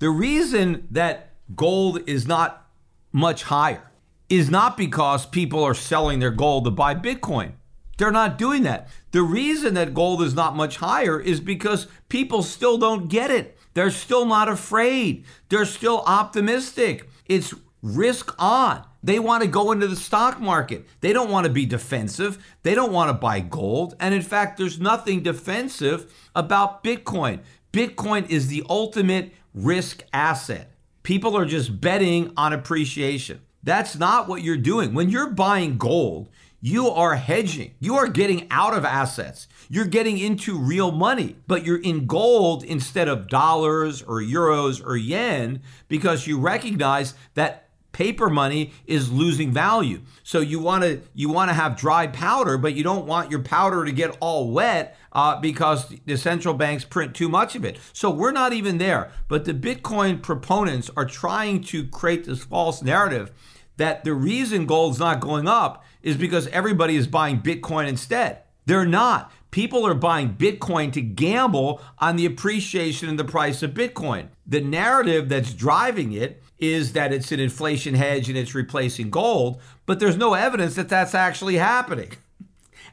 The 0.00 0.10
reason 0.10 0.88
that 0.90 1.34
gold 1.54 2.08
is 2.08 2.26
not 2.26 2.66
much 3.12 3.44
higher 3.44 3.90
is 4.30 4.48
not 4.48 4.76
because 4.76 5.26
people 5.26 5.62
are 5.62 5.74
selling 5.74 6.20
their 6.20 6.30
gold 6.30 6.64
to 6.64 6.70
buy 6.70 6.94
Bitcoin. 6.94 7.52
They're 7.98 8.10
not 8.10 8.38
doing 8.38 8.62
that. 8.62 8.88
The 9.10 9.20
reason 9.20 9.74
that 9.74 9.92
gold 9.92 10.22
is 10.22 10.34
not 10.34 10.56
much 10.56 10.78
higher 10.78 11.20
is 11.20 11.38
because 11.38 11.86
people 12.08 12.42
still 12.42 12.78
don't 12.78 13.08
get 13.08 13.30
it. 13.30 13.58
They're 13.74 13.90
still 13.90 14.24
not 14.24 14.48
afraid. 14.48 15.24
They're 15.50 15.66
still 15.66 16.02
optimistic. 16.06 17.10
It's 17.26 17.52
risk 17.82 18.34
on. 18.38 18.82
They 19.02 19.18
want 19.18 19.42
to 19.42 19.48
go 19.50 19.70
into 19.70 19.86
the 19.86 19.96
stock 19.96 20.40
market. 20.40 20.86
They 21.02 21.12
don't 21.12 21.30
want 21.30 21.46
to 21.46 21.52
be 21.52 21.66
defensive. 21.66 22.42
They 22.62 22.74
don't 22.74 22.92
want 22.92 23.10
to 23.10 23.14
buy 23.14 23.40
gold. 23.40 23.96
And 24.00 24.14
in 24.14 24.22
fact, 24.22 24.56
there's 24.56 24.80
nothing 24.80 25.22
defensive 25.22 26.10
about 26.34 26.82
Bitcoin. 26.82 27.40
Bitcoin 27.72 28.28
is 28.28 28.48
the 28.48 28.64
ultimate 28.68 29.32
risk 29.54 30.04
asset. 30.12 30.70
People 31.02 31.36
are 31.36 31.46
just 31.46 31.80
betting 31.80 32.32
on 32.36 32.52
appreciation. 32.52 33.40
That's 33.62 33.96
not 33.96 34.28
what 34.28 34.42
you're 34.42 34.56
doing. 34.56 34.94
When 34.94 35.10
you're 35.10 35.30
buying 35.30 35.76
gold, 35.76 36.28
you 36.60 36.88
are 36.88 37.16
hedging. 37.16 37.72
You 37.80 37.96
are 37.96 38.06
getting 38.06 38.46
out 38.50 38.74
of 38.74 38.84
assets. 38.84 39.48
You're 39.70 39.86
getting 39.86 40.18
into 40.18 40.58
real 40.58 40.92
money, 40.92 41.36
but 41.46 41.64
you're 41.64 41.80
in 41.80 42.06
gold 42.06 42.62
instead 42.64 43.08
of 43.08 43.28
dollars 43.28 44.02
or 44.02 44.20
euros 44.20 44.84
or 44.84 44.96
yen 44.96 45.62
because 45.88 46.26
you 46.26 46.38
recognize 46.38 47.14
that 47.34 47.69
paper 47.92 48.30
money 48.30 48.72
is 48.86 49.10
losing 49.10 49.52
value. 49.52 50.00
So 50.22 50.40
you 50.40 50.60
want 50.60 50.84
to 50.84 51.02
you 51.14 51.28
want 51.28 51.50
to 51.50 51.54
have 51.54 51.76
dry 51.76 52.06
powder, 52.06 52.58
but 52.58 52.74
you 52.74 52.82
don't 52.82 53.06
want 53.06 53.30
your 53.30 53.40
powder 53.40 53.84
to 53.84 53.92
get 53.92 54.16
all 54.20 54.50
wet 54.50 54.96
uh, 55.12 55.40
because 55.40 55.94
the 56.06 56.16
central 56.16 56.54
banks 56.54 56.84
print 56.84 57.14
too 57.14 57.28
much 57.28 57.56
of 57.56 57.64
it. 57.64 57.78
So 57.92 58.10
we're 58.10 58.32
not 58.32 58.52
even 58.52 58.78
there. 58.78 59.10
But 59.28 59.44
the 59.44 59.54
Bitcoin 59.54 60.22
proponents 60.22 60.90
are 60.96 61.04
trying 61.04 61.62
to 61.64 61.86
create 61.86 62.24
this 62.24 62.44
false 62.44 62.82
narrative 62.82 63.32
that 63.76 64.04
the 64.04 64.12
reason 64.12 64.66
gold's 64.66 64.98
not 64.98 65.20
going 65.20 65.48
up 65.48 65.84
is 66.02 66.16
because 66.16 66.46
everybody 66.48 66.96
is 66.96 67.06
buying 67.06 67.40
Bitcoin 67.40 67.88
instead. 67.88 68.42
They're 68.66 68.84
not. 68.84 69.32
People 69.50 69.86
are 69.86 69.94
buying 69.94 70.34
Bitcoin 70.34 70.92
to 70.92 71.00
gamble 71.00 71.80
on 71.98 72.16
the 72.16 72.26
appreciation 72.26 73.08
in 73.08 73.16
the 73.16 73.24
price 73.24 73.62
of 73.62 73.72
Bitcoin. 73.72 74.28
The 74.46 74.60
narrative 74.60 75.28
that's 75.28 75.52
driving 75.52 76.12
it 76.12 76.42
is 76.60 76.92
that 76.92 77.12
it's 77.12 77.32
an 77.32 77.40
inflation 77.40 77.94
hedge 77.94 78.28
and 78.28 78.38
it's 78.38 78.54
replacing 78.54 79.10
gold, 79.10 79.60
but 79.86 79.98
there's 79.98 80.16
no 80.16 80.34
evidence 80.34 80.76
that 80.76 80.88
that's 80.88 81.14
actually 81.14 81.56
happening. 81.56 82.12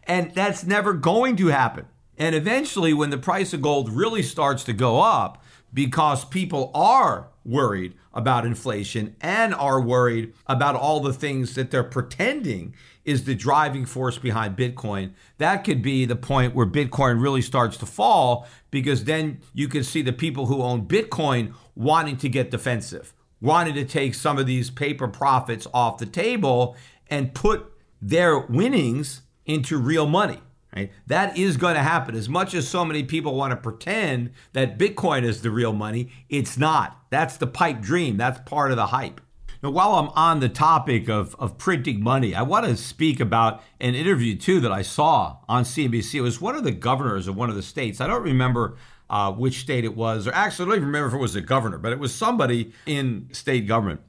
And 0.06 0.34
that's 0.34 0.66
never 0.66 0.94
going 0.94 1.36
to 1.36 1.48
happen. 1.48 1.86
And 2.18 2.34
eventually, 2.34 2.94
when 2.94 3.10
the 3.10 3.18
price 3.18 3.54
of 3.54 3.62
gold 3.62 3.92
really 3.92 4.24
starts 4.24 4.64
to 4.64 4.74
go 4.74 5.02
up, 5.02 5.44
because 5.74 6.26
people 6.26 6.72
are 6.74 7.28
worried 7.46 7.94
about 8.14 8.46
inflation 8.46 9.16
and 9.22 9.54
are 9.54 9.80
worried 9.80 10.34
about 10.48 10.76
all 10.76 11.00
the 11.00 11.14
things 11.14 11.56
that 11.56 11.72
they're 11.72 11.84
pretending 11.84 12.74
is 13.06 13.24
the 13.24 13.36
driving 13.36 13.86
force 13.86 14.18
behind 14.18 14.58
Bitcoin. 14.58 15.12
That 15.38 15.64
could 15.64 15.82
be 15.82 16.06
the 16.06 16.16
point 16.16 16.56
where 16.56 16.66
Bitcoin 16.66 17.22
really 17.22 17.42
starts 17.42 17.78
to 17.78 17.86
fall 17.86 18.48
because 18.72 19.06
then 19.06 19.40
you 19.54 19.68
can 19.68 19.84
see 19.84 20.02
the 20.02 20.12
people 20.12 20.48
who 20.48 20.62
own 20.62 20.88
Bitcoin 20.88 21.54
wanting 21.76 22.18
to 22.18 22.28
get 22.28 22.52
defensive, 22.52 23.14
wanting 23.42 23.76
to 23.76 23.86
take 23.86 24.14
some 24.14 24.38
of 24.38 24.46
these 24.46 24.70
paper 24.70 25.08
profits 25.08 25.68
off 25.74 25.98
the 25.98 26.06
table 26.06 26.76
and 27.10 27.34
put 27.34 27.72
their 28.02 28.40
winnings 28.40 29.22
into 29.46 29.78
real 29.78 30.08
money. 30.08 30.40
Right? 30.76 30.92
That 31.08 31.38
is 31.38 31.58
going 31.58 31.76
to 31.76 31.82
happen. 31.82 32.16
As 32.16 32.30
much 32.30 32.54
as 32.54 32.68
so 32.68 32.86
many 32.86 33.04
people 33.04 33.36
want 33.36 33.52
to 33.52 33.58
pretend 33.58 34.32
that 34.54 34.78
Bitcoin 34.78 35.24
is 35.24 35.42
the 35.42 35.50
real 35.50 35.74
money, 35.74 36.10
it's 36.30 36.58
not. 36.58 37.00
That's 37.10 37.38
the 37.38 37.48
pipe 37.48 37.82
dream. 37.82 38.18
That's 38.18 38.40
part 38.48 38.72
of 38.72 38.78
the 38.78 38.88
hype. 38.88 39.22
Now, 39.64 39.72
while 39.72 39.96
I'm 39.96 40.10
on 40.10 40.40
the 40.40 40.50
topic 40.50 41.10
of, 41.10 41.36
of 41.40 41.58
printing 41.58 42.04
money, 42.04 42.36
I 42.36 42.44
want 42.44 42.66
to 42.66 42.78
speak 42.78 43.20
about 43.20 43.64
an 43.80 43.96
interview 43.96 44.36
too 44.36 44.60
that 44.60 44.72
I 44.72 44.84
saw 44.84 45.38
on 45.50 45.64
CNBC. 45.64 46.16
It 46.16 46.22
was 46.22 46.40
one 46.40 46.56
of 46.56 46.64
the 46.64 46.72
governors 46.72 47.28
of 47.28 47.36
one 47.36 47.50
of 47.50 47.56
the 47.56 47.64
states. 47.64 48.00
I 48.00 48.06
don't 48.06 48.22
remember 48.22 48.78
uh, 49.10 49.32
which 49.32 49.60
state 49.62 49.86
it 49.86 49.96
was, 49.96 50.28
or 50.28 50.34
actually, 50.34 50.66
I 50.66 50.68
don't 50.68 50.76
even 50.78 50.88
remember 50.88 51.08
if 51.08 51.14
it 51.14 51.22
was 51.22 51.36
a 51.36 51.42
governor, 51.42 51.78
but 51.78 51.92
it 51.92 52.00
was 52.00 52.14
somebody 52.14 52.74
in 52.86 53.30
state 53.32 53.68
government. 53.68 54.02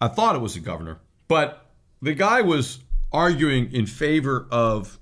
I 0.00 0.08
thought 0.08 0.34
it 0.36 0.40
was 0.40 0.56
a 0.56 0.60
governor, 0.60 0.98
but 1.28 1.66
the 2.00 2.14
guy 2.14 2.42
was 2.42 2.80
arguing 3.12 3.72
in 3.72 3.86
favor 3.86 4.46
of 4.50 4.98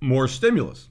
more 0.00 0.26
stimulus. 0.28 0.88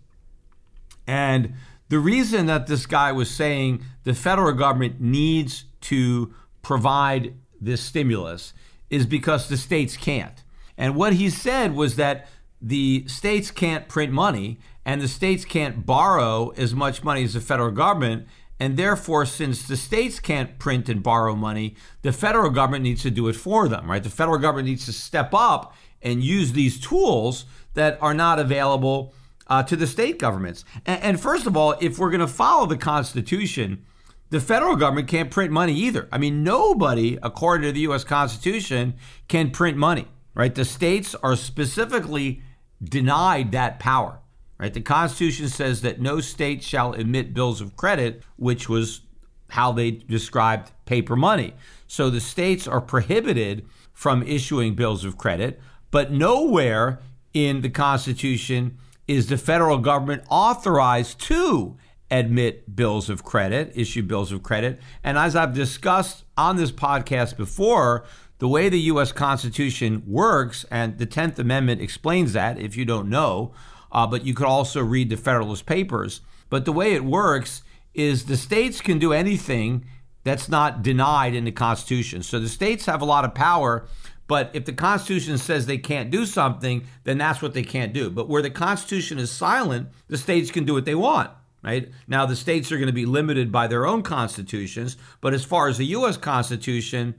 And 1.06 1.54
the 1.90 2.00
reason 2.00 2.46
that 2.46 2.68
this 2.68 2.86
guy 2.86 3.12
was 3.12 3.30
saying 3.30 3.84
the 4.04 4.14
federal 4.14 4.54
government 4.54 5.02
needs 5.02 5.66
to 5.82 6.34
provide 6.62 7.34
this 7.60 7.82
stimulus 7.82 8.54
is 8.90 9.06
because 9.06 9.50
the 9.50 9.58
states 9.58 9.98
can't. 9.98 10.44
And 10.78 10.96
what 10.96 11.14
he 11.14 11.30
said 11.30 11.76
was 11.76 11.98
that 11.98 12.28
the 12.62 13.06
states 13.08 13.52
can't 13.52 13.88
print 13.88 14.14
money 14.14 14.60
and 14.86 15.02
the 15.02 15.08
states 15.08 15.46
can't 15.46 15.86
borrow 15.86 16.50
as 16.50 16.74
much 16.74 17.04
money 17.04 17.24
as 17.24 17.34
the 17.34 17.42
federal 17.42 17.72
government. 17.72 18.28
And 18.60 18.78
therefore, 18.78 19.26
since 19.26 19.68
the 19.68 19.78
states 19.78 20.20
can't 20.20 20.60
print 20.60 20.88
and 20.88 21.02
borrow 21.02 21.36
money, 21.36 21.76
the 22.04 22.14
federal 22.14 22.52
government 22.52 22.84
needs 22.84 23.02
to 23.04 23.12
do 23.12 23.28
it 23.28 23.36
for 23.36 23.68
them, 23.68 23.90
right? 23.90 24.04
The 24.04 24.10
federal 24.10 24.38
government 24.38 24.68
needs 24.68 24.86
to 24.86 24.94
step 24.94 25.34
up 25.34 25.76
and 26.02 26.24
use 26.24 26.54
these 26.54 26.80
tools 26.80 27.46
that 27.74 27.98
are 28.02 28.14
not 28.14 28.40
available 28.40 29.14
uh, 29.48 29.64
to 29.64 29.76
the 29.76 29.88
state 29.88 30.18
governments. 30.18 30.64
And, 30.86 31.02
and 31.04 31.22
first 31.22 31.46
of 31.46 31.58
all, 31.58 31.76
if 31.82 32.00
we're 32.00 32.10
going 32.10 32.22
to 32.22 32.28
follow 32.28 32.66
the 32.66 32.78
Constitution, 32.78 33.86
the 34.30 34.40
federal 34.40 34.78
government 34.78 35.10
can't 35.10 35.30
print 35.30 35.52
money 35.52 35.74
either. 35.74 36.08
I 36.12 36.18
mean, 36.18 36.42
nobody, 36.42 37.20
according 37.22 37.68
to 37.68 37.74
the 37.74 37.82
U.S. 37.82 38.06
Constitution, 38.06 38.94
can 39.28 39.52
print 39.52 39.78
money, 39.78 40.08
right? 40.34 40.56
The 40.56 40.64
states 40.64 41.16
are 41.16 41.36
specifically 41.36 42.42
denied 42.82 43.52
that 43.52 43.80
power, 43.80 44.21
right? 44.62 44.74
The 44.74 44.82
Constitution 44.82 45.50
says 45.50 45.82
that 45.82 46.00
no 46.00 46.22
state 46.22 46.62
shall 46.62 46.94
emit 46.94 47.34
bills 47.34 47.60
of 47.62 47.76
credit, 47.76 48.22
which 48.38 48.70
was 48.70 49.02
how 49.50 49.72
they 49.72 49.92
described 49.92 50.72
paper 50.86 51.16
money. 51.16 51.56
So 51.88 52.10
the 52.10 52.22
states 52.22 52.68
are 52.68 52.80
prohibited 52.80 53.66
from 53.92 54.22
issuing 54.24 54.76
bills 54.76 55.04
of 55.04 55.18
credit, 55.18 55.60
but 55.90 56.12
nowhere 56.12 57.00
in 57.34 57.62
the 57.62 57.70
Constitution 57.70 58.78
is 59.08 59.28
the 59.28 59.38
federal 59.38 59.80
government 59.80 60.24
authorized 60.30 61.20
to 61.22 61.76
admit 62.12 62.76
bills 62.76 63.10
of 63.10 63.24
credit, 63.24 63.72
issue 63.76 64.04
bills 64.04 64.32
of 64.32 64.44
credit. 64.44 64.80
And 65.04 65.18
as 65.18 65.36
I've 65.36 65.54
discussed 65.54 66.24
on 66.38 66.58
this 66.58 66.72
podcast 66.72 67.36
before, 67.36 68.06
the 68.38 68.48
way 68.48 68.70
the 68.70 68.80
U.S. 68.82 69.12
Constitution 69.12 70.04
works, 70.06 70.66
and 70.70 70.98
the 70.98 71.08
10th 71.08 71.40
Amendment 71.40 71.82
explains 71.82 72.34
that 72.34 72.60
if 72.60 72.78
you 72.78 72.86
don't 72.86 73.10
know, 73.10 73.54
uh, 73.92 74.08
but 74.08 74.26
you 74.26 74.34
could 74.34 74.48
also 74.48 74.82
read 74.82 75.10
the 75.10 75.18
Federalist 75.18 75.66
Papers. 75.66 76.22
But 76.50 76.66
the 76.66 76.72
way 76.72 76.94
it 76.94 77.04
works 77.04 77.64
is 77.94 78.26
the 78.26 78.38
states 78.38 78.82
can 78.82 79.00
do 79.00 79.14
anything 79.14 79.86
that's 80.24 80.48
not 80.50 80.84
denied 80.84 81.34
in 81.34 81.46
the 81.46 81.52
Constitution. 81.52 82.24
So 82.24 82.40
the 82.40 82.50
states 82.50 82.86
have 82.86 83.02
a 83.02 83.06
lot 83.06 83.26
of 83.26 83.34
power 83.34 83.88
But 84.32 84.52
if 84.54 84.64
the 84.64 84.72
Constitution 84.72 85.38
says 85.38 85.66
they 85.66 85.78
can't 85.78 86.10
do 86.10 86.26
something, 86.26 86.86
then 87.04 87.18
that's 87.18 87.42
what 87.42 87.54
they 87.54 87.64
can't 87.64 87.92
do. 87.92 88.10
But 88.10 88.30
where 88.30 88.42
the 88.42 88.50
Constitution 88.50 89.20
is 89.20 89.30
silent, 89.30 89.90
the 90.08 90.18
states 90.18 90.52
can 90.52 90.64
do 90.64 90.74
what 90.74 90.86
they 90.86 90.96
want. 90.96 91.32
Right 91.62 91.92
now, 92.08 92.26
the 92.26 92.38
states 92.38 92.72
are 92.72 92.78
going 92.78 92.88
to 92.88 92.94
be 92.94 93.06
limited 93.06 93.52
by 93.52 93.68
their 93.68 93.86
own 93.86 94.04
constitutions. 94.04 94.96
But 95.20 95.34
as 95.34 95.44
far 95.44 95.68
as 95.68 95.78
the 95.78 95.86
U.S. 95.88 96.16
Constitution, 96.16 97.16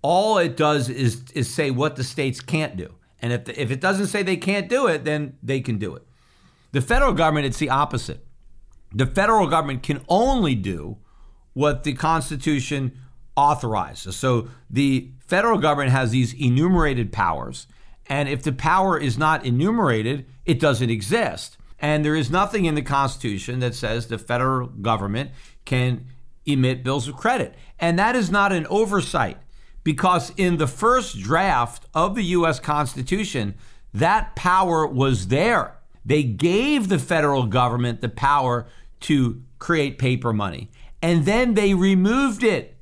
all 0.00 0.38
it 0.38 0.56
does 0.56 0.88
is 0.88 1.22
is 1.34 1.52
say 1.52 1.70
what 1.70 1.96
the 1.96 2.02
states 2.02 2.40
can't 2.40 2.78
do. 2.78 2.94
And 3.20 3.32
if 3.32 3.44
the, 3.44 3.60
if 3.60 3.70
it 3.70 3.80
doesn't 3.80 4.06
say 4.06 4.22
they 4.22 4.36
can't 4.36 4.68
do 4.68 4.86
it, 4.86 5.04
then 5.04 5.36
they 5.42 5.60
can 5.60 5.78
do 5.78 5.94
it. 5.94 6.06
The 6.72 6.80
federal 6.80 7.12
government, 7.12 7.46
it's 7.46 7.58
the 7.58 7.70
opposite. 7.70 8.24
The 8.94 9.06
federal 9.06 9.46
government 9.48 9.82
can 9.82 10.02
only 10.08 10.54
do 10.54 10.98
what 11.52 11.84
the 11.84 11.94
Constitution 11.94 12.98
authorizes. 13.36 14.16
So 14.16 14.48
the 14.70 15.10
federal 15.26 15.58
government 15.58 15.90
has 15.92 16.10
these 16.10 16.34
enumerated 16.34 17.12
powers. 17.12 17.66
And 18.06 18.28
if 18.28 18.42
the 18.42 18.52
power 18.52 18.98
is 18.98 19.18
not 19.18 19.44
enumerated, 19.44 20.26
it 20.44 20.60
doesn't 20.60 20.90
exist. 20.90 21.56
And 21.78 22.04
there 22.04 22.16
is 22.16 22.30
nothing 22.30 22.64
in 22.64 22.74
the 22.74 22.82
Constitution 22.82 23.60
that 23.60 23.74
says 23.74 24.06
the 24.06 24.18
federal 24.18 24.66
government 24.68 25.30
can 25.64 26.06
emit 26.46 26.82
bills 26.82 27.06
of 27.08 27.16
credit. 27.16 27.54
And 27.78 27.98
that 27.98 28.16
is 28.16 28.30
not 28.30 28.52
an 28.52 28.66
oversight 28.68 29.38
because 29.88 30.34
in 30.36 30.58
the 30.58 30.66
first 30.66 31.18
draft 31.18 31.86
of 31.94 32.14
the 32.14 32.22
U.S. 32.24 32.60
Constitution, 32.60 33.54
that 33.94 34.36
power 34.36 34.86
was 34.86 35.28
there. 35.28 35.78
They 36.04 36.24
gave 36.24 36.90
the 36.90 36.98
federal 36.98 37.46
government 37.46 38.02
the 38.02 38.10
power 38.10 38.66
to 39.00 39.42
create 39.58 39.98
paper 39.98 40.34
money, 40.34 40.68
and 41.00 41.24
then 41.24 41.54
they 41.54 41.72
removed 41.72 42.44
it. 42.44 42.76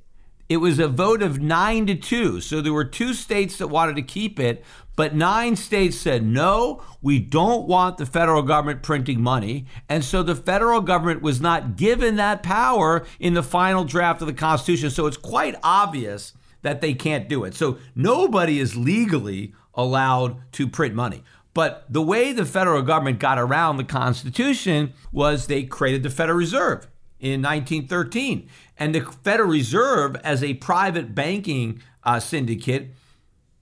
It 0.48 0.56
was 0.56 0.80
a 0.80 0.88
vote 0.88 1.22
of 1.22 1.40
nine 1.40 1.86
to 1.86 1.94
two. 1.94 2.40
So 2.40 2.60
there 2.60 2.72
were 2.72 2.84
two 2.84 3.14
states 3.14 3.56
that 3.58 3.68
wanted 3.68 3.94
to 3.94 4.02
keep 4.02 4.40
it, 4.40 4.64
but 4.96 5.14
nine 5.14 5.54
states 5.54 5.96
said, 5.96 6.24
no, 6.24 6.82
we 7.00 7.20
don't 7.20 7.68
want 7.68 7.98
the 7.98 8.06
federal 8.06 8.42
government 8.42 8.82
printing 8.82 9.20
money. 9.20 9.66
And 9.88 10.04
so 10.04 10.24
the 10.24 10.34
federal 10.34 10.80
government 10.80 11.22
was 11.22 11.40
not 11.40 11.76
given 11.76 12.16
that 12.16 12.42
power 12.42 13.06
in 13.20 13.34
the 13.34 13.44
final 13.44 13.84
draft 13.84 14.22
of 14.22 14.26
the 14.26 14.34
Constitution. 14.34 14.90
So 14.90 15.06
it's 15.06 15.16
quite 15.16 15.54
obvious 15.62 16.32
that 16.66 16.80
they 16.80 16.94
can't 16.94 17.28
do 17.28 17.44
it. 17.44 17.54
So 17.54 17.78
nobody 17.94 18.58
is 18.58 18.76
legally 18.76 19.54
allowed 19.74 20.36
to 20.52 20.66
print 20.66 20.94
money. 20.94 21.22
But 21.54 21.86
the 21.88 22.02
way 22.02 22.32
the 22.32 22.44
federal 22.44 22.82
government 22.82 23.18
got 23.18 23.38
around 23.38 23.76
the 23.76 23.84
Constitution 23.84 24.92
was 25.10 25.46
they 25.46 25.62
created 25.62 26.02
the 26.02 26.10
Federal 26.10 26.36
Reserve 26.36 26.86
in 27.18 27.40
1913. 27.40 28.48
And 28.78 28.94
the 28.94 29.00
Federal 29.00 29.48
Reserve, 29.48 30.16
as 30.16 30.42
a 30.42 30.54
private 30.54 31.14
banking 31.14 31.80
uh, 32.04 32.20
syndicate, 32.20 32.90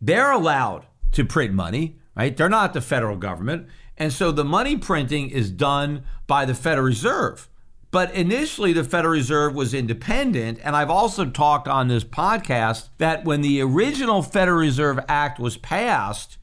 they're 0.00 0.32
allowed 0.32 0.86
to 1.12 1.24
print 1.24 1.55
money, 1.55 1.98
right? 2.16 2.36
They're 2.36 2.48
not 2.48 2.72
the 2.72 2.80
federal 2.80 3.16
government. 3.16 3.68
And 3.96 4.12
so 4.12 4.32
the 4.32 4.44
money 4.44 4.76
printing 4.76 5.30
is 5.30 5.50
done 5.50 6.02
by 6.26 6.44
the 6.44 6.55
Federal 6.55 6.86
Reserve. 6.86 7.48
But 7.95 8.12
initially, 8.12 8.72
the 8.72 8.82
Federal 8.82 9.12
Reserve 9.12 9.55
was 9.55 9.72
independent. 9.72 10.59
And 10.64 10.74
I've 10.74 10.90
also 10.90 11.26
talked 11.26 11.68
on 11.68 11.86
this 11.86 12.03
podcast 12.03 12.88
that 12.99 13.24
when 13.24 13.40
the 13.40 13.61
original 13.61 14.20
Federal 14.20 14.59
Reserve 14.59 14.99
Act 15.09 15.38
was 15.38 15.57
passed, 15.57 16.36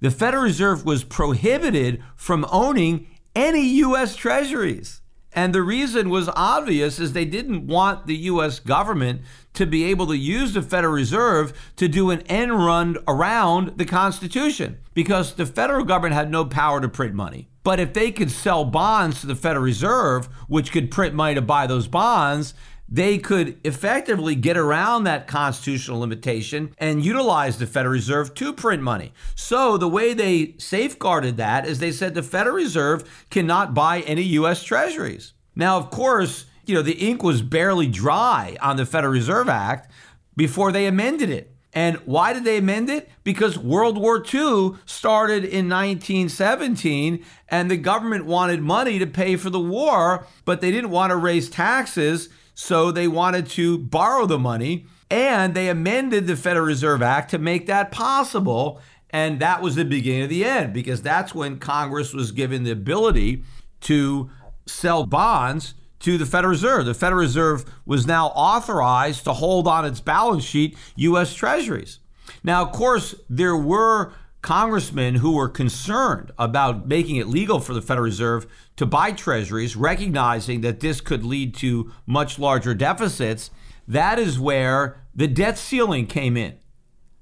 the 0.00 0.10
Federal 0.10 0.44
Reserve 0.44 0.86
was 0.86 1.04
prohibited 1.04 2.02
from 2.16 2.46
owning 2.50 3.06
any 3.36 3.66
U.S. 3.80 4.16
treasuries. 4.16 5.02
And 5.34 5.52
the 5.52 5.62
reason 5.62 6.10
was 6.10 6.30
obvious 6.34 7.00
is 7.00 7.12
they 7.12 7.24
didn't 7.24 7.66
want 7.66 8.06
the 8.06 8.16
US 8.16 8.60
government 8.60 9.22
to 9.54 9.66
be 9.66 9.84
able 9.84 10.06
to 10.06 10.16
use 10.16 10.54
the 10.54 10.62
Federal 10.62 10.92
Reserve 10.92 11.52
to 11.76 11.88
do 11.88 12.10
an 12.10 12.20
end 12.22 12.52
run 12.52 12.96
around 13.08 13.76
the 13.76 13.84
Constitution 13.84 14.78
because 14.94 15.34
the 15.34 15.46
federal 15.46 15.84
government 15.84 16.14
had 16.14 16.30
no 16.30 16.44
power 16.44 16.80
to 16.80 16.88
print 16.88 17.14
money. 17.14 17.48
But 17.64 17.80
if 17.80 17.94
they 17.94 18.12
could 18.12 18.30
sell 18.30 18.64
bonds 18.64 19.22
to 19.22 19.26
the 19.26 19.34
Federal 19.34 19.64
Reserve, 19.64 20.26
which 20.48 20.70
could 20.70 20.90
print 20.90 21.14
money 21.14 21.34
to 21.34 21.42
buy 21.42 21.66
those 21.66 21.88
bonds, 21.88 22.54
they 22.88 23.18
could 23.18 23.58
effectively 23.64 24.34
get 24.34 24.56
around 24.56 25.04
that 25.04 25.26
constitutional 25.26 26.00
limitation 26.00 26.74
and 26.78 27.04
utilize 27.04 27.58
the 27.58 27.66
Federal 27.66 27.92
Reserve 27.92 28.34
to 28.34 28.52
print 28.52 28.82
money. 28.82 29.12
So 29.34 29.76
the 29.76 29.88
way 29.88 30.14
they 30.14 30.54
safeguarded 30.58 31.36
that 31.38 31.66
is 31.66 31.78
they 31.78 31.92
said 31.92 32.14
the 32.14 32.22
Federal 32.22 32.56
Reserve 32.56 33.26
cannot 33.30 33.74
buy 33.74 34.00
any 34.00 34.22
U.S. 34.22 34.62
treasuries. 34.62 35.32
Now, 35.56 35.76
of 35.76 35.90
course, 35.90 36.46
you 36.66 36.74
know, 36.74 36.82
the 36.82 36.92
ink 36.92 37.22
was 37.22 37.42
barely 37.42 37.86
dry 37.86 38.56
on 38.60 38.76
the 38.76 38.86
Federal 38.86 39.12
Reserve 39.12 39.48
Act 39.48 39.90
before 40.36 40.72
they 40.72 40.86
amended 40.86 41.30
it. 41.30 41.54
And 41.74 41.96
why 42.04 42.32
did 42.32 42.44
they 42.44 42.58
amend 42.58 42.88
it? 42.88 43.10
Because 43.24 43.58
World 43.58 43.98
War 43.98 44.18
II 44.18 44.74
started 44.86 45.44
in 45.44 45.68
1917 45.68 47.24
and 47.48 47.70
the 47.70 47.76
government 47.76 48.26
wanted 48.26 48.62
money 48.62 49.00
to 49.00 49.06
pay 49.06 49.34
for 49.34 49.50
the 49.50 49.60
war, 49.60 50.26
but 50.44 50.60
they 50.60 50.70
didn't 50.70 50.90
want 50.90 51.10
to 51.10 51.16
raise 51.16 51.50
taxes. 51.50 52.28
So 52.54 52.90
they 52.90 53.08
wanted 53.08 53.46
to 53.50 53.78
borrow 53.78 54.26
the 54.26 54.38
money 54.38 54.86
and 55.10 55.54
they 55.54 55.68
amended 55.68 56.26
the 56.26 56.36
Federal 56.36 56.66
Reserve 56.66 57.02
Act 57.02 57.30
to 57.30 57.38
make 57.38 57.66
that 57.66 57.90
possible. 57.90 58.80
And 59.10 59.40
that 59.40 59.62
was 59.62 59.74
the 59.74 59.84
beginning 59.84 60.22
of 60.22 60.28
the 60.28 60.44
end 60.44 60.72
because 60.72 61.02
that's 61.02 61.34
when 61.34 61.58
Congress 61.58 62.12
was 62.12 62.32
given 62.32 62.64
the 62.64 62.70
ability 62.70 63.44
to 63.82 64.30
sell 64.66 65.04
bonds 65.04 65.74
to 66.00 66.18
the 66.18 66.26
Federal 66.26 66.50
Reserve. 66.50 66.84
The 66.84 66.94
Federal 66.94 67.20
Reserve 67.20 67.64
was 67.86 68.06
now 68.06 68.28
authorized 68.28 69.24
to 69.24 69.32
hold 69.32 69.66
on 69.66 69.84
its 69.84 70.00
balance 70.00 70.44
sheet 70.44 70.76
U.S. 70.96 71.34
Treasuries. 71.34 72.00
Now, 72.42 72.62
of 72.62 72.72
course, 72.72 73.14
there 73.28 73.56
were 73.56 74.12
congressmen 74.42 75.16
who 75.16 75.32
were 75.32 75.48
concerned 75.48 76.30
about 76.38 76.86
making 76.86 77.16
it 77.16 77.26
legal 77.26 77.60
for 77.60 77.72
the 77.72 77.80
Federal 77.80 78.04
Reserve 78.04 78.46
to 78.76 78.86
buy 78.86 79.12
treasuries, 79.12 79.76
recognizing 79.76 80.60
that 80.62 80.80
this 80.80 81.00
could 81.00 81.24
lead 81.24 81.54
to 81.54 81.92
much 82.06 82.38
larger 82.38 82.74
deficits. 82.74 83.50
That 83.86 84.18
is 84.18 84.38
where 84.38 85.00
the 85.14 85.28
debt 85.28 85.58
ceiling 85.58 86.06
came 86.06 86.36
in. 86.36 86.54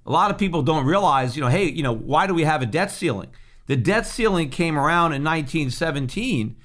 A 0.07 0.11
lot 0.11 0.31
of 0.31 0.39
people 0.39 0.63
don't 0.63 0.87
realize, 0.87 1.37
you 1.37 1.43
know, 1.43 1.49
hey, 1.49 1.69
you 1.71 1.83
know, 1.83 1.95
why 1.95 2.27
do 2.27 2.35
we 2.35 2.45
have 2.45 2.63
a 2.63 2.67
debt 2.67 2.91
ceiling? 2.91 3.31
The 3.67 3.77
debt 3.77 4.07
ceiling 4.07 4.51
came 4.51 4.77
around 4.77 5.13
in 5.13 5.23
1917 5.23 6.57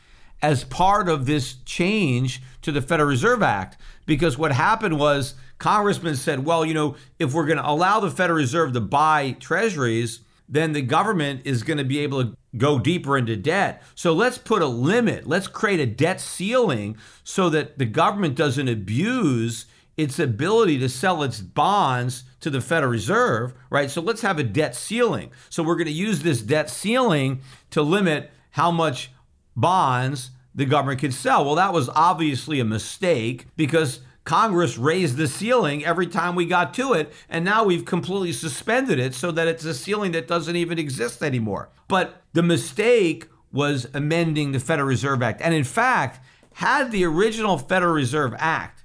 as 0.42 0.64
part 0.64 1.10
of 1.10 1.26
this 1.26 1.56
change 1.66 2.42
to 2.62 2.72
the 2.72 2.82
Federal 2.82 3.10
Reserve 3.10 3.44
Act 3.44 3.78
because 4.06 4.38
what 4.38 4.52
happened 4.52 5.00
was 5.00 5.36
congressmen 5.58 6.16
said, 6.16 6.46
well, 6.46 6.66
you 6.66 6.74
know, 6.74 6.96
if 7.20 7.34
we're 7.34 7.46
going 7.46 7.58
to 7.58 7.70
allow 7.70 8.00
the 8.00 8.12
Federal 8.12 8.38
Reserve 8.38 8.74
to 8.74 8.82
buy 8.82 9.36
treasuries, 9.40 10.22
then 10.50 10.74
the 10.74 10.82
government 10.82 11.42
is 11.46 11.64
going 11.64 11.78
to 11.78 11.84
be 11.84 12.00
able 12.00 12.24
to 12.24 12.38
go 12.56 12.80
deeper 12.80 13.18
into 13.18 13.36
debt. 13.36 13.84
So 13.96 14.14
let's 14.14 14.38
put 14.38 14.62
a 14.62 14.68
limit. 14.68 15.28
Let's 15.28 15.48
create 15.48 15.80
a 15.80 15.86
debt 15.86 16.22
ceiling 16.22 16.98
so 17.24 17.50
that 17.50 17.78
the 17.78 17.86
government 17.86 18.36
doesn't 18.36 18.68
abuse 18.68 19.66
its 19.98 20.20
ability 20.20 20.78
to 20.80 20.88
sell 20.88 21.24
its 21.24 21.42
bonds 21.42 22.24
to 22.40 22.50
the 22.50 22.62
Federal 22.62 22.92
Reserve, 22.92 23.54
right? 23.70 23.90
So 23.90 24.00
let's 24.00 24.22
have 24.22 24.38
a 24.40 24.44
debt 24.44 24.76
ceiling. 24.76 25.32
So 25.50 25.64
we're 25.64 25.76
going 25.76 25.88
to 25.88 25.92
use 25.92 26.22
this 26.22 26.42
debt 26.42 26.70
ceiling 26.70 27.42
to 27.72 27.82
limit 27.82 28.32
how 28.52 28.72
much 28.72 29.12
bonds 29.56 30.32
the 30.54 30.66
government 30.66 31.00
can 31.00 31.12
sell. 31.12 31.44
Well, 31.46 31.56
that 31.56 31.74
was 31.74 31.90
obviously 31.90 32.60
a 32.60 32.66
mistake 32.66 33.48
because 33.56 34.02
Congress 34.28 34.78
raised 34.78 35.16
the 35.16 35.26
ceiling 35.26 35.86
every 35.86 36.06
time 36.06 36.36
we 36.36 36.46
got 36.46 36.74
to 36.74 36.92
it, 36.92 37.14
and 37.30 37.46
now 37.46 37.64
we've 37.64 37.86
completely 37.86 38.34
suspended 38.34 39.00
it 39.00 39.16
so 39.16 39.32
that 39.32 39.48
it's 39.48 39.64
a 39.64 39.74
ceiling 39.74 40.12
that 40.12 40.28
doesn't 40.28 40.58
even 40.58 40.78
exist 40.78 41.24
anymore. 41.24 41.70
But 41.88 42.22
the 42.34 42.44
mistake 42.44 43.30
was 43.54 43.88
amending 43.94 44.52
the 44.52 44.60
Federal 44.60 44.90
Reserve 44.90 45.24
Act. 45.24 45.42
And 45.42 45.54
in 45.54 45.64
fact, 45.64 46.20
had 46.56 46.92
the 46.92 47.06
original 47.06 47.58
Federal 47.58 47.94
Reserve 47.94 48.36
Act 48.38 48.84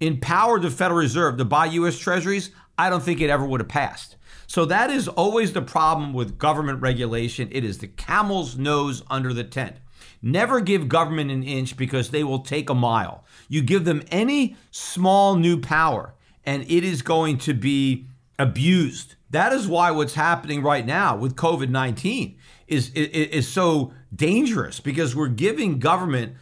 empowered 0.00 0.60
the 0.60 0.70
Federal 0.70 1.00
Reserve 1.00 1.38
to 1.38 1.46
buy 1.46 1.64
U.S. 1.64 1.98
Treasuries, 1.98 2.50
I 2.76 2.90
don't 2.90 3.02
think 3.02 3.22
it 3.22 3.30
ever 3.30 3.46
would 3.46 3.60
have 3.60 3.68
passed. 3.68 4.16
So 4.46 4.66
that 4.66 4.90
is 4.90 5.08
always 5.08 5.54
the 5.54 5.62
problem 5.62 6.12
with 6.12 6.36
government 6.36 6.82
regulation. 6.82 7.48
It 7.50 7.64
is 7.64 7.78
the 7.78 7.88
camel's 7.88 8.58
nose 8.58 9.02
under 9.08 9.32
the 9.32 9.44
tent. 9.44 9.76
Never 10.22 10.60
give 10.60 10.88
government 10.88 11.30
an 11.30 11.42
inch 11.42 11.76
because 11.76 12.10
they 12.10 12.24
will 12.24 12.40
take 12.40 12.70
a 12.70 12.74
mile. 12.74 13.24
You 13.48 13.62
give 13.62 13.84
them 13.84 14.02
any 14.10 14.56
small 14.70 15.36
new 15.36 15.60
power, 15.60 16.14
and 16.44 16.62
it 16.62 16.84
is 16.84 17.02
going 17.02 17.38
to 17.38 17.54
be 17.54 18.06
abused. 18.38 19.14
That 19.30 19.52
is 19.52 19.66
why 19.66 19.90
what's 19.90 20.14
happening 20.14 20.62
right 20.62 20.86
now 20.86 21.16
with 21.16 21.36
COVID 21.36 21.68
19 21.68 22.36
is, 22.68 22.90
is, 22.90 23.08
is 23.08 23.48
so 23.48 23.92
dangerous 24.14 24.80
because 24.80 25.14
we're 25.14 25.28
giving 25.28 25.78
government 25.78 26.34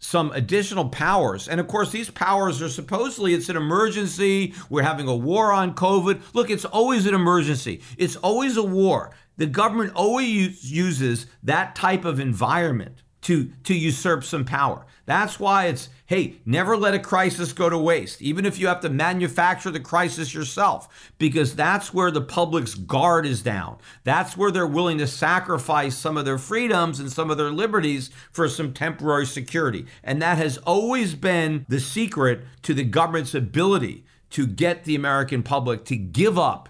some 0.00 0.32
additional 0.32 0.88
powers. 0.88 1.46
And 1.46 1.60
of 1.60 1.68
course, 1.68 1.92
these 1.92 2.10
powers 2.10 2.60
are 2.62 2.68
supposedly 2.68 3.34
it's 3.34 3.48
an 3.48 3.56
emergency. 3.56 4.54
We're 4.68 4.82
having 4.82 5.06
a 5.06 5.14
war 5.14 5.52
on 5.52 5.74
COVID. 5.74 6.34
Look, 6.34 6.50
it's 6.50 6.64
always 6.64 7.06
an 7.06 7.14
emergency, 7.14 7.82
it's 7.96 8.16
always 8.16 8.56
a 8.56 8.62
war. 8.62 9.12
The 9.36 9.46
government 9.46 9.92
always 9.94 10.70
uses 10.70 11.26
that 11.44 11.74
type 11.74 12.04
of 12.04 12.20
environment 12.20 13.02
to, 13.22 13.50
to 13.64 13.74
usurp 13.74 14.24
some 14.24 14.44
power. 14.44 14.86
That's 15.04 15.40
why 15.40 15.66
it's, 15.66 15.88
hey, 16.06 16.36
never 16.46 16.76
let 16.76 16.94
a 16.94 16.98
crisis 16.98 17.52
go 17.52 17.68
to 17.68 17.76
waste, 17.76 18.22
even 18.22 18.46
if 18.46 18.58
you 18.58 18.68
have 18.68 18.80
to 18.80 18.88
manufacture 18.88 19.70
the 19.70 19.80
crisis 19.80 20.32
yourself, 20.32 21.12
because 21.18 21.54
that's 21.56 21.92
where 21.92 22.10
the 22.10 22.20
public's 22.20 22.74
guard 22.74 23.26
is 23.26 23.42
down. 23.42 23.78
That's 24.04 24.36
where 24.36 24.50
they're 24.50 24.66
willing 24.66 24.98
to 24.98 25.06
sacrifice 25.06 25.96
some 25.96 26.16
of 26.16 26.24
their 26.24 26.38
freedoms 26.38 27.00
and 27.00 27.10
some 27.10 27.30
of 27.30 27.38
their 27.38 27.50
liberties 27.50 28.10
for 28.30 28.48
some 28.48 28.72
temporary 28.72 29.26
security. 29.26 29.86
And 30.04 30.22
that 30.22 30.38
has 30.38 30.58
always 30.58 31.14
been 31.14 31.66
the 31.68 31.80
secret 31.80 32.42
to 32.62 32.72
the 32.72 32.84
government's 32.84 33.34
ability 33.34 34.04
to 34.30 34.46
get 34.46 34.84
the 34.84 34.94
American 34.94 35.42
public 35.42 35.84
to 35.86 35.96
give 35.96 36.38
up 36.38 36.68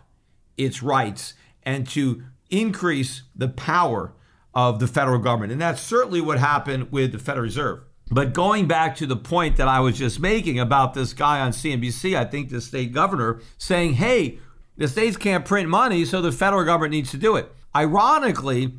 its 0.57 0.83
rights 0.83 1.35
and 1.63 1.87
to 1.89 2.23
increase 2.51 3.23
the 3.37 3.49
power 3.49 4.13
of 4.55 4.81
the 4.81 4.87
federal 4.87 5.19
government. 5.19 5.53
And 5.53 5.61
that's 5.61 5.81
certainly 5.81 6.21
what 6.21 6.39
happened 6.39 6.91
with 6.91 7.13
the 7.13 7.19
Federal 7.19 7.45
Reserve. 7.45 7.81
But 8.11 8.33
going 8.33 8.67
back 8.67 8.97
to 8.97 9.07
the 9.07 9.17
point 9.17 9.57
that 9.57 9.69
I 9.69 9.79
was 9.81 9.97
just 9.97 10.19
making 10.19 10.59
about 10.59 10.95
this 10.95 11.13
guy 11.13 11.41
on 11.41 11.53
CNBC, 11.53 12.17
I 12.17 12.25
think 12.25 12.51
the 12.51 12.61
state 12.61 12.93
governor 12.93 13.41
saying, 13.57 13.95
hey, 13.95 14.41
the 14.77 14.89
states 14.89 15.17
can't 15.17 15.45
print 15.45 15.69
money, 15.69 16.05
so 16.05 16.21
the 16.21 16.33
federal 16.33 16.65
government 16.65 16.93
needs 16.93 17.13
to 17.13 17.19
do 17.19 17.37
it. 17.37 17.53
Ironically, 17.77 18.75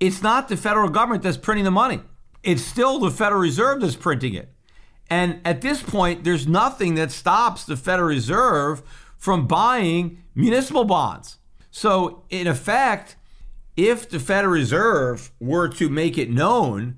it's 0.00 0.22
not 0.22 0.48
the 0.48 0.56
federal 0.56 0.88
government 0.88 1.22
that's 1.22 1.36
printing 1.36 1.64
the 1.64 1.70
money, 1.70 2.00
it's 2.42 2.62
still 2.62 2.98
the 2.98 3.10
Federal 3.10 3.40
Reserve 3.40 3.80
that's 3.80 3.96
printing 3.96 4.34
it. 4.34 4.50
And 5.08 5.40
at 5.44 5.60
this 5.60 5.82
point, 5.82 6.24
there's 6.24 6.48
nothing 6.48 6.94
that 6.96 7.12
stops 7.12 7.64
the 7.64 7.76
Federal 7.76 8.08
Reserve 8.08 8.82
from 9.16 9.46
buying 9.46 10.22
municipal 10.34 10.84
bonds. 10.84 11.38
So, 11.70 12.24
in 12.30 12.46
effect, 12.46 13.16
if 13.76 14.08
the 14.08 14.20
Federal 14.20 14.52
Reserve 14.52 15.30
were 15.40 15.68
to 15.68 15.88
make 15.88 16.16
it 16.16 16.30
known 16.30 16.96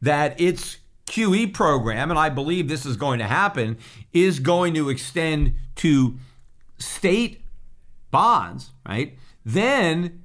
that 0.00 0.40
its 0.40 0.78
QE 1.06 1.52
program, 1.52 2.10
and 2.10 2.18
I 2.18 2.28
believe 2.28 2.68
this 2.68 2.86
is 2.86 2.96
going 2.96 3.18
to 3.18 3.26
happen, 3.26 3.78
is 4.12 4.38
going 4.38 4.74
to 4.74 4.88
extend 4.88 5.54
to 5.76 6.18
state 6.78 7.42
bonds, 8.10 8.70
right? 8.86 9.16
Then 9.44 10.22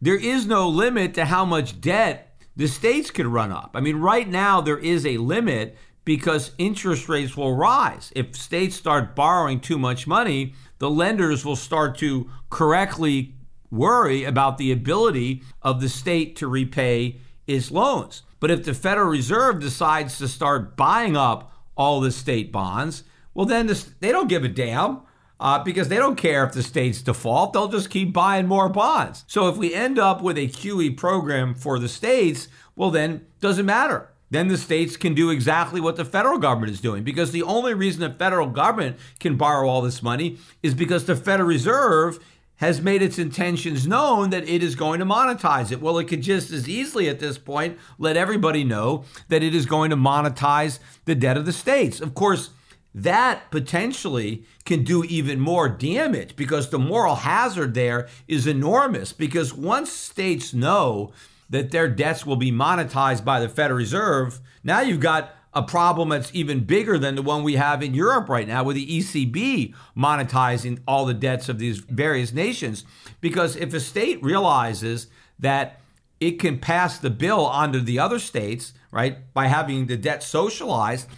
there 0.00 0.16
is 0.16 0.46
no 0.46 0.68
limit 0.68 1.14
to 1.14 1.26
how 1.26 1.44
much 1.44 1.80
debt 1.80 2.34
the 2.56 2.66
states 2.66 3.10
could 3.10 3.26
run 3.26 3.52
up. 3.52 3.70
I 3.74 3.80
mean, 3.80 3.96
right 3.96 4.28
now 4.28 4.60
there 4.60 4.78
is 4.78 5.06
a 5.06 5.18
limit 5.18 5.76
because 6.04 6.52
interest 6.58 7.08
rates 7.08 7.36
will 7.36 7.54
rise. 7.54 8.12
If 8.16 8.36
states 8.36 8.76
start 8.76 9.14
borrowing 9.14 9.60
too 9.60 9.78
much 9.78 10.06
money, 10.06 10.54
the 10.78 10.90
lenders 10.90 11.44
will 11.44 11.56
start 11.56 11.96
to 11.98 12.30
correctly 12.48 13.34
worry 13.70 14.24
about 14.24 14.58
the 14.58 14.72
ability 14.72 15.42
of 15.62 15.80
the 15.80 15.88
state 15.88 16.36
to 16.36 16.48
repay 16.48 17.20
its 17.46 17.70
loans. 17.70 18.22
But 18.38 18.50
if 18.50 18.64
the 18.64 18.74
Federal 18.74 19.08
Reserve 19.08 19.60
decides 19.60 20.18
to 20.18 20.28
start 20.28 20.76
buying 20.76 21.16
up 21.16 21.52
all 21.76 22.00
the 22.00 22.10
state 22.10 22.50
bonds, 22.50 23.04
well, 23.34 23.46
then 23.46 23.66
the, 23.66 23.86
they 24.00 24.12
don't 24.12 24.28
give 24.28 24.44
a 24.44 24.48
damn. 24.48 25.02
Uh, 25.38 25.64
because 25.64 25.88
they 25.88 25.96
don't 25.96 26.16
care 26.16 26.44
if 26.44 26.52
the 26.52 26.62
states 26.62 27.00
default, 27.00 27.54
they'll 27.54 27.66
just 27.66 27.88
keep 27.88 28.12
buying 28.12 28.46
more 28.46 28.68
bonds. 28.68 29.24
So 29.26 29.48
if 29.48 29.56
we 29.56 29.72
end 29.72 29.98
up 29.98 30.20
with 30.20 30.36
a 30.36 30.48
QE 30.48 30.98
program 30.98 31.54
for 31.54 31.78
the 31.78 31.88
states, 31.88 32.46
well, 32.76 32.90
then 32.90 33.24
doesn't 33.40 33.64
matter. 33.64 34.10
Then 34.30 34.48
the 34.48 34.58
states 34.58 34.96
can 34.96 35.14
do 35.14 35.30
exactly 35.30 35.80
what 35.80 35.96
the 35.96 36.04
federal 36.04 36.38
government 36.38 36.72
is 36.72 36.80
doing 36.80 37.02
because 37.02 37.32
the 37.32 37.42
only 37.42 37.74
reason 37.74 38.00
the 38.00 38.16
federal 38.16 38.46
government 38.46 38.96
can 39.18 39.36
borrow 39.36 39.68
all 39.68 39.82
this 39.82 40.02
money 40.02 40.38
is 40.62 40.74
because 40.74 41.06
the 41.06 41.16
Federal 41.16 41.48
Reserve 41.48 42.20
has 42.60 42.82
made 42.82 43.00
its 43.00 43.18
intentions 43.18 43.86
known 43.86 44.28
that 44.28 44.46
it 44.46 44.62
is 44.62 44.74
going 44.74 45.00
to 45.00 45.06
monetize 45.06 45.72
it. 45.72 45.80
Well, 45.80 45.98
it 45.98 46.08
could 46.08 46.20
just 46.20 46.50
as 46.50 46.68
easily 46.68 47.08
at 47.08 47.18
this 47.18 47.38
point 47.38 47.78
let 47.98 48.18
everybody 48.18 48.64
know 48.64 49.04
that 49.28 49.42
it 49.42 49.54
is 49.54 49.64
going 49.64 49.88
to 49.90 49.96
monetize 49.96 50.78
the 51.06 51.14
debt 51.14 51.38
of 51.38 51.46
the 51.46 51.54
states. 51.54 52.02
Of 52.02 52.14
course, 52.14 52.50
that 52.94 53.50
potentially 53.50 54.44
can 54.66 54.84
do 54.84 55.04
even 55.04 55.40
more 55.40 55.70
damage 55.70 56.36
because 56.36 56.68
the 56.68 56.78
moral 56.78 57.14
hazard 57.14 57.72
there 57.72 58.08
is 58.28 58.46
enormous. 58.46 59.14
Because 59.14 59.54
once 59.54 59.90
states 59.90 60.52
know 60.52 61.12
that 61.48 61.70
their 61.70 61.88
debts 61.88 62.26
will 62.26 62.36
be 62.36 62.52
monetized 62.52 63.24
by 63.24 63.40
the 63.40 63.48
Federal 63.48 63.78
Reserve, 63.78 64.38
now 64.62 64.80
you've 64.80 65.00
got 65.00 65.34
a 65.52 65.62
problem 65.62 66.10
that's 66.10 66.32
even 66.34 66.64
bigger 66.64 66.98
than 66.98 67.16
the 67.16 67.22
one 67.22 67.42
we 67.42 67.56
have 67.56 67.82
in 67.82 67.94
Europe 67.94 68.28
right 68.28 68.46
now 68.46 68.62
with 68.62 68.76
the 68.76 68.86
ECB 68.86 69.74
monetizing 69.96 70.78
all 70.86 71.04
the 71.04 71.14
debts 71.14 71.48
of 71.48 71.58
these 71.58 71.78
various 71.78 72.32
nations. 72.32 72.84
Because 73.20 73.56
if 73.56 73.74
a 73.74 73.80
state 73.80 74.22
realizes 74.22 75.08
that 75.38 75.80
it 76.20 76.38
can 76.38 76.58
pass 76.58 76.98
the 76.98 77.10
bill 77.10 77.44
onto 77.46 77.80
the 77.80 77.98
other 77.98 78.18
states, 78.18 78.74
right, 78.92 79.32
by 79.34 79.46
having 79.46 79.86
the 79.86 79.96
debt 79.96 80.22
socialized, 80.22 81.08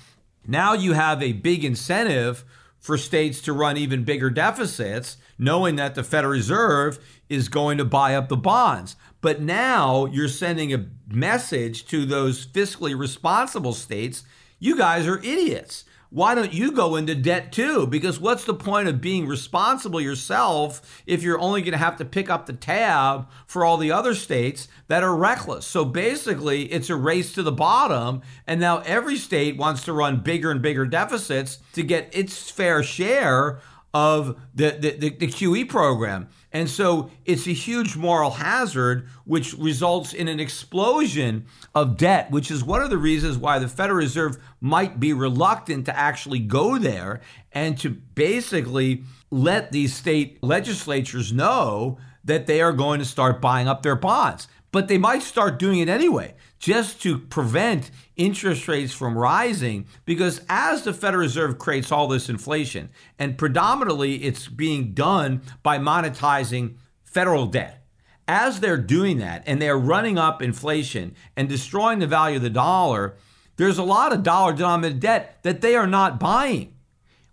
now 0.46 0.72
you 0.72 0.94
have 0.94 1.22
a 1.22 1.32
big 1.32 1.64
incentive 1.64 2.44
for 2.78 2.96
states 2.96 3.40
to 3.42 3.52
run 3.52 3.76
even 3.76 4.02
bigger 4.02 4.30
deficits, 4.30 5.16
knowing 5.38 5.76
that 5.76 5.94
the 5.94 6.02
Federal 6.02 6.32
Reserve 6.32 6.98
is 7.28 7.48
going 7.48 7.78
to 7.78 7.84
buy 7.84 8.14
up 8.14 8.28
the 8.28 8.36
bonds. 8.36 8.96
But 9.20 9.40
now 9.40 10.06
you're 10.06 10.26
sending 10.28 10.72
a 10.72 10.78
message 11.14 11.86
to 11.86 12.04
those 12.04 12.46
fiscally 12.46 12.98
responsible 12.98 13.72
states 13.72 14.24
you 14.58 14.76
guys 14.76 15.08
are 15.08 15.18
idiots. 15.18 15.84
Why 16.12 16.34
don't 16.34 16.52
you 16.52 16.72
go 16.72 16.94
into 16.94 17.14
debt 17.14 17.52
too? 17.52 17.86
Because 17.86 18.20
what's 18.20 18.44
the 18.44 18.52
point 18.52 18.86
of 18.86 19.00
being 19.00 19.26
responsible 19.26 19.98
yourself 19.98 21.02
if 21.06 21.22
you're 21.22 21.40
only 21.40 21.62
going 21.62 21.72
to 21.72 21.78
have 21.78 21.96
to 21.96 22.04
pick 22.04 22.28
up 22.28 22.44
the 22.44 22.52
tab 22.52 23.26
for 23.46 23.64
all 23.64 23.78
the 23.78 23.90
other 23.90 24.14
states 24.14 24.68
that 24.88 25.02
are 25.02 25.16
reckless? 25.16 25.66
So 25.66 25.86
basically, 25.86 26.70
it's 26.70 26.90
a 26.90 26.96
race 26.96 27.32
to 27.32 27.42
the 27.42 27.50
bottom. 27.50 28.20
And 28.46 28.60
now 28.60 28.80
every 28.80 29.16
state 29.16 29.56
wants 29.56 29.86
to 29.86 29.94
run 29.94 30.20
bigger 30.20 30.50
and 30.50 30.60
bigger 30.60 30.84
deficits 30.84 31.60
to 31.72 31.82
get 31.82 32.14
its 32.14 32.50
fair 32.50 32.82
share 32.82 33.60
of 33.94 34.38
the, 34.54 34.76
the, 34.78 34.90
the, 34.90 35.10
the 35.10 35.26
QE 35.28 35.68
program. 35.68 36.28
And 36.52 36.68
so 36.68 37.10
it's 37.24 37.46
a 37.46 37.52
huge 37.52 37.96
moral 37.96 38.32
hazard, 38.32 39.08
which 39.24 39.54
results 39.54 40.12
in 40.12 40.28
an 40.28 40.38
explosion 40.38 41.46
of 41.74 41.96
debt, 41.96 42.30
which 42.30 42.50
is 42.50 42.62
one 42.62 42.82
of 42.82 42.90
the 42.90 42.98
reasons 42.98 43.38
why 43.38 43.58
the 43.58 43.68
Federal 43.68 43.98
Reserve 43.98 44.38
might 44.60 45.00
be 45.00 45.12
reluctant 45.12 45.86
to 45.86 45.98
actually 45.98 46.40
go 46.40 46.78
there 46.78 47.22
and 47.52 47.78
to 47.78 47.90
basically 47.90 49.02
let 49.30 49.72
these 49.72 49.94
state 49.94 50.42
legislatures 50.42 51.32
know 51.32 51.98
that 52.24 52.46
they 52.46 52.60
are 52.60 52.72
going 52.72 52.98
to 52.98 53.06
start 53.06 53.40
buying 53.40 53.66
up 53.66 53.82
their 53.82 53.96
bonds. 53.96 54.46
But 54.70 54.88
they 54.88 54.98
might 54.98 55.22
start 55.22 55.58
doing 55.58 55.78
it 55.80 55.88
anyway 55.88 56.34
just 56.62 57.02
to 57.02 57.18
prevent 57.18 57.90
interest 58.16 58.68
rates 58.68 58.92
from 58.92 59.18
rising 59.18 59.84
because 60.04 60.40
as 60.48 60.84
the 60.84 60.94
Federal 60.94 61.22
Reserve 61.22 61.58
creates 61.58 61.90
all 61.90 62.06
this 62.06 62.28
inflation, 62.28 62.88
and 63.18 63.36
predominantly 63.36 64.22
it's 64.22 64.46
being 64.46 64.94
done 64.94 65.42
by 65.64 65.76
monetizing 65.76 66.76
federal 67.02 67.46
debt. 67.46 67.84
As 68.28 68.60
they're 68.60 68.78
doing 68.78 69.18
that 69.18 69.42
and 69.44 69.60
they're 69.60 69.76
running 69.76 70.16
up 70.16 70.40
inflation 70.40 71.16
and 71.36 71.48
destroying 71.48 71.98
the 71.98 72.06
value 72.06 72.36
of 72.36 72.42
the 72.42 72.48
dollar, 72.48 73.16
there's 73.56 73.78
a 73.78 73.82
lot 73.82 74.12
of 74.12 74.22
dollar 74.22 74.52
denominated 74.52 75.00
debt 75.00 75.42
that 75.42 75.62
they 75.62 75.74
are 75.74 75.88
not 75.88 76.20
buying. 76.20 76.76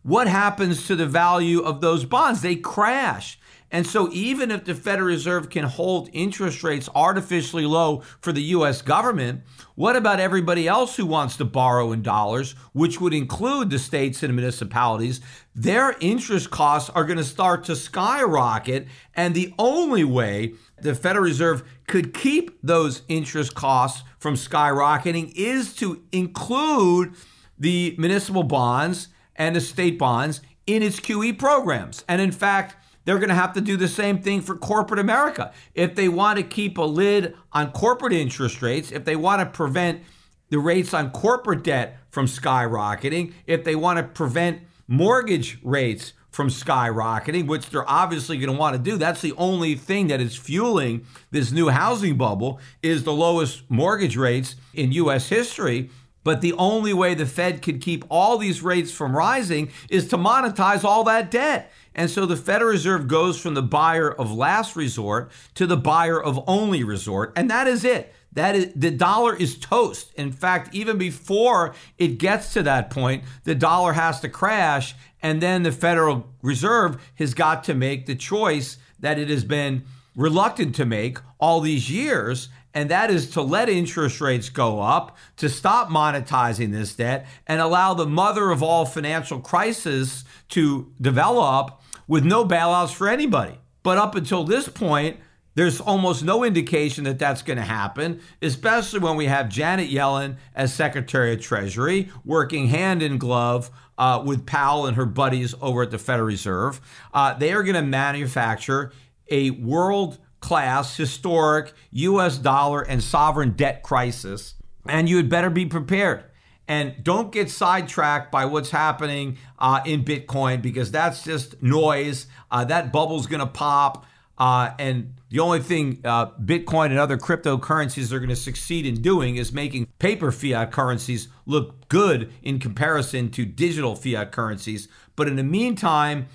What 0.01 0.27
happens 0.27 0.87
to 0.87 0.95
the 0.95 1.05
value 1.05 1.61
of 1.61 1.81
those 1.81 2.03
bonds? 2.03 2.41
They 2.41 2.55
crash. 2.55 3.39
And 3.71 3.85
so, 3.85 4.09
even 4.11 4.49
if 4.51 4.65
the 4.65 4.73
Federal 4.73 5.07
Reserve 5.07 5.49
can 5.49 5.65
hold 5.65 6.09
interest 6.11 6.63
rates 6.63 6.89
artificially 6.95 7.65
low 7.65 8.01
for 8.21 8.31
the 8.31 8.41
US 8.41 8.81
government, 8.81 9.41
what 9.75 9.95
about 9.95 10.19
everybody 10.19 10.67
else 10.67 10.95
who 10.95 11.05
wants 11.05 11.37
to 11.37 11.45
borrow 11.45 11.91
in 11.91 12.01
dollars, 12.01 12.53
which 12.73 12.99
would 12.99 13.13
include 13.13 13.69
the 13.69 13.79
states 13.79 14.23
and 14.23 14.35
municipalities? 14.35 15.21
Their 15.53 15.95
interest 15.99 16.49
costs 16.49 16.89
are 16.89 17.03
going 17.03 17.17
to 17.17 17.23
start 17.23 17.63
to 17.65 17.75
skyrocket. 17.75 18.87
And 19.13 19.35
the 19.35 19.53
only 19.59 20.03
way 20.03 20.53
the 20.81 20.95
Federal 20.95 21.25
Reserve 21.25 21.63
could 21.87 22.13
keep 22.13 22.59
those 22.63 23.03
interest 23.07 23.55
costs 23.55 24.03
from 24.17 24.35
skyrocketing 24.35 25.31
is 25.35 25.75
to 25.75 26.03
include 26.11 27.13
the 27.57 27.95
municipal 27.97 28.43
bonds 28.43 29.09
and 29.35 29.55
the 29.55 29.61
state 29.61 29.99
bonds 29.99 30.41
in 30.65 30.83
its 30.83 30.99
QE 30.99 31.37
programs. 31.37 32.03
And 32.07 32.21
in 32.21 32.31
fact, 32.31 32.75
they're 33.09 33.17
going 33.17 33.29
to 33.29 33.33
have 33.35 33.53
to 33.53 33.61
do 33.61 33.75
the 33.75 33.87
same 33.87 34.21
thing 34.21 34.39
for 34.39 34.55
corporate 34.55 34.99
America. 34.99 35.51
If 35.73 35.95
they 35.95 36.07
want 36.07 36.37
to 36.37 36.43
keep 36.43 36.77
a 36.77 36.83
lid 36.83 37.35
on 37.51 37.71
corporate 37.71 38.13
interest 38.13 38.61
rates, 38.61 38.91
if 38.91 39.03
they 39.03 39.15
want 39.15 39.39
to 39.39 39.47
prevent 39.47 40.03
the 40.51 40.59
rates 40.59 40.93
on 40.93 41.09
corporate 41.09 41.63
debt 41.63 41.97
from 42.11 42.27
skyrocketing, 42.27 43.33
if 43.47 43.63
they 43.63 43.75
want 43.75 43.97
to 43.97 44.03
prevent 44.03 44.61
mortgage 44.87 45.57
rates 45.63 46.13
from 46.29 46.49
skyrocketing, 46.49 47.47
which 47.47 47.71
they're 47.71 47.89
obviously 47.89 48.37
going 48.37 48.53
to 48.53 48.59
want 48.59 48.75
to 48.75 48.79
do. 48.81 48.95
That's 48.95 49.21
the 49.21 49.33
only 49.37 49.73
thing 49.73 50.05
that 50.09 50.21
is 50.21 50.35
fueling 50.35 51.03
this 51.31 51.51
new 51.51 51.69
housing 51.69 52.15
bubble 52.15 52.59
is 52.83 53.05
the 53.05 53.11
lowest 53.11 53.63
mortgage 53.71 54.17
rates 54.17 54.55
in 54.75 54.91
US 54.91 55.29
history. 55.29 55.89
But 56.23 56.41
the 56.41 56.53
only 56.53 56.93
way 56.93 57.15
the 57.15 57.25
Fed 57.25 57.63
could 57.63 57.81
keep 57.81 58.05
all 58.07 58.37
these 58.37 58.61
rates 58.61 58.91
from 58.91 59.15
rising 59.15 59.71
is 59.89 60.07
to 60.09 60.17
monetize 60.17 60.83
all 60.83 61.03
that 61.05 61.31
debt. 61.31 61.71
And 61.99 62.09
so 62.09 62.25
the 62.25 62.37
Federal 62.37 62.71
Reserve 62.71 63.09
goes 63.09 63.41
from 63.41 63.55
the 63.55 63.61
buyer 63.61 64.09
of 64.09 64.31
last 64.31 64.77
resort 64.77 65.29
to 65.55 65.67
the 65.67 65.75
buyer 65.75 66.23
of 66.23 66.41
only 66.47 66.81
resort. 66.81 67.33
And 67.35 67.49
that 67.51 67.67
is 67.67 67.83
it. 67.83 68.15
That 68.31 68.55
is 68.55 68.71
the 68.73 68.89
dollar 68.89 69.35
is 69.35 69.57
toast. 69.57 70.13
In 70.13 70.31
fact, 70.31 70.73
even 70.73 70.97
before 70.97 71.75
it 71.97 72.17
gets 72.17 72.53
to 72.53 72.63
that 72.63 72.89
point, 72.89 73.25
the 73.43 73.53
dollar 73.53 73.91
has 73.91 74.21
to 74.21 74.29
crash, 74.29 74.95
and 75.21 75.41
then 75.41 75.63
the 75.63 75.73
Federal 75.73 76.29
Reserve 76.41 77.05
has 77.15 77.33
got 77.33 77.65
to 77.65 77.73
make 77.73 78.05
the 78.05 78.15
choice 78.15 78.77
that 79.01 79.19
it 79.19 79.27
has 79.29 79.43
been 79.43 79.83
reluctant 80.15 80.75
to 80.75 80.85
make 80.85 81.17
all 81.37 81.59
these 81.59 81.91
years, 81.91 82.47
and 82.73 82.89
that 82.89 83.11
is 83.11 83.29
to 83.31 83.41
let 83.41 83.67
interest 83.67 84.21
rates 84.21 84.47
go 84.47 84.79
up, 84.79 85.17
to 85.35 85.49
stop 85.49 85.89
monetizing 85.89 86.71
this 86.71 86.95
debt, 86.95 87.27
and 87.45 87.59
allow 87.59 87.93
the 87.93 88.07
mother 88.07 88.51
of 88.51 88.63
all 88.63 88.85
financial 88.85 89.41
crises 89.41 90.23
to 90.47 90.93
develop 91.01 91.75
with 92.09 92.25
no 92.25 92.43
bailouts 92.43 92.93
for 92.93 93.07
anybody. 93.07 93.53
But 93.83 93.97
up 93.97 94.15
until 94.15 94.43
this 94.43 94.67
point, 94.67 95.17
there's 95.55 95.79
almost 95.79 96.23
no 96.23 96.43
indication 96.43 97.05
that 97.05 97.19
that's 97.19 97.41
going 97.41 97.57
to 97.57 97.63
happen, 97.63 98.19
especially 98.41 98.99
when 98.99 99.15
we 99.15 99.25
have 99.25 99.47
Janet 99.47 99.89
Yellen 99.89 100.37
as 100.55 100.73
Secretary 100.73 101.33
of 101.33 101.41
Treasury 101.41 102.09
working 102.25 102.67
hand 102.67 103.01
in 103.01 103.17
glove 103.17 103.69
uh, 103.97 104.21
with 104.25 104.45
Powell 104.45 104.85
and 104.85 104.97
her 104.97 105.05
buddies 105.05 105.53
over 105.61 105.83
at 105.83 105.91
the 105.91 105.97
Federal 105.97 106.27
Reserve. 106.27 106.81
Uh, 107.13 107.33
they 107.35 107.53
are 107.53 107.63
going 107.63 107.75
to 107.75 107.81
manufacture 107.81 108.91
a 109.29 109.51
world 109.51 110.17
class, 110.39 110.97
historic 110.97 111.73
US 111.91 112.37
dollar 112.37 112.81
and 112.81 113.03
sovereign 113.03 113.51
debt 113.51 113.83
crisis, 113.83 114.55
and 114.87 115.09
you 115.09 115.17
had 115.17 115.29
better 115.29 115.49
be 115.49 115.65
prepared. 115.65 116.23
And 116.69 117.03
don't 117.03 117.31
get 117.31 117.49
sidetracked 117.49 118.31
by 118.31 118.45
what's 118.45 118.69
happening 118.69 119.39
uh, 119.57 119.81
in 119.85 120.05
Bitcoin 120.05 120.61
because 120.61 120.91
that's 120.91 121.23
just 121.23 121.61
noise. 121.63 122.27
Uh, 122.51 122.63
that 122.65 122.93
bubble's 122.93 123.25
going 123.25 123.39
to 123.39 123.47
pop. 123.47 124.05
Uh, 124.37 124.71
and 124.77 125.15
the 125.31 125.39
only 125.39 125.61
thing 125.61 125.99
uh, 126.05 126.27
Bitcoin 126.27 126.91
and 126.91 126.99
other 126.99 127.17
cryptocurrencies 127.17 128.11
are 128.13 128.19
going 128.19 128.29
to 128.29 128.35
succeed 128.35 128.85
in 128.85 129.01
doing 129.01 129.35
is 129.35 129.51
making 129.51 129.87
paper 129.97 130.31
fiat 130.31 130.71
currencies 130.71 131.27
look 131.47 131.89
good 131.89 132.31
in 132.43 132.59
comparison 132.59 133.31
to 133.31 133.45
digital 133.45 133.95
fiat 133.95 134.31
currencies. 134.31 134.87
But 135.15 135.27
in 135.27 135.37
the 135.37 135.43
meantime, 135.43 136.27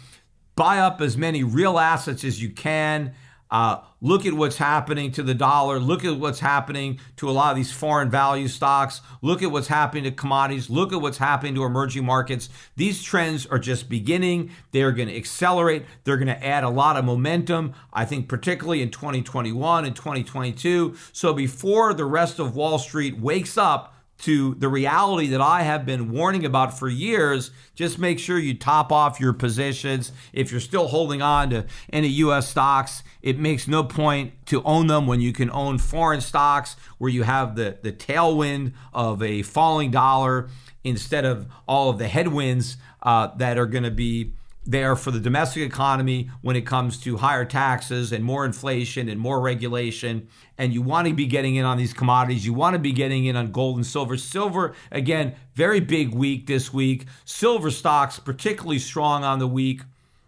buy 0.57 0.81
up 0.81 1.01
as 1.01 1.17
many 1.17 1.45
real 1.45 1.79
assets 1.79 2.25
as 2.25 2.43
you 2.43 2.51
can. 2.51 3.15
Uh, 3.51 3.81
look 4.01 4.27
at 4.27 4.35
what's 4.35 4.57
happening 4.57 5.13
to 5.13 5.23
the 5.23 5.35
dollar. 5.35 5.79
Look 5.79 6.05
at 6.05 6.19
what's 6.19 6.41
happening 6.41 6.99
to 7.17 7.29
a 7.29 7.33
lot 7.33 7.51
of 7.51 7.57
these 7.57 7.71
foreign 7.71 8.11
value 8.11 8.49
stocks. 8.49 9.01
Look 9.23 9.43
at 9.43 9.51
what's 9.51 9.69
happening 9.69 10.05
to 10.05 10.11
commodities. 10.11 10.69
Look 10.71 10.93
at 10.93 11.01
what's 11.01 11.19
happening 11.19 11.55
to 11.55 11.65
emerging 11.65 12.05
markets. 12.05 12.49
These 12.77 13.03
trends 13.03 13.47
are 13.47 13.59
just 13.59 13.89
beginning. 13.89 14.51
They 14.73 14.83
are 14.83 14.93
going 14.93 15.09
to 15.09 15.17
accelerate. 15.17 15.85
They're 16.05 16.17
going 16.17 16.27
to 16.27 16.45
add 16.45 16.65
a 16.65 16.71
lot 16.71 16.97
of 16.97 17.05
momentum, 17.05 17.75
I 17.93 18.05
think, 18.05 18.29
particularly 18.29 18.83
in 18.83 18.91
2021 18.91 19.85
and 19.85 19.95
2022. 19.95 20.97
So 21.13 21.33
before 21.33 21.95
the 21.95 22.07
rest 22.07 22.39
of 22.39 22.57
Wall 22.57 22.79
Street 22.79 23.19
wakes 23.19 23.57
up, 23.57 23.95
to 24.19 24.55
the 24.55 24.69
reality 24.69 25.27
that 25.29 25.41
I 25.41 25.63
have 25.63 25.85
been 25.85 26.11
warning 26.11 26.45
about 26.45 26.79
for 26.79 26.89
years, 26.89 27.51
just 27.75 27.99
make 27.99 28.19
sure 28.19 28.39
you 28.39 28.55
top 28.55 28.93
off 28.93 29.21
your 29.21 29.33
positions. 29.33 30.13
If 30.33 30.51
you're 30.51 30.61
still 30.61 30.89
holding 30.89 31.21
on 31.21 31.51
to 31.51 31.67
any 31.93 32.09
US 32.09 32.49
stocks, 32.49 33.03
it 33.23 33.39
makes 33.39 33.67
no 33.69 33.85
point 33.85 34.33
to 34.47 34.63
own 34.63 34.87
them 34.87 35.07
when 35.07 35.21
you 35.21 35.33
can 35.33 35.51
own 35.51 35.79
foreign 35.79 36.21
stocks 36.21 36.77
where 36.99 37.11
you 37.11 37.25
have 37.25 37.57
the, 37.57 37.79
the 37.83 37.93
tailwind 37.93 38.73
of 38.93 39.23
a 39.23 39.43
falling 39.43 39.91
dollar 39.91 40.49
instead 40.85 41.25
of 41.25 41.47
all 41.67 41.91
of 41.91 41.99
the 41.99 42.09
headwinds 42.09 42.77
uh, 43.03 43.29
that 43.37 43.59
are 43.59 43.67
going 43.67 43.85
to 43.85 43.91
be 43.91 44.33
there 44.67 44.97
for 44.97 45.11
the 45.11 45.21
domestic 45.21 45.63
economy 45.63 46.31
when 46.41 46.57
it 46.57 46.63
comes 46.63 46.99
to 46.99 47.19
higher 47.19 47.45
taxes 47.45 48.13
and 48.13 48.25
more 48.25 48.45
inflation 48.45 49.09
and 49.09 49.21
more 49.21 49.41
regulation. 49.41 50.29
And 50.57 50.73
you 50.73 50.81
want 50.83 51.07
to 51.09 51.15
be 51.15 51.27
getting 51.27 51.57
in 51.57 51.65
on 51.65 51.77
these 51.77 51.93
commodities. 51.93 52.47
You 52.47 52.55
want 52.55 52.75
to 52.75 52.79
be 52.79 52.93
getting 52.93 53.27
in 53.27 53.37
on 53.37 53.53
gold 53.53 53.77
and 53.77 53.87
silver. 53.87 54.17
Silver, 54.17 54.75
again, 54.91 55.35
very 55.55 55.81
big 55.81 56.15
week 56.15 56.47
this 56.47 56.73
week. 56.73 57.07
Silver 57.25 57.71
stocks, 57.71 58.19
particularly 58.19 58.79
strong 58.79 59.25
on 59.25 59.39
the 59.39 59.49
week, 59.49 59.83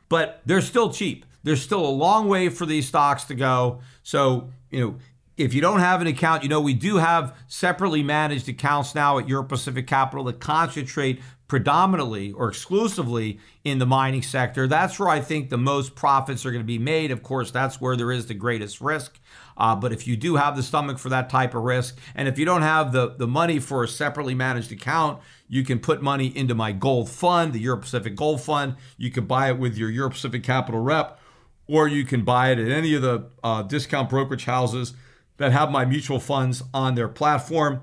but 0.09 0.43
they're 0.45 0.61
still 0.61 0.93
cheap. 0.93 1.25
There's 1.43 1.63
still 1.63 1.87
a 1.87 1.89
long 1.89 2.29
way 2.29 2.49
for 2.49 2.67
these 2.67 2.89
stocks 2.89 3.25
to 3.25 3.35
go. 3.35 3.81
So, 4.03 4.51
you 4.71 4.81
know, 4.81 4.97
if 5.37 5.53
you 5.53 5.61
don't 5.61 5.81
have 5.81 6.01
an 6.01 6.07
account, 6.07 6.43
you 6.43 6.49
know, 6.49 6.61
we 6.61 6.75
do 6.75 6.97
have 6.97 7.37
separately 7.47 8.03
managed 8.03 8.49
accounts 8.49 8.95
now 8.95 9.19
at 9.19 9.29
Euro 9.29 9.45
Pacific 9.45 9.87
Capital 9.87 10.25
that 10.25 10.41
concentrate 10.41 11.21
predominantly 11.49 12.33
or 12.33 12.49
exclusively 12.49 13.39
in 13.63 13.79
the 13.79 13.87
mining 13.87 14.23
sector. 14.23 14.67
That's 14.67 14.99
where 14.99 15.09
I 15.09 15.21
think 15.21 15.49
the 15.49 15.59
most 15.59 15.95
profits 15.95 16.45
are 16.45 16.51
going 16.51 16.63
to 16.63 16.67
be 16.67 16.79
made. 16.79 17.11
Of 17.11 17.23
course, 17.23 17.51
that's 17.51 17.81
where 17.81 17.97
there 17.97 18.11
is 18.11 18.27
the 18.27 18.35
greatest 18.35 18.81
risk. 18.81 19.21
Uh, 19.57 19.77
but 19.77 19.93
if 19.93 20.07
you 20.07 20.17
do 20.17 20.37
have 20.37 20.57
the 20.57 20.63
stomach 20.63 20.99
for 20.99 21.09
that 21.09 21.31
type 21.31 21.55
of 21.55 21.63
risk, 21.63 21.99
and 22.15 22.27
if 22.29 22.39
you 22.39 22.45
don't 22.45 22.63
have 22.63 22.93
the, 22.93 23.15
the 23.17 23.29
money 23.29 23.59
for 23.59 23.85
a 23.85 23.89
separately 23.89 24.35
managed 24.35 24.73
account, 24.73 25.21
you 25.49 25.63
can 25.63 25.79
put 25.79 26.03
money 26.03 26.37
into 26.37 26.55
my 26.55 26.73
gold 26.73 27.09
fund, 27.09 27.53
the 27.53 27.61
Euro 27.61 27.81
Pacific 27.81 28.17
Gold 28.17 28.41
Fund. 28.41 28.75
You 28.99 29.11
can 29.11 29.27
buy 29.27 29.49
it 29.49 29.59
with 29.59 29.77
your 29.77 29.91
Euro 29.91 30.11
Pacific 30.11 30.43
Capital 30.43 30.81
rep, 30.81 31.21
or 31.69 31.87
you 31.87 32.05
can 32.05 32.25
buy 32.25 32.51
it 32.51 32.59
at 32.59 32.71
any 32.71 32.95
of 32.95 33.03
the 33.03 33.29
uh, 33.45 33.63
discount 33.63 34.11
brokerage 34.11 34.45
houses 34.45 34.95
that 35.37 35.53
have 35.53 35.71
my 35.71 35.85
mutual 35.85 36.19
funds 36.19 36.63
on 36.75 36.97
their 36.97 37.09
platform. 37.09 37.83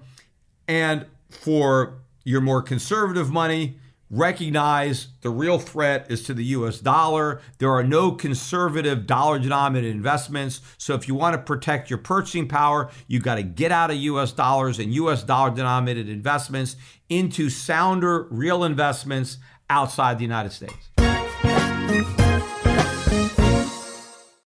And 0.68 1.06
for 1.30 2.03
your 2.24 2.42
more 2.42 2.62
conservative 2.62 3.32
money, 3.32 3.78
recognize 4.10 5.08
the 5.22 5.30
real 5.30 5.58
threat 5.58 6.06
is 6.10 6.24
to 6.24 6.34
the 6.34 6.44
US 6.46 6.80
dollar. 6.80 7.42
There 7.58 7.72
are 7.72 7.84
no 7.84 8.12
conservative 8.12 9.08
dollar 9.08 9.40
denominated 9.40 9.96
investments. 9.96 10.62
So 10.78 10.94
if 10.94 11.08
you 11.08 11.16
want 11.16 11.34
to 11.34 11.42
protect 11.42 11.90
your 11.90 11.98
purchasing 12.00 12.48
power, 12.48 12.92
you've 13.08 13.24
got 13.24 13.36
to 13.36 13.44
get 13.44 13.72
out 13.72 13.90
of 13.90 13.98
US 13.98 14.32
dollars 14.32 14.78
and 14.78 14.94
US 14.94 15.24
dollar 15.24 15.50
denominated 15.50 16.10
investments 16.10 16.76
into 17.10 17.50
sounder 17.50 18.28
real 18.30 18.64
investments 18.64 19.38
outside 19.70 20.20
the 20.20 20.24
United 20.24 20.52
States. 20.52 20.90